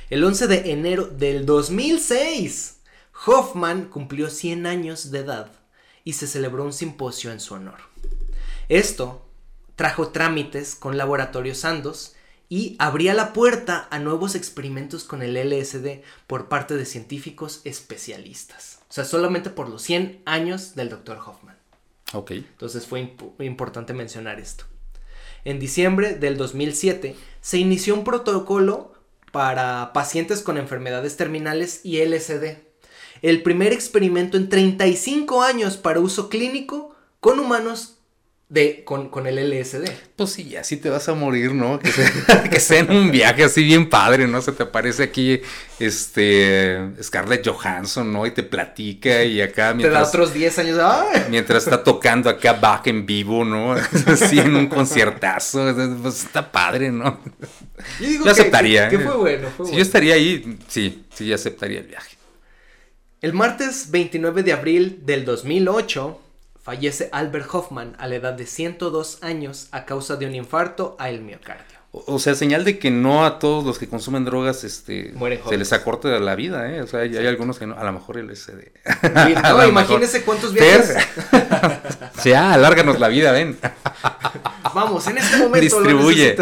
El 0.10 0.24
11 0.24 0.48
de 0.48 0.72
enero 0.72 1.08
del 1.08 1.46
2006, 1.46 2.82
Hoffman 3.26 3.86
cumplió 3.86 4.30
100 4.30 4.66
años 4.66 5.12
de 5.12 5.20
edad 5.20 5.52
y 6.04 6.14
se 6.14 6.28
celebró 6.28 6.66
un 6.66 6.74
simposio 6.74 7.32
en 7.32 7.40
su 7.40 7.54
honor. 7.54 7.80
Esto 8.68 9.26
trajo 9.78 10.10
trámites 10.10 10.76
con 10.76 10.98
Laboratorio 10.98 11.56
Sandoz 11.56 12.16
y 12.50 12.76
abría 12.80 13.14
la 13.14 13.34
puerta 13.34 13.88
a 13.90 14.00
nuevos 14.00 14.36
experimentos 14.36 15.04
con 15.04 15.22
el 15.22 15.36
LSD 15.36 16.02
por 16.28 16.48
parte 16.48 16.76
de 16.76 16.86
científicos 16.86 17.62
especialistas. 17.64 18.80
O 18.90 18.94
sea, 18.94 19.06
solamente 19.06 19.50
por 19.50 19.70
los 19.70 19.82
100 19.82 20.22
años 20.26 20.76
del 20.76 20.90
Dr. 20.90 21.18
Hoffman. 21.18 21.58
Ok. 22.14 22.32
Entonces 22.32 22.86
fue 22.86 23.16
importante 23.40 23.94
mencionar 23.94 24.40
esto. 24.40 24.66
En 25.44 25.60
diciembre 25.60 26.16
del 26.16 26.38
2007 26.38 27.16
se 27.42 27.58
inició 27.58 27.94
un 27.94 28.04
protocolo 28.04 28.94
para 29.32 29.92
pacientes 29.94 30.42
con 30.42 30.58
enfermedades 30.58 31.18
terminales 31.18 31.82
y 31.84 32.04
LSD. 32.04 32.58
El 33.22 33.44
primer 33.44 33.74
experimento 33.74 34.38
en 34.38 34.50
35 34.50 35.42
años 35.42 35.78
para 35.78 36.00
uso 36.00 36.30
clínico 36.30 36.96
con 37.20 37.40
humanos 37.40 37.95
de, 38.48 38.84
con, 38.84 39.10
el 39.26 39.50
LSD. 39.50 39.90
Pues 40.16 40.30
sí, 40.30 40.56
así 40.56 40.78
te 40.78 40.90
vas 40.90 41.10
a 41.10 41.14
morir, 41.14 41.54
¿no? 41.54 41.80
Que 42.52 42.60
sea, 42.60 42.80
en 42.80 42.92
un 42.92 43.12
viaje 43.12 43.44
así 43.44 43.64
bien 43.64 43.90
padre, 43.90 44.28
¿no? 44.28 44.42
Se 44.42 44.52
te 44.52 44.64
aparece 44.64 45.04
aquí 45.04 45.42
este 45.80 46.92
Scarlett 47.02 47.48
Johansson, 47.48 48.14
¿no? 48.14 48.26
Y 48.26 48.32
te 48.32 48.44
platica 48.44 49.24
y 49.24 49.42
acá 49.42 49.74
mientras... 49.74 49.94
Te 49.94 50.00
da 50.00 50.08
otros 50.08 50.34
10 50.34 50.60
años. 50.60 50.80
Mientras 51.30 51.64
está 51.64 51.84
tocando 51.84 52.30
acá 52.30 52.54
Bach 52.54 52.86
en 52.88 53.06
vivo, 53.06 53.44
¿no? 53.44 53.74
Así 54.06 54.40
en 54.40 54.56
un 54.56 54.68
conciertazo. 54.68 55.74
Pues 56.02 56.24
está 56.24 56.52
padre, 56.52 56.92
¿no? 56.92 57.20
Yo, 58.00 58.30
aceptaría. 58.30 58.90
Que, 58.90 59.00
fue 59.00 59.18
bueno. 59.18 59.48
si 59.66 59.76
yo 59.76 59.82
estaría 59.82 60.14
ahí, 60.14 60.58
sí, 60.68 61.06
sí, 61.14 61.34
aceptaría 61.34 61.80
el 61.80 61.88
viaje. 61.88 62.16
El 63.22 63.34
martes 63.34 63.90
29 63.90 64.44
de 64.44 64.54
abril 64.54 65.00
del 65.04 65.26
2008 65.26 66.22
fallece 66.66 67.10
Albert 67.12 67.48
Hoffman 67.54 67.96
a 68.00 68.08
la 68.08 68.16
edad 68.16 68.34
de 68.34 68.48
102 68.48 69.20
años 69.22 69.68
a 69.72 69.86
causa 69.86 70.16
de 70.16 70.26
un 70.26 70.34
infarto 70.34 70.96
al 70.98 71.22
miocardio. 71.22 71.76
O 71.92 72.18
sea, 72.18 72.34
señal 72.34 72.66
de 72.66 72.80
que 72.80 72.90
no 72.90 73.24
a 73.24 73.38
todos 73.38 73.64
los 73.64 73.78
que 73.78 73.88
consumen 73.88 74.26
drogas 74.26 74.64
este, 74.64 75.14
se 75.48 75.58
les 75.58 75.72
acorta 75.72 76.10
la 76.20 76.36
vida, 76.36 76.70
¿eh? 76.70 76.82
O 76.82 76.88
sea, 76.88 77.02
hay, 77.02 77.16
algunos 77.16 77.60
que 77.60 77.68
no, 77.68 77.78
a 77.78 77.84
lo 77.84 77.94
mejor 77.94 78.18
el 78.18 78.36
SD. 78.36 78.74
no, 79.44 79.68
imagínese 79.68 80.24
cuántos 80.24 80.52
viajes. 80.52 80.98
sea, 82.20 82.54
alárganos 82.54 83.00
la 83.00 83.08
vida, 83.10 83.32
ven. 83.32 83.58
Vamos, 84.74 85.08
en 85.08 85.20
este 85.20 85.38
momento. 85.38 85.60
Distribuye. 85.62 86.36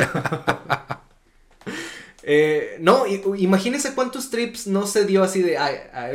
Eh, 2.26 2.78
no, 2.80 3.04
imagínese 3.06 3.94
cuántos 3.94 4.30
trips 4.30 4.66
no 4.66 4.88
se 4.88 5.04
dio 5.04 5.24
así 5.24 5.42
de, 5.42 5.58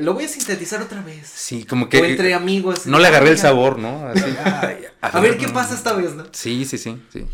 lo 0.00 0.14
voy 0.14 0.24
a 0.24 0.28
sintetizar 0.28 0.80
otra 0.80 1.02
vez. 1.02 1.30
Sí, 1.32 1.64
como 1.64 1.90
que. 1.90 1.98
entre 1.98 2.32
amigos. 2.32 2.86
No 2.86 2.98
le 2.98 3.08
agarré 3.08 3.28
el 3.28 3.38
sabor, 3.38 3.78
¿no? 3.78 4.08
a 5.02 5.20
ver 5.20 5.36
qué 5.36 5.48
pasa 5.48 5.74
esta 5.74 5.92
vez, 5.92 6.14
¿no? 6.14 6.24
Sí, 6.32 6.64
sí, 6.64 6.78
sí, 6.78 7.02
sí. 7.12 7.26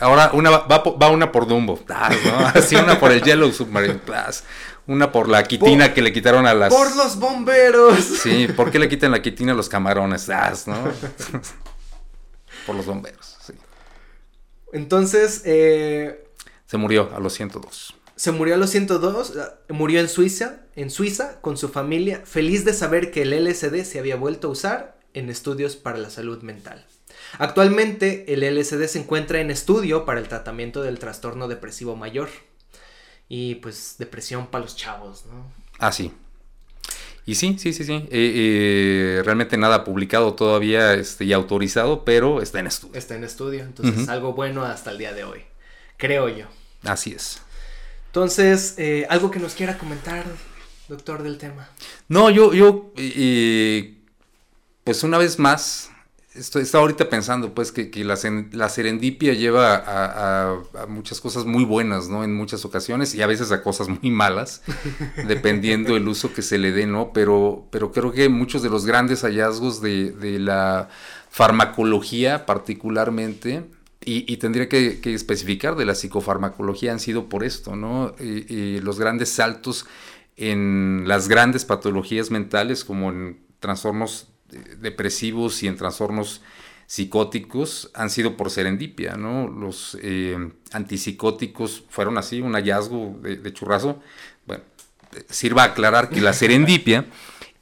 Ahora 0.00 0.32
una 0.34 0.50
va, 0.50 0.82
va 0.82 1.10
una 1.10 1.30
por 1.30 1.46
Dumbo, 1.46 1.80
así 2.54 2.74
una 2.74 2.98
por 2.98 3.12
el 3.12 3.22
Yellow 3.22 3.52
Submarine 3.52 4.00
Class, 4.00 4.42
una 4.86 5.12
por 5.12 5.28
la 5.28 5.44
quitina 5.44 5.94
que 5.94 6.02
le 6.02 6.12
quitaron 6.12 6.46
a 6.46 6.52
las... 6.52 6.74
Por 6.74 6.94
los 6.96 7.18
bomberos. 7.18 7.98
Sí, 7.98 8.48
¿por 8.48 8.70
qué 8.70 8.80
le 8.80 8.88
quitan 8.88 9.12
la 9.12 9.22
quitina 9.22 9.52
a 9.52 9.54
los 9.54 9.68
camarones? 9.68 10.28
¿no? 10.66 10.76
por 12.66 12.76
los 12.76 12.84
bomberos, 12.84 13.38
sí. 13.40 13.54
Entonces, 14.72 15.42
eh... 15.46 16.26
Se 16.66 16.76
murió 16.76 17.10
a 17.16 17.20
los 17.20 17.32
102 17.32 17.97
se 18.18 18.32
murió 18.32 18.56
a 18.56 18.58
los 18.58 18.70
102, 18.70 19.30
eh, 19.36 19.72
murió 19.72 20.00
en 20.00 20.08
Suiza, 20.08 20.62
en 20.74 20.90
Suiza 20.90 21.40
con 21.40 21.56
su 21.56 21.68
familia, 21.68 22.22
feliz 22.24 22.64
de 22.64 22.74
saber 22.74 23.12
que 23.12 23.22
el 23.22 23.32
LSD 23.32 23.84
se 23.84 24.00
había 24.00 24.16
vuelto 24.16 24.48
a 24.48 24.50
usar 24.50 24.98
en 25.14 25.30
estudios 25.30 25.76
para 25.76 25.98
la 25.98 26.10
salud 26.10 26.42
mental. 26.42 26.84
Actualmente 27.38 28.34
el 28.34 28.42
LSD 28.42 28.86
se 28.88 28.98
encuentra 28.98 29.40
en 29.40 29.52
estudio 29.52 30.04
para 30.04 30.18
el 30.18 30.26
tratamiento 30.26 30.82
del 30.82 30.98
trastorno 30.98 31.46
depresivo 31.46 31.94
mayor 31.94 32.28
y 33.28 33.56
pues 33.56 33.94
depresión 33.98 34.48
para 34.48 34.64
los 34.64 34.74
chavos, 34.74 35.24
¿no? 35.26 35.52
Ah, 35.78 35.92
sí. 35.92 36.12
Y 37.24 37.36
sí, 37.36 37.56
sí, 37.56 37.72
sí, 37.72 37.84
sí. 37.84 37.92
Eh, 37.92 38.08
eh, 38.10 39.22
realmente 39.24 39.56
nada 39.56 39.84
publicado 39.84 40.34
todavía 40.34 40.94
este, 40.94 41.24
y 41.24 41.32
autorizado, 41.32 42.04
pero 42.04 42.42
está 42.42 42.58
en 42.58 42.66
estudio. 42.66 42.98
Está 42.98 43.14
en 43.14 43.22
estudio, 43.22 43.62
entonces 43.62 44.08
algo 44.08 44.32
bueno 44.32 44.64
hasta 44.64 44.90
el 44.90 44.98
día 44.98 45.12
de 45.12 45.22
hoy, 45.22 45.42
creo 45.98 46.28
yo. 46.28 46.46
Así 46.82 47.12
es. 47.12 47.42
Entonces, 48.08 48.74
eh, 48.78 49.06
algo 49.08 49.30
que 49.30 49.38
nos 49.38 49.54
quiera 49.54 49.78
comentar, 49.78 50.24
doctor, 50.88 51.22
del 51.22 51.38
tema. 51.38 51.68
No, 52.08 52.30
yo, 52.30 52.52
yo, 52.52 52.92
pues 54.84 55.02
una 55.02 55.18
vez 55.18 55.38
más, 55.38 55.90
estoy, 56.38 56.62
estaba 56.62 56.82
ahorita 56.82 57.08
pensando 57.08 57.54
pues 57.54 57.72
que, 57.72 57.90
la, 58.04 58.16
serendipia 58.68 59.34
lleva 59.34 59.82
a, 59.86 60.86
muchas 60.86 61.20
cosas 61.20 61.44
muy 61.44 61.64
buenas, 61.64 62.08
¿no? 62.08 62.24
En 62.24 62.34
muchas 62.34 62.64
ocasiones 62.64 63.14
y 63.14 63.22
a 63.22 63.26
veces 63.26 63.52
a 63.52 63.62
cosas 63.62 63.88
muy 63.88 64.10
malas, 64.10 64.62
dependiendo 65.26 65.96
el 65.96 66.08
uso 66.08 66.32
que 66.32 66.42
se 66.42 66.58
le 66.58 66.72
dé, 66.72 66.86
¿no? 66.86 67.12
Pero, 67.12 67.66
pero 67.70 67.92
creo 67.92 68.12
que 68.12 68.28
muchos 68.28 68.62
de 68.62 68.70
los 68.70 68.86
grandes 68.86 69.22
hallazgos 69.22 69.80
de, 69.80 70.38
la 70.38 70.88
farmacología 71.30 72.46
particularmente, 72.46 73.64
y, 74.10 74.36
tendría 74.38 74.68
que, 74.68 75.00
especificar 75.04 75.76
de 75.76 75.84
la 75.84 75.94
psicofarmacología, 75.94 76.92
han 76.92 77.00
sido 77.00 77.28
por 77.28 77.44
esto, 77.44 77.76
¿no? 77.76 78.14
y 78.18 78.80
los 78.80 78.98
grandes 78.98 79.30
saltos 79.30 79.86
en 80.38 81.04
las 81.06 81.28
grandes 81.28 81.64
patologías 81.64 82.30
mentales 82.30 82.84
como 82.84 83.10
en 83.10 83.40
trastornos 83.58 84.28
depresivos 84.80 85.62
y 85.62 85.66
en 85.66 85.76
trastornos 85.76 86.42
psicóticos 86.86 87.90
han 87.92 88.08
sido 88.08 88.36
por 88.36 88.50
serendipia, 88.50 89.16
¿no? 89.16 89.46
Los 89.46 89.98
eh, 90.00 90.38
antipsicóticos 90.72 91.84
fueron 91.90 92.16
así, 92.16 92.40
un 92.40 92.54
hallazgo 92.54 93.18
de, 93.20 93.36
de 93.36 93.52
churrazo. 93.52 94.00
Bueno, 94.46 94.62
sirva 95.28 95.64
aclarar 95.64 96.08
que 96.08 96.22
la 96.22 96.32
serendipia 96.32 97.04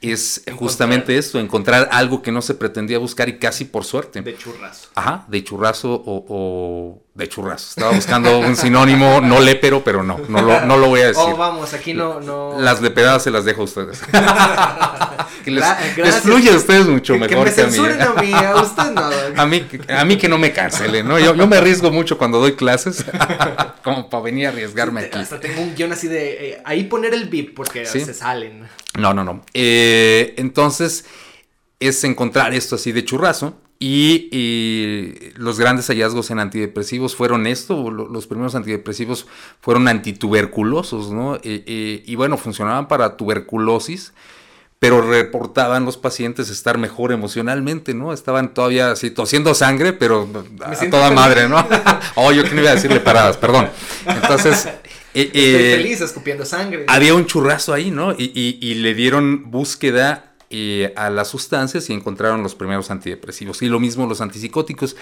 es 0.00 0.42
justamente 0.56 1.16
esto, 1.16 1.40
encontrar 1.40 1.88
algo 1.92 2.22
que 2.22 2.32
no 2.32 2.42
se 2.42 2.54
pretendía 2.54 2.98
buscar 2.98 3.28
y 3.28 3.38
casi 3.38 3.64
por 3.64 3.84
suerte. 3.84 4.20
De 4.22 4.36
churrazo. 4.36 4.88
Ajá, 4.94 5.24
de 5.28 5.42
churrazo 5.42 6.02
o, 6.04 7.02
de 7.16 7.28
churrazo. 7.28 7.70
Estaba 7.70 7.92
buscando 7.92 8.38
un 8.40 8.56
sinónimo 8.56 9.22
no 9.22 9.40
lépero, 9.40 9.82
pero 9.82 10.02
no, 10.02 10.20
no 10.28 10.42
lo, 10.42 10.60
no 10.66 10.76
lo 10.76 10.88
voy 10.88 11.00
a 11.00 11.06
decir. 11.08 11.24
Oh, 11.26 11.36
vamos, 11.36 11.72
aquí 11.72 11.94
no... 11.94 12.20
no... 12.20 12.58
Las 12.60 12.82
lepedadas 12.82 13.22
se 13.22 13.30
las 13.30 13.46
dejo 13.46 13.62
a 13.62 13.64
ustedes. 13.64 14.02
les, 15.46 16.16
fluye 16.20 16.50
a 16.50 16.56
ustedes 16.56 16.86
mucho 16.86 17.16
mejor 17.16 17.52
que, 17.52 17.62
a 17.62 17.66
mí. 17.68 17.78
¿eh? 17.78 18.02
a 18.02 18.20
mí, 18.20 18.32
a 18.32 18.56
usted 18.56 18.90
no. 18.90 19.40
a, 19.40 19.46
mí, 19.46 19.66
a 19.88 20.04
mí 20.04 20.18
que 20.18 20.28
no 20.28 20.36
me 20.36 20.52
cancelen, 20.52 21.08
¿no? 21.08 21.18
Yo, 21.18 21.34
yo 21.34 21.46
me 21.46 21.56
arriesgo 21.56 21.90
mucho 21.90 22.18
cuando 22.18 22.38
doy 22.38 22.54
clases, 22.54 23.02
como 23.82 24.10
para 24.10 24.22
venir 24.22 24.46
a 24.46 24.50
arriesgarme 24.50 25.00
aquí. 25.00 25.18
Hasta 25.18 25.40
tengo 25.40 25.62
un 25.62 25.74
guion 25.74 25.92
así 25.92 26.08
de, 26.08 26.50
eh, 26.50 26.62
ahí 26.66 26.84
poner 26.84 27.14
el 27.14 27.30
VIP 27.30 27.56
porque 27.56 27.86
se 27.86 28.12
salen. 28.12 28.68
No, 28.98 29.14
no, 29.14 29.24
no. 29.24 29.42
Eh, 29.54 30.34
entonces, 30.36 31.06
es 31.80 32.04
encontrar 32.04 32.52
esto 32.52 32.76
así 32.76 32.92
de 32.92 33.04
churrazo. 33.06 33.58
Y, 33.78 35.32
los 35.36 35.58
grandes 35.58 35.86
hallazgos 35.88 36.30
en 36.30 36.38
antidepresivos 36.38 37.14
fueron 37.14 37.46
esto, 37.46 37.90
los 37.90 38.26
primeros 38.26 38.54
antidepresivos 38.54 39.26
fueron 39.60 39.86
antituberculosos, 39.88 41.12
¿no? 41.12 41.38
y 41.42 42.14
bueno, 42.16 42.38
funcionaban 42.38 42.88
para 42.88 43.16
tuberculosis, 43.16 44.12
pero 44.78 45.00
reportaban 45.00 45.84
los 45.84 45.96
pacientes 45.96 46.50
estar 46.50 46.76
mejor 46.76 47.10
emocionalmente, 47.10 47.94
¿no? 47.94 48.12
Estaban 48.12 48.52
todavía 48.52 48.92
así 48.92 49.10
tosiendo 49.10 49.54
sangre, 49.54 49.94
pero 49.94 50.28
a 50.62 50.90
toda 50.90 51.10
madre, 51.10 51.48
¿no? 51.48 51.66
oh, 52.14 52.30
yo 52.32 52.44
que 52.44 52.50
no 52.50 52.60
iba 52.60 52.70
a 52.70 52.74
decirle 52.74 53.00
paradas, 53.00 53.36
perdón. 53.36 53.68
Entonces... 54.06 54.68
Eh, 55.14 55.30
Estoy 55.32 55.40
eh, 55.42 55.76
feliz 55.78 56.00
escupiendo 56.02 56.44
sangre. 56.44 56.84
Había 56.88 57.14
un 57.14 57.24
churrazo 57.24 57.72
ahí, 57.72 57.90
¿no? 57.90 58.14
Y, 58.18 58.74
le 58.74 58.94
dieron 58.94 59.50
búsqueda 59.50 60.35
eh, 60.50 60.92
a 60.96 61.10
las 61.10 61.28
sustancias 61.28 61.90
y 61.90 61.92
encontraron 61.92 62.42
los 62.42 62.54
primeros 62.54 62.90
antidepresivos. 62.90 63.62
Y 63.62 63.68
lo 63.68 63.80
mismo 63.80 64.06
los 64.06 64.20
antipsicóticos. 64.20 64.96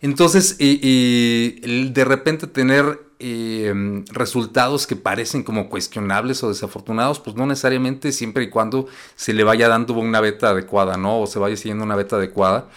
Entonces, 0.00 0.56
de 0.58 2.04
repente 2.04 2.46
tener 2.46 3.10
eh, 3.22 4.02
resultados 4.12 4.86
que 4.86 4.96
parecen 4.96 5.42
como 5.42 5.68
cuestionables 5.68 6.42
o 6.42 6.48
desafortunados, 6.48 7.20
pues 7.20 7.36
no 7.36 7.44
necesariamente 7.44 8.12
siempre 8.12 8.44
y 8.44 8.48
cuando 8.48 8.88
se 9.14 9.34
le 9.34 9.44
vaya 9.44 9.68
dando 9.68 9.92
una 9.92 10.22
beta 10.22 10.48
adecuada, 10.48 10.96
¿no? 10.96 11.20
O 11.20 11.26
se 11.26 11.38
vaya 11.38 11.54
siguiendo 11.54 11.84
una 11.84 11.96
beta 11.96 12.16
adecuada. 12.16 12.70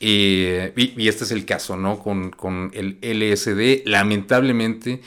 Eh, 0.00 0.72
y, 0.76 1.08
este 1.08 1.24
es 1.24 1.30
el 1.30 1.44
caso, 1.44 1.76
¿no? 1.76 1.98
Con, 1.98 2.70
el 2.72 2.98
LSD, 3.02 3.86
lamentablemente, 3.86 5.02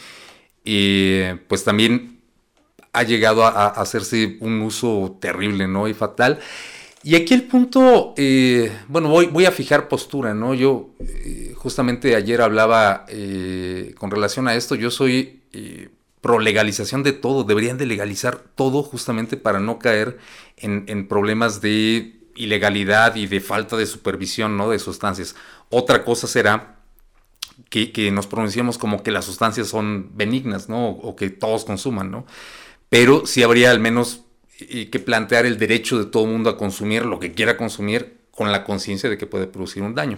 eh, 0.65 1.39
pues 1.47 1.63
también 1.63 2.14
ha 2.95 3.03
llegado 3.03 3.45
a, 3.45 3.67
hacerse 3.67 4.37
un 4.39 4.61
uso 4.61 5.17
terrible, 5.19 5.67
¿no? 5.67 5.87
Y 5.87 5.93
fatal. 5.93 6.39
Y 7.03 7.13
aquí 7.13 7.35
el 7.35 7.43
punto, 7.43 8.15
eh, 8.17 8.75
bueno, 8.87 9.09
voy, 9.09 9.45
a 9.45 9.51
fijar 9.51 9.87
postura, 9.87 10.33
¿no? 10.33 10.55
Yo 10.55 10.89
eh, 10.99 11.53
justamente 11.55 12.15
ayer 12.15 12.41
hablaba 12.41 13.05
eh, 13.09 13.93
con 13.99 14.09
relación 14.09 14.47
a 14.47 14.55
esto, 14.55 14.73
yo 14.73 14.89
soy 14.89 15.41
pro 16.19 16.39
legalización 16.39 17.03
de 17.03 17.13
todo, 17.13 17.43
deberían 17.43 17.77
de 17.77 17.85
legalizar 17.85 18.39
todo 18.55 18.81
justamente 18.81 19.37
para 19.37 19.59
no 19.59 19.77
caer 19.77 20.17
en, 20.57 21.07
problemas 21.07 21.61
de 21.61 22.19
ilegalidad 22.35 23.15
y 23.15 23.27
de 23.27 23.39
falta 23.39 23.77
de 23.77 23.85
supervisión, 23.85 24.57
¿no? 24.57 24.71
De 24.71 24.79
sustancias. 24.79 25.35
Otra 25.69 26.03
cosa 26.03 26.25
será 26.25 26.79
que, 27.69 27.91
que 27.91 28.09
nos 28.09 28.25
pronunciemos 28.25 28.79
como 28.79 29.03
que 29.03 29.11
las 29.11 29.25
sustancias 29.25 29.67
son 29.67 30.09
benignas, 30.17 30.69
¿no? 30.69 30.89
O 30.89 31.15
que 31.15 31.29
todos 31.29 31.65
consuman, 31.65 32.09
¿no? 32.09 32.25
Pero 32.89 33.25
sí 33.25 33.43
habría 33.43 33.71
al 33.71 33.79
menos 33.79 34.25
y 34.59 34.85
que 34.85 34.99
plantear 34.99 35.45
el 35.45 35.57
derecho 35.57 35.97
de 35.97 36.05
todo 36.05 36.25
mundo 36.25 36.49
a 36.49 36.57
consumir 36.57 37.05
lo 37.05 37.19
que 37.19 37.33
quiera 37.33 37.57
consumir 37.57 38.17
con 38.31 38.51
la 38.51 38.63
conciencia 38.63 39.09
de 39.09 39.17
que 39.17 39.27
puede 39.27 39.47
producir 39.47 39.83
un 39.83 39.95
daño. 39.95 40.17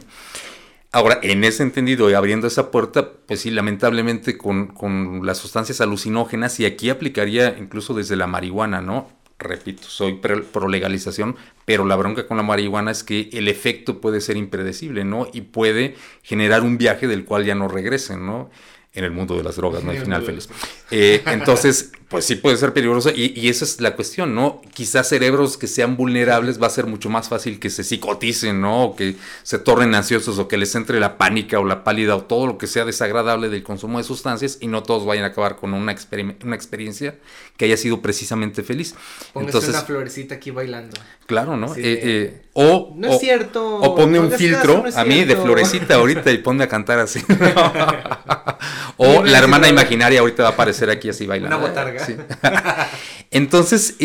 Ahora, 0.92 1.20
en 1.22 1.44
ese 1.44 1.64
entendido 1.64 2.10
y 2.10 2.14
abriendo 2.14 2.48
esa 2.48 2.72
puerta, 2.72 3.12
pues 3.28 3.42
sí, 3.42 3.52
lamentablemente 3.52 4.38
con, 4.38 4.68
con, 4.68 5.26
las 5.26 5.38
sustancias 5.38 5.82
alucinógenas, 5.82 6.60
y 6.60 6.66
aquí 6.66 6.90
aplicaría 6.90 7.56
incluso 7.60 7.94
desde 7.94 8.16
la 8.16 8.26
marihuana, 8.26 8.82
¿no? 8.82 9.10
Repito, 9.38 9.84
soy 9.84 10.14
pro 10.16 10.68
legalización, 10.68 11.36
pero 11.66 11.86
la 11.86 11.96
bronca 11.96 12.26
con 12.26 12.38
la 12.38 12.44
marihuana 12.44 12.90
es 12.90 13.04
que 13.04 13.30
el 13.34 13.48
efecto 13.50 14.02
puede 14.02 14.22
ser 14.22 14.38
impredecible, 14.38 15.04
¿no? 15.04 15.28
Y 15.32 15.42
puede 15.42 15.96
generar 16.24 16.64
un 16.64 16.78
viaje 16.78 17.08
del 17.08 17.26
cual 17.26 17.46
ya 17.46 17.54
no 17.54 17.68
regresen, 17.68 18.26
¿no? 18.26 18.50
en 18.98 19.04
el 19.04 19.12
mundo 19.12 19.38
de 19.38 19.44
las 19.44 19.58
drogas, 19.58 19.84
no 19.84 19.92
hay 19.92 20.00
final 20.00 20.24
feliz. 20.24 20.50
Eh, 20.90 21.22
entonces, 21.28 21.92
pues 22.10 22.24
sí 22.24 22.36
puede 22.36 22.56
ser 22.56 22.72
peligroso 22.72 23.12
y, 23.14 23.50
esa 23.50 23.66
es 23.66 23.82
la 23.82 23.96
cuestión, 23.96 24.34
¿no? 24.34 24.62
Quizás 24.74 25.10
cerebros 25.10 25.58
que 25.58 25.68
sean 25.68 25.98
vulnerables 25.98 26.62
va 26.62 26.68
a 26.68 26.70
ser 26.70 26.86
mucho 26.86 27.10
más 27.10 27.28
fácil 27.28 27.60
que 27.60 27.70
se 27.70 27.84
psicoticen, 27.84 28.62
¿no? 28.62 28.86
O 28.86 28.96
que 28.96 29.16
se 29.44 29.60
tornen 29.60 29.94
ansiosos 29.94 30.40
o 30.40 30.48
que 30.48 30.56
les 30.58 30.74
entre 30.76 31.02
la 31.02 31.18
pánica 31.18 31.60
o 31.60 31.66
la 31.66 31.84
pálida 31.84 32.16
o 32.16 32.24
todo 32.24 32.48
lo 32.48 32.58
que 32.58 32.68
sea 32.68 32.86
desagradable 32.86 33.50
del 33.50 33.64
consumo 33.64 33.98
de 33.98 34.06
sustancias 34.06 34.58
y 34.62 34.68
no 34.68 34.84
todos 34.84 35.06
vayan 35.06 35.26
a 35.26 35.28
acabar 35.28 35.58
con 35.58 35.74
una, 35.74 35.96
una 36.44 36.56
experiencia 36.56 37.16
que 37.58 37.66
haya 37.66 37.76
sido 37.76 38.02
precisamente 38.02 38.64
feliz. 38.64 38.96
Póngase 39.34 39.50
Entonces, 39.50 39.70
una 39.72 39.82
florecita 39.82 40.36
aquí 40.36 40.52
bailando. 40.52 40.98
Claro, 41.26 41.58
¿no? 41.58 41.76
Eh, 41.76 41.82
eh, 41.84 42.42
o, 42.54 42.94
no 42.96 43.10
es 43.10 43.20
cierto. 43.20 43.78
O 43.78 43.96
pone 43.96 44.18
un 44.18 44.32
filtro 44.32 44.86
a 44.96 45.04
mí 45.04 45.26
de 45.26 45.36
florecita 45.36 45.96
ahorita 45.96 46.32
y 46.32 46.38
ponme 46.38 46.64
a 46.64 46.70
cantar 46.70 47.00
así. 47.00 47.22
o 48.98 49.24
la 49.24 49.40
hermana 49.40 49.68
imaginaria 49.68 50.22
ahorita 50.22 50.44
va 50.44 50.50
a 50.50 50.52
aparecer 50.54 50.90
aquí 50.90 51.10
así 51.10 51.28
bailando. 51.28 51.58
Una 51.58 51.68
botarga. 51.68 51.97
Entonces, 53.32 53.96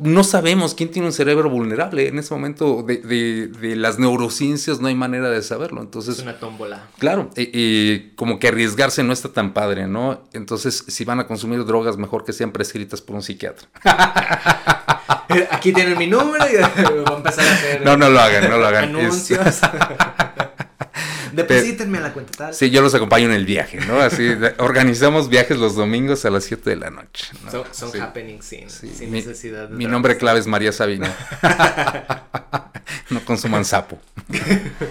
no 0.00 0.24
sabemos 0.24 0.74
quién 0.74 0.90
tiene 0.90 1.06
un 1.08 1.12
cerebro 1.12 1.50
vulnerable. 1.50 2.08
En 2.08 2.18
ese 2.18 2.32
momento 2.32 2.82
de, 2.82 3.50
las 3.76 3.98
neurociencias 3.98 4.80
no 4.80 4.88
hay 4.88 4.94
manera 4.94 5.28
de 5.28 5.42
saberlo. 5.42 5.82
Entonces, 5.82 6.16
es 6.16 6.22
una 6.22 6.38
tómbola. 6.38 6.88
Claro, 6.98 7.30
y 7.36 8.10
como 8.16 8.38
que 8.38 8.48
arriesgarse 8.48 9.02
no 9.02 9.12
está 9.12 9.28
tan 9.30 9.52
padre, 9.52 9.86
¿no? 9.86 10.24
Entonces, 10.32 10.84
si 10.88 11.04
van 11.04 11.20
a 11.20 11.26
consumir 11.26 11.64
drogas, 11.64 11.96
mejor 11.96 12.24
que 12.24 12.32
sean 12.32 12.50
prescritas 12.52 13.00
por 13.00 13.16
un 13.16 13.22
psiquiatra. 13.22 13.68
Aquí 15.50 15.72
tienen 15.72 15.96
mi 15.96 16.06
número 16.06 16.44
y 16.48 16.56
voy 16.92 17.04
a 17.06 17.16
empezar 17.16 17.46
a 17.46 17.52
hacer. 17.52 17.84
No, 17.84 17.96
no 17.96 18.08
lo 18.08 18.20
hagan, 18.20 18.50
no 18.50 18.58
lo 18.58 18.66
hagan. 18.66 18.84
Anuncios. 18.84 19.60
Deposítenme 21.32 21.98
a 21.98 22.00
la 22.02 22.12
cuenta 22.12 22.32
tal. 22.36 22.54
Sí, 22.54 22.70
yo 22.70 22.82
los 22.82 22.94
acompaño 22.94 23.26
en 23.26 23.32
el 23.32 23.46
viaje, 23.46 23.78
¿no? 23.86 24.00
Así, 24.00 24.28
organizamos 24.58 25.28
viajes 25.28 25.58
los 25.58 25.74
domingos 25.74 26.24
a 26.24 26.30
las 26.30 26.44
7 26.44 26.70
de 26.70 26.76
la 26.76 26.90
noche. 26.90 27.26
Son, 27.72 27.90
happening 28.00 28.40
sin, 28.42 28.66
necesidad 29.10 29.68
de 29.68 29.76
Mi 29.76 29.86
nombre 29.86 30.16
clave 30.16 30.40
es 30.40 30.46
María 30.46 30.72
Sabina. 30.72 31.14
no 33.10 33.24
consuman 33.24 33.64
sapo. 33.64 33.98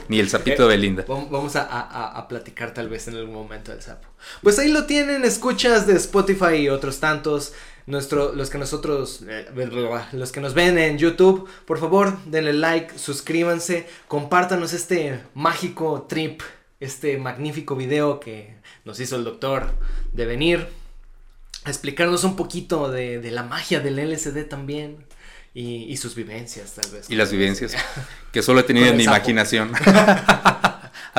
Ni 0.07 0.19
el 0.19 0.29
sapito 0.29 0.63
de 0.63 0.69
Belinda. 0.69 1.05
Vamos 1.07 1.55
a, 1.55 1.63
a, 1.63 2.27
platicar 2.27 2.73
tal 2.73 2.89
vez 2.89 3.07
en 3.07 3.15
algún 3.15 3.33
momento 3.33 3.71
del 3.71 3.81
sapo. 3.81 4.07
Pues 4.43 4.59
ahí 4.59 4.71
lo 4.71 4.85
tienen, 4.85 5.23
escuchas 5.23 5.87
de 5.87 5.95
Spotify 5.95 6.55
y 6.55 6.69
otros 6.69 6.99
tantos 6.99 7.53
nuestro, 7.89 8.33
los 8.33 8.49
que 8.49 8.57
nosotros, 8.57 9.23
eh, 9.27 9.47
los 10.13 10.31
que 10.31 10.39
nos 10.39 10.53
ven 10.53 10.77
en 10.77 10.97
YouTube, 10.97 11.49
por 11.65 11.79
favor 11.79 12.17
denle 12.25 12.53
like, 12.53 12.97
suscríbanse, 12.97 13.87
compártanos 14.07 14.73
este 14.73 15.19
mágico 15.33 16.05
trip, 16.07 16.41
este 16.79 17.17
magnífico 17.17 17.75
video 17.75 18.19
que 18.19 18.55
nos 18.85 18.99
hizo 18.99 19.15
el 19.15 19.23
doctor 19.23 19.73
de 20.13 20.25
venir. 20.25 20.67
explicarnos 21.65 22.23
un 22.23 22.35
poquito 22.35 22.89
de, 22.89 23.19
de 23.19 23.31
la 23.31 23.43
magia 23.43 23.79
del 23.79 23.97
LSD 23.97 24.47
también. 24.47 25.05
Y, 25.51 25.85
y, 25.91 25.97
sus 25.97 26.13
vivencias, 26.13 26.75
tal 26.75 26.91
vez. 26.91 27.09
Y 27.09 27.15
las 27.15 27.31
vivencias 27.31 27.75
que 28.31 28.43
solo 28.43 28.59
he 28.59 28.63
tenido 28.63 28.85
en 28.85 28.97
mi 28.97 29.03
imaginación. 29.03 29.71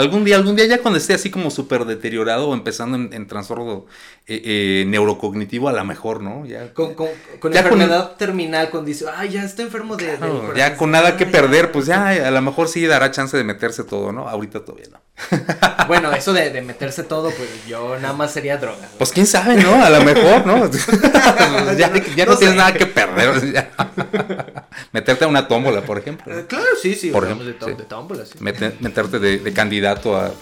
algún 0.00 0.24
día, 0.24 0.36
algún 0.36 0.56
día 0.56 0.66
ya 0.66 0.78
cuando 0.78 0.98
esté 0.98 1.14
así 1.14 1.30
como 1.30 1.50
súper 1.50 1.84
deteriorado 1.84 2.48
o 2.48 2.54
empezando 2.54 2.96
en, 2.96 3.26
trastorno 3.26 3.86
eh, 4.26 4.40
eh, 4.44 4.84
neurocognitivo, 4.86 5.68
a 5.68 5.72
lo 5.72 5.84
mejor, 5.84 6.22
¿no? 6.22 6.46
Ya, 6.46 6.72
con, 6.74 6.94
con, 6.94 7.08
con 7.38 7.56
enfermedad 7.56 8.16
terminal, 8.16 8.70
cuando 8.70 8.88
dice, 8.88 9.06
ay, 9.14 9.30
ya 9.30 9.44
está 9.44 9.62
enfermo 9.62 9.96
de... 9.96 10.18
ya 10.56 10.76
con 10.76 10.90
nada 10.90 11.16
que 11.16 11.26
perder, 11.26 11.72
pues 11.72 11.86
ya 11.86 12.08
a 12.08 12.30
lo 12.30 12.42
mejor 12.42 12.68
sí 12.68 12.86
dará 12.86 13.10
chance 13.10 13.36
de 13.36 13.44
meterse 13.44 13.84
todo, 13.84 14.12
¿no? 14.12 14.28
Ahorita 14.28 14.64
todavía 14.64 14.88
no. 14.90 15.00
bueno, 15.88 16.12
eso 16.12 16.32
de, 16.32 16.62
meterse 16.62 17.02
todo, 17.02 17.30
pues 17.30 17.48
yo 17.66 17.98
nada 17.98 18.14
más 18.14 18.32
sería 18.32 18.56
droga. 18.56 18.88
Pues 18.98 19.12
quién 19.12 19.26
sabe, 19.26 19.56
¿no? 19.56 19.82
A 19.82 19.90
lo 19.90 20.02
mejor, 20.02 20.46
¿no? 20.46 20.70
ya, 21.76 21.88
no, 22.26 22.36
tienes 22.36 22.56
nada 22.56 22.72
que 22.72 22.86
perder. 22.86 23.66
Meterte 24.92 25.24
a 25.24 25.28
una 25.28 25.46
tómbola, 25.46 25.82
por 25.82 25.98
ejemplo. 25.98 26.36
Eh, 26.36 26.46
claro, 26.46 26.64
sí, 26.80 26.94
sí. 26.94 27.10
Por 27.10 27.24
ejemplo, 27.24 27.46
de, 27.46 27.84
tómbola, 27.84 28.24
sí. 28.24 28.38
meterte 28.40 29.18
de, 29.18 29.52
candidato 29.52 29.89
a, 29.90 30.32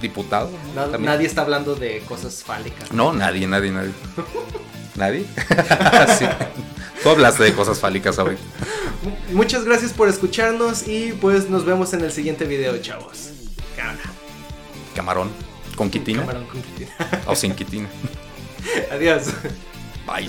diputado. 0.00 0.50
nadie 0.98 1.26
está 1.26 1.42
hablando 1.42 1.74
de 1.74 2.00
cosas 2.00 2.42
fálicas. 2.42 2.92
No, 2.92 3.12
nadie, 3.12 3.46
nadie, 3.46 3.70
nadie. 3.70 3.92
¿Nadie? 4.94 5.26
sí. 6.18 6.26
Tú 7.02 7.10
hablaste 7.10 7.44
de 7.44 7.52
cosas 7.54 7.78
fálicas 7.78 8.18
ahorita. 8.18 8.42
Muchas 9.32 9.64
gracias 9.64 9.92
por 9.92 10.08
escucharnos 10.08 10.88
y 10.88 11.12
pues 11.12 11.48
nos 11.48 11.64
vemos 11.64 11.92
en 11.92 12.02
el 12.02 12.12
siguiente 12.12 12.44
video, 12.44 12.76
chavos. 12.78 13.30
Camarón. 14.94 15.30
¿Con 15.76 15.90
quitina? 15.90 16.20
Camarón 16.20 16.46
con 16.46 16.60
quitina. 16.60 16.90
o 17.26 17.36
sin 17.36 17.54
quitina. 17.54 17.88
Adiós. 18.90 19.28
Bye. 20.06 20.28